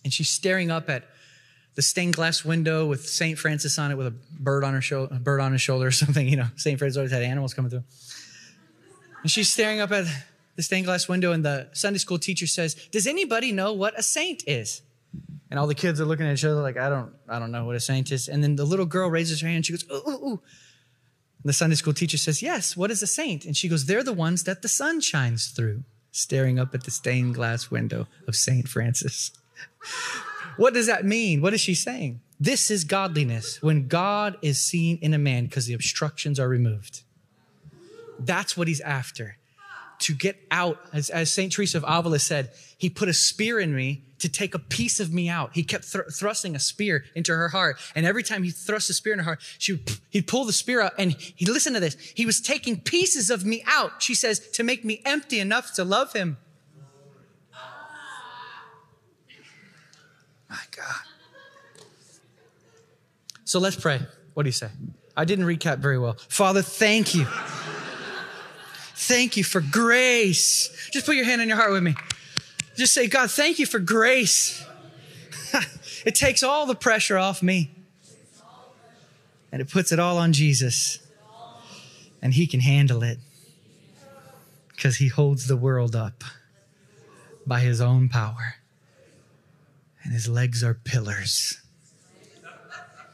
and 0.04 0.12
she's 0.12 0.30
staring 0.30 0.70
up 0.70 0.90
at 0.90 1.06
the 1.76 1.82
stained 1.82 2.16
glass 2.16 2.44
window 2.44 2.86
with 2.86 3.08
St. 3.08 3.38
Francis 3.38 3.80
on 3.80 3.92
it 3.92 3.96
with 3.96 4.08
a 4.08 4.14
bird 4.40 4.64
on 4.64 4.74
her 4.74 4.82
shoulder, 4.82 5.16
a 5.16 5.20
bird 5.20 5.40
on 5.40 5.54
his 5.54 5.62
shoulder 5.62 5.88
or 5.88 5.92
something. 6.04 6.28
You 6.28 6.38
know, 6.38 6.48
St. 6.56 6.78
Francis 6.78 6.98
always 6.98 7.12
had 7.12 7.24
animals 7.24 7.54
coming 7.54 7.70
through. 7.70 7.84
And 9.22 9.32
she's 9.32 9.50
staring 9.50 9.80
up 9.80 9.92
at 9.92 10.06
the 10.56 10.64
stained 10.64 10.86
glass 10.86 11.08
window, 11.08 11.32
and 11.32 11.44
the 11.44 11.70
Sunday 11.74 12.00
school 12.00 12.20
teacher 12.20 12.48
says, 12.48 12.76
Does 12.92 13.08
anybody 13.08 13.52
know 13.52 13.74
what 13.74 13.98
a 13.98 14.04
saint 14.04 14.44
is? 14.48 14.82
And 15.50 15.60
all 15.60 15.68
the 15.68 15.76
kids 15.76 16.02
are 16.02 16.06
looking 16.06 16.26
at 16.26 16.34
each 16.34 16.44
other 16.44 16.62
like, 16.62 16.78
I 16.78 16.90
don't, 16.90 17.14
I 17.30 17.40
don't 17.40 17.52
know 17.52 17.66
what 17.66 17.76
a 17.76 17.80
saint 17.80 18.12
is. 18.12 18.28
And 18.28 18.44
then 18.44 18.56
the 18.56 18.66
little 18.66 18.86
girl 18.86 19.10
raises 19.10 19.42
her 19.42 19.48
hand. 19.48 19.66
She 19.66 19.74
goes, 19.74 19.86
ooh, 19.90 20.10
ooh, 20.10 20.26
ooh. 20.28 20.42
And 21.44 21.50
the 21.50 21.54
Sunday 21.54 21.76
school 21.76 21.94
teacher 21.94 22.18
says, 22.18 22.42
Yes, 22.42 22.76
what 22.76 22.92
is 22.92 23.02
a 23.02 23.08
saint? 23.08 23.46
And 23.46 23.56
she 23.56 23.70
goes, 23.70 23.86
They're 23.86 24.04
the 24.04 24.14
ones 24.14 24.44
that 24.44 24.62
the 24.62 24.68
sun 24.68 25.00
shines 25.00 25.48
through, 25.48 25.84
staring 26.12 26.60
up 26.60 26.74
at 26.74 26.84
the 26.84 26.92
stained 26.92 27.36
glass 27.36 27.72
window 27.72 28.08
of 28.28 28.36
St. 28.36 28.68
Francis. 28.68 29.32
What 30.58 30.74
does 30.74 30.88
that 30.88 31.06
mean? 31.06 31.42
What 31.42 31.54
is 31.54 31.62
she 31.62 31.76
saying? 31.76 32.20
This 32.40 32.72
is 32.72 32.84
godliness 32.84 33.62
when 33.62 33.88
God 33.88 34.38
is 34.42 34.60
seen 34.60 34.98
in 35.04 35.14
a 35.14 35.20
man 35.20 35.46
because 35.46 35.68
the 35.68 35.76
obstructions 35.76 36.40
are 36.40 36.50
removed. 36.50 37.04
That's 38.20 38.58
what 38.58 38.68
he's 38.68 38.82
after. 38.82 39.38
To 40.00 40.14
get 40.14 40.38
out, 40.52 40.80
as, 40.94 41.10
as 41.10 41.32
St. 41.32 41.52
Teresa 41.52 41.78
of 41.78 41.86
Avila 41.88 42.20
said, 42.20 42.52
he 42.78 42.90
put 42.90 43.10
a 43.10 43.14
spear 43.14 43.60
in 43.60 43.76
me 43.76 44.04
to 44.20 44.30
take 44.30 44.56
a 44.56 44.60
piece 44.60 45.00
of 45.00 45.14
me 45.14 45.30
out. 45.30 45.52
He 45.54 45.64
kept 45.64 45.86
thr- 45.86 46.10
thrusting 46.12 46.56
a 46.56 46.60
spear 46.60 47.06
into 47.16 47.32
her 47.36 47.50
heart. 47.50 47.78
And 47.96 48.06
every 48.06 48.24
time 48.24 48.44
he 48.44 48.52
thrust 48.52 48.90
a 48.90 48.94
spear 48.94 49.14
in 49.14 49.20
her 49.20 49.26
heart, 49.26 49.40
she 49.58 49.74
would, 49.74 49.92
he'd 50.10 50.28
pull 50.28 50.46
the 50.46 50.54
spear 50.54 50.82
out 50.82 50.94
and 50.98 51.14
he, 51.14 51.46
listen 51.46 51.74
to 51.74 51.80
this. 51.80 51.96
He 52.16 52.26
was 52.26 52.42
taking 52.42 52.80
pieces 52.80 53.30
of 53.30 53.46
me 53.46 53.64
out, 53.66 54.02
she 54.02 54.16
says, 54.16 54.40
to 54.52 54.64
make 54.64 54.84
me 54.86 55.02
empty 55.06 55.40
enough 55.40 55.74
to 55.76 55.84
love 55.84 56.14
him. 56.14 56.38
My 60.50 60.58
God. 60.76 60.96
So 63.44 63.60
let's 63.60 63.76
pray. 63.76 64.00
What 64.34 64.44
do 64.44 64.50
you 64.50 64.54
say? 64.54 64.70
I 65.16 65.26
didn't 65.26 65.46
recap 65.46 65.80
very 65.80 65.98
well. 65.98 66.16
Father, 66.30 66.62
thank 66.62 67.16
you. 67.16 67.26
Thank 69.00 69.38
you 69.38 69.44
for 69.44 69.62
grace. 69.62 70.90
Just 70.92 71.06
put 71.06 71.16
your 71.16 71.26
hand 71.26 71.40
on 71.40 71.48
your 71.48 71.56
heart 71.56 71.72
with 71.72 71.84
me. 71.84 71.96
Just 72.76 72.96
say, 72.96 73.08
God, 73.08 73.30
thank 73.30 73.60
you 73.60 73.68
for 73.68 73.78
grace. 73.78 74.66
it 76.06 76.16
takes 76.16 76.42
all 76.42 76.66
the 76.66 76.74
pressure 76.74 77.16
off 77.16 77.44
me 77.44 77.70
and 79.52 79.62
it 79.62 79.70
puts 79.70 79.92
it 79.92 80.00
all 80.00 80.18
on 80.18 80.34
Jesus. 80.34 80.98
And 82.24 82.34
he 82.34 82.48
can 82.48 82.60
handle 82.60 83.04
it 83.04 83.20
because 84.70 84.96
he 84.96 85.10
holds 85.10 85.48
the 85.48 85.58
world 85.58 85.96
up 85.96 86.24
by 87.46 87.60
his 87.60 87.80
own 87.80 88.10
power 88.10 88.56
and 90.04 90.12
his 90.12 90.28
legs 90.28 90.64
are 90.64 90.74
pillars. 90.74 91.62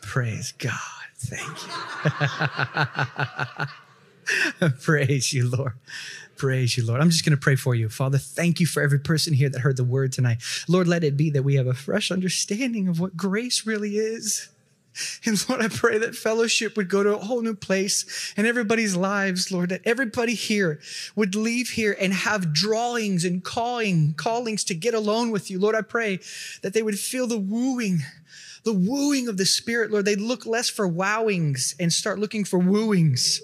Praise 0.01 0.53
God. 0.53 0.79
Thank 1.17 1.57
you. 3.59 3.65
Praise 4.81 5.33
you, 5.33 5.49
Lord. 5.49 5.73
Praise 6.37 6.77
you, 6.77 6.85
Lord. 6.85 6.99
I'm 6.99 7.09
just 7.09 7.23
going 7.23 7.37
to 7.37 7.41
pray 7.41 7.55
for 7.55 7.75
you. 7.75 7.89
Father, 7.89 8.17
thank 8.17 8.59
you 8.59 8.65
for 8.65 8.81
every 8.81 8.99
person 8.99 9.33
here 9.33 9.49
that 9.49 9.59
heard 9.59 9.77
the 9.77 9.83
word 9.83 10.11
tonight. 10.11 10.41
Lord, 10.67 10.87
let 10.87 11.03
it 11.03 11.15
be 11.15 11.29
that 11.29 11.43
we 11.43 11.55
have 11.55 11.67
a 11.67 11.73
fresh 11.73 12.11
understanding 12.11 12.87
of 12.87 12.99
what 12.99 13.15
grace 13.15 13.65
really 13.65 13.97
is. 13.97 14.49
And 15.25 15.49
Lord, 15.49 15.61
I 15.61 15.69
pray 15.69 15.97
that 15.97 16.15
fellowship 16.15 16.77
would 16.77 16.89
go 16.89 17.01
to 17.01 17.15
a 17.15 17.19
whole 17.19 17.41
new 17.41 17.55
place 17.55 18.33
in 18.37 18.45
everybody's 18.45 18.95
lives, 18.95 19.51
Lord, 19.51 19.69
that 19.69 19.81
everybody 19.85 20.35
here 20.35 20.79
would 21.15 21.35
leave 21.35 21.69
here 21.69 21.95
and 21.99 22.13
have 22.13 22.53
drawings 22.53 23.25
and 23.25 23.43
calling, 23.43 24.13
callings 24.13 24.63
to 24.65 24.75
get 24.75 24.93
alone 24.93 25.31
with 25.31 25.49
you. 25.49 25.59
Lord, 25.59 25.75
I 25.75 25.81
pray 25.81 26.19
that 26.61 26.73
they 26.73 26.83
would 26.83 26.99
feel 26.99 27.25
the 27.25 27.39
wooing, 27.39 27.99
the 28.63 28.73
wooing 28.73 29.27
of 29.27 29.37
the 29.37 29.45
Spirit, 29.45 29.91
Lord. 29.91 30.05
They'd 30.05 30.21
look 30.21 30.45
less 30.45 30.69
for 30.69 30.87
wowings 30.87 31.75
and 31.79 31.91
start 31.91 32.19
looking 32.19 32.43
for 32.43 32.59
wooings. 32.59 33.41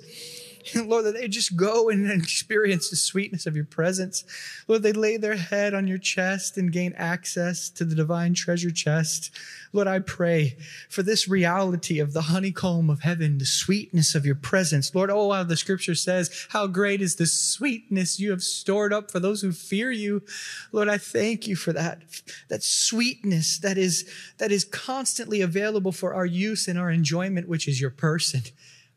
Lord, 0.75 1.05
that 1.05 1.13
they 1.15 1.27
just 1.27 1.55
go 1.55 1.89
and 1.89 2.09
experience 2.11 2.89
the 2.89 2.95
sweetness 2.95 3.45
of 3.45 3.55
your 3.55 3.65
presence. 3.65 4.23
Lord, 4.67 4.83
they 4.83 4.93
lay 4.93 5.17
their 5.17 5.35
head 5.35 5.73
on 5.73 5.87
your 5.87 5.97
chest 5.97 6.57
and 6.57 6.71
gain 6.71 6.93
access 6.97 7.69
to 7.71 7.85
the 7.85 7.95
divine 7.95 8.33
treasure 8.33 8.71
chest. 8.71 9.31
Lord, 9.71 9.87
I 9.87 9.99
pray 9.99 10.57
for 10.89 11.03
this 11.03 11.27
reality 11.27 11.99
of 11.99 12.13
the 12.13 12.23
honeycomb 12.23 12.89
of 12.89 13.01
heaven, 13.01 13.37
the 13.37 13.45
sweetness 13.45 14.15
of 14.15 14.25
your 14.25 14.35
presence. 14.35 14.93
Lord, 14.95 15.09
oh, 15.11 15.31
how 15.31 15.43
the 15.43 15.57
scripture 15.57 15.95
says, 15.95 16.47
how 16.49 16.67
great 16.67 17.01
is 17.01 17.15
the 17.15 17.27
sweetness 17.27 18.19
you 18.19 18.31
have 18.31 18.41
stored 18.41 18.91
up 18.91 19.11
for 19.11 19.19
those 19.19 19.41
who 19.41 19.51
fear 19.51 19.91
you. 19.91 20.23
Lord, 20.71 20.89
I 20.89 20.97
thank 20.97 21.47
you 21.47 21.55
for 21.55 21.73
that, 21.73 22.01
that 22.49 22.63
sweetness 22.63 23.59
that 23.59 23.77
is, 23.77 24.09
that 24.37 24.51
is 24.51 24.63
constantly 24.63 25.41
available 25.41 25.91
for 25.91 26.13
our 26.13 26.25
use 26.25 26.67
and 26.67 26.79
our 26.79 26.89
enjoyment, 26.89 27.47
which 27.47 27.67
is 27.67 27.79
your 27.79 27.91
person. 27.91 28.41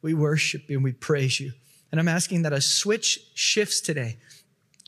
We 0.03 0.15
worship 0.15 0.69
you 0.69 0.77
and 0.77 0.85
we 0.85 0.93
praise 0.93 1.41
you. 1.41 1.53
And 1.91 2.01
I'm 2.01 2.09
asking 2.09 2.43
that 2.43 2.53
a 2.53 2.61
switch 2.61 3.21
shifts 3.35 3.81
today. 3.81 4.19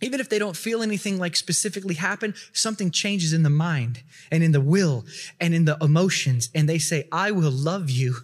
Even 0.03 0.21
if 0.21 0.29
they 0.29 0.39
don't 0.39 0.57
feel 0.57 0.83
anything 0.83 1.19
like 1.19 1.37
specifically 1.37 1.95
happen, 1.95 2.35
something 2.53 2.91
changes 2.91 3.33
in 3.33 3.43
the 3.43 3.51
mind 3.51 4.03
and 4.31 4.43
in 4.43 4.53
the 4.53 4.61
will 4.61 5.05
and 5.41 5.55
in 5.55 5.65
the 5.65 5.79
emotions. 5.81 6.51
And 6.55 6.69
they 6.69 6.79
say, 6.79 7.09
I 7.13 7.31
will 7.31 7.51
love 7.51 7.89
you 7.89 8.17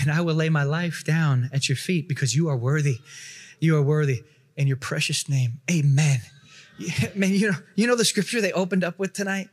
and 0.00 0.10
I 0.10 0.20
will 0.20 0.34
lay 0.34 0.48
my 0.48 0.64
life 0.64 1.02
down 1.04 1.48
at 1.52 1.68
your 1.68 1.76
feet 1.76 2.08
because 2.08 2.36
you 2.36 2.48
are 2.48 2.56
worthy. 2.56 2.98
You 3.58 3.76
are 3.76 3.82
worthy 3.82 4.22
in 4.56 4.66
your 4.66 4.76
precious 4.76 5.28
name. 5.28 5.60
Amen. 5.70 6.20
Man, 7.14 7.30
you 7.30 7.52
know, 7.52 7.58
you 7.74 7.86
know 7.86 7.96
the 7.96 8.04
scripture 8.04 8.40
they 8.40 8.52
opened 8.52 8.84
up 8.84 8.98
with 8.98 9.12
tonight? 9.12 9.48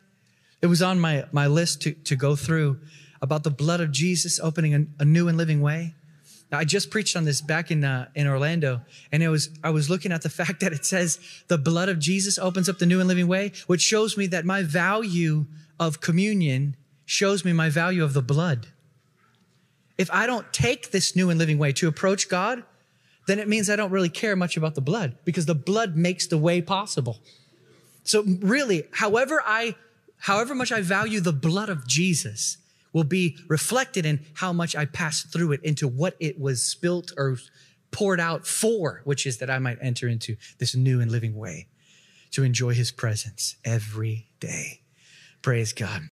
It 0.61 0.67
was 0.67 0.81
on 0.81 0.99
my, 0.99 1.25
my 1.31 1.47
list 1.47 1.81
to, 1.83 1.93
to 1.93 2.15
go 2.15 2.35
through 2.35 2.79
about 3.21 3.43
the 3.43 3.49
blood 3.51 3.79
of 3.79 3.91
Jesus 3.91 4.39
opening 4.39 4.75
a, 4.75 5.03
a 5.03 5.05
new 5.05 5.27
and 5.27 5.37
living 5.37 5.61
way. 5.61 5.95
I 6.51 6.65
just 6.65 6.91
preached 6.91 7.15
on 7.15 7.23
this 7.23 7.41
back 7.41 7.71
in 7.71 7.83
uh, 7.83 8.09
in 8.13 8.27
Orlando, 8.27 8.81
and 9.11 9.23
it 9.23 9.29
was 9.29 9.49
I 9.63 9.69
was 9.69 9.89
looking 9.89 10.11
at 10.11 10.21
the 10.21 10.29
fact 10.41 10.59
that 10.59 10.73
it 10.73 10.85
says 10.85 11.19
the 11.47 11.57
blood 11.57 11.89
of 11.89 11.99
Jesus 11.99 12.37
opens 12.37 12.67
up 12.67 12.79
the 12.79 12.85
new 12.85 12.99
and 12.99 13.07
living 13.07 13.27
way, 13.27 13.51
which 13.67 13.81
shows 13.81 14.17
me 14.17 14.27
that 14.27 14.45
my 14.45 14.63
value 14.63 15.45
of 15.79 16.01
communion 16.01 16.75
shows 17.05 17.43
me 17.43 17.53
my 17.53 17.69
value 17.69 18.03
of 18.03 18.13
the 18.13 18.21
blood. 18.21 18.67
If 19.97 20.09
I 20.11 20.25
don't 20.25 20.51
take 20.53 20.91
this 20.91 21.15
new 21.15 21.29
and 21.29 21.39
living 21.39 21.57
way 21.57 21.73
to 21.73 21.87
approach 21.87 22.29
God, 22.29 22.63
then 23.27 23.39
it 23.39 23.47
means 23.47 23.69
I 23.69 23.75
don't 23.75 23.91
really 23.91 24.09
care 24.09 24.35
much 24.35 24.57
about 24.57 24.75
the 24.75 24.81
blood 24.81 25.17
because 25.25 25.45
the 25.45 25.55
blood 25.55 25.95
makes 25.95 26.27
the 26.27 26.37
way 26.37 26.61
possible. 26.61 27.19
So 28.03 28.23
really, 28.23 28.83
however 28.93 29.43
I 29.45 29.75
however 30.17 30.53
much 30.55 30.71
I 30.71 30.81
value 30.81 31.19
the 31.19 31.33
blood 31.33 31.69
of 31.69 31.87
Jesus, 31.87 32.57
will 32.93 33.03
be 33.03 33.37
reflected 33.47 34.05
in 34.05 34.25
how 34.35 34.53
much 34.53 34.75
I 34.75 34.85
pass 34.85 35.23
through 35.23 35.53
it 35.53 35.63
into 35.63 35.87
what 35.87 36.15
it 36.19 36.39
was 36.39 36.63
spilt 36.63 37.11
or 37.17 37.37
poured 37.91 38.19
out 38.19 38.47
for, 38.47 39.01
which 39.03 39.25
is 39.25 39.37
that 39.37 39.49
I 39.49 39.59
might 39.59 39.77
enter 39.81 40.07
into 40.07 40.35
this 40.57 40.75
new 40.75 41.01
and 41.01 41.11
living 41.11 41.35
way 41.35 41.67
to 42.31 42.43
enjoy 42.43 42.73
his 42.73 42.91
presence 42.91 43.57
every 43.65 44.29
day. 44.39 44.81
Praise 45.41 45.73
God. 45.73 46.03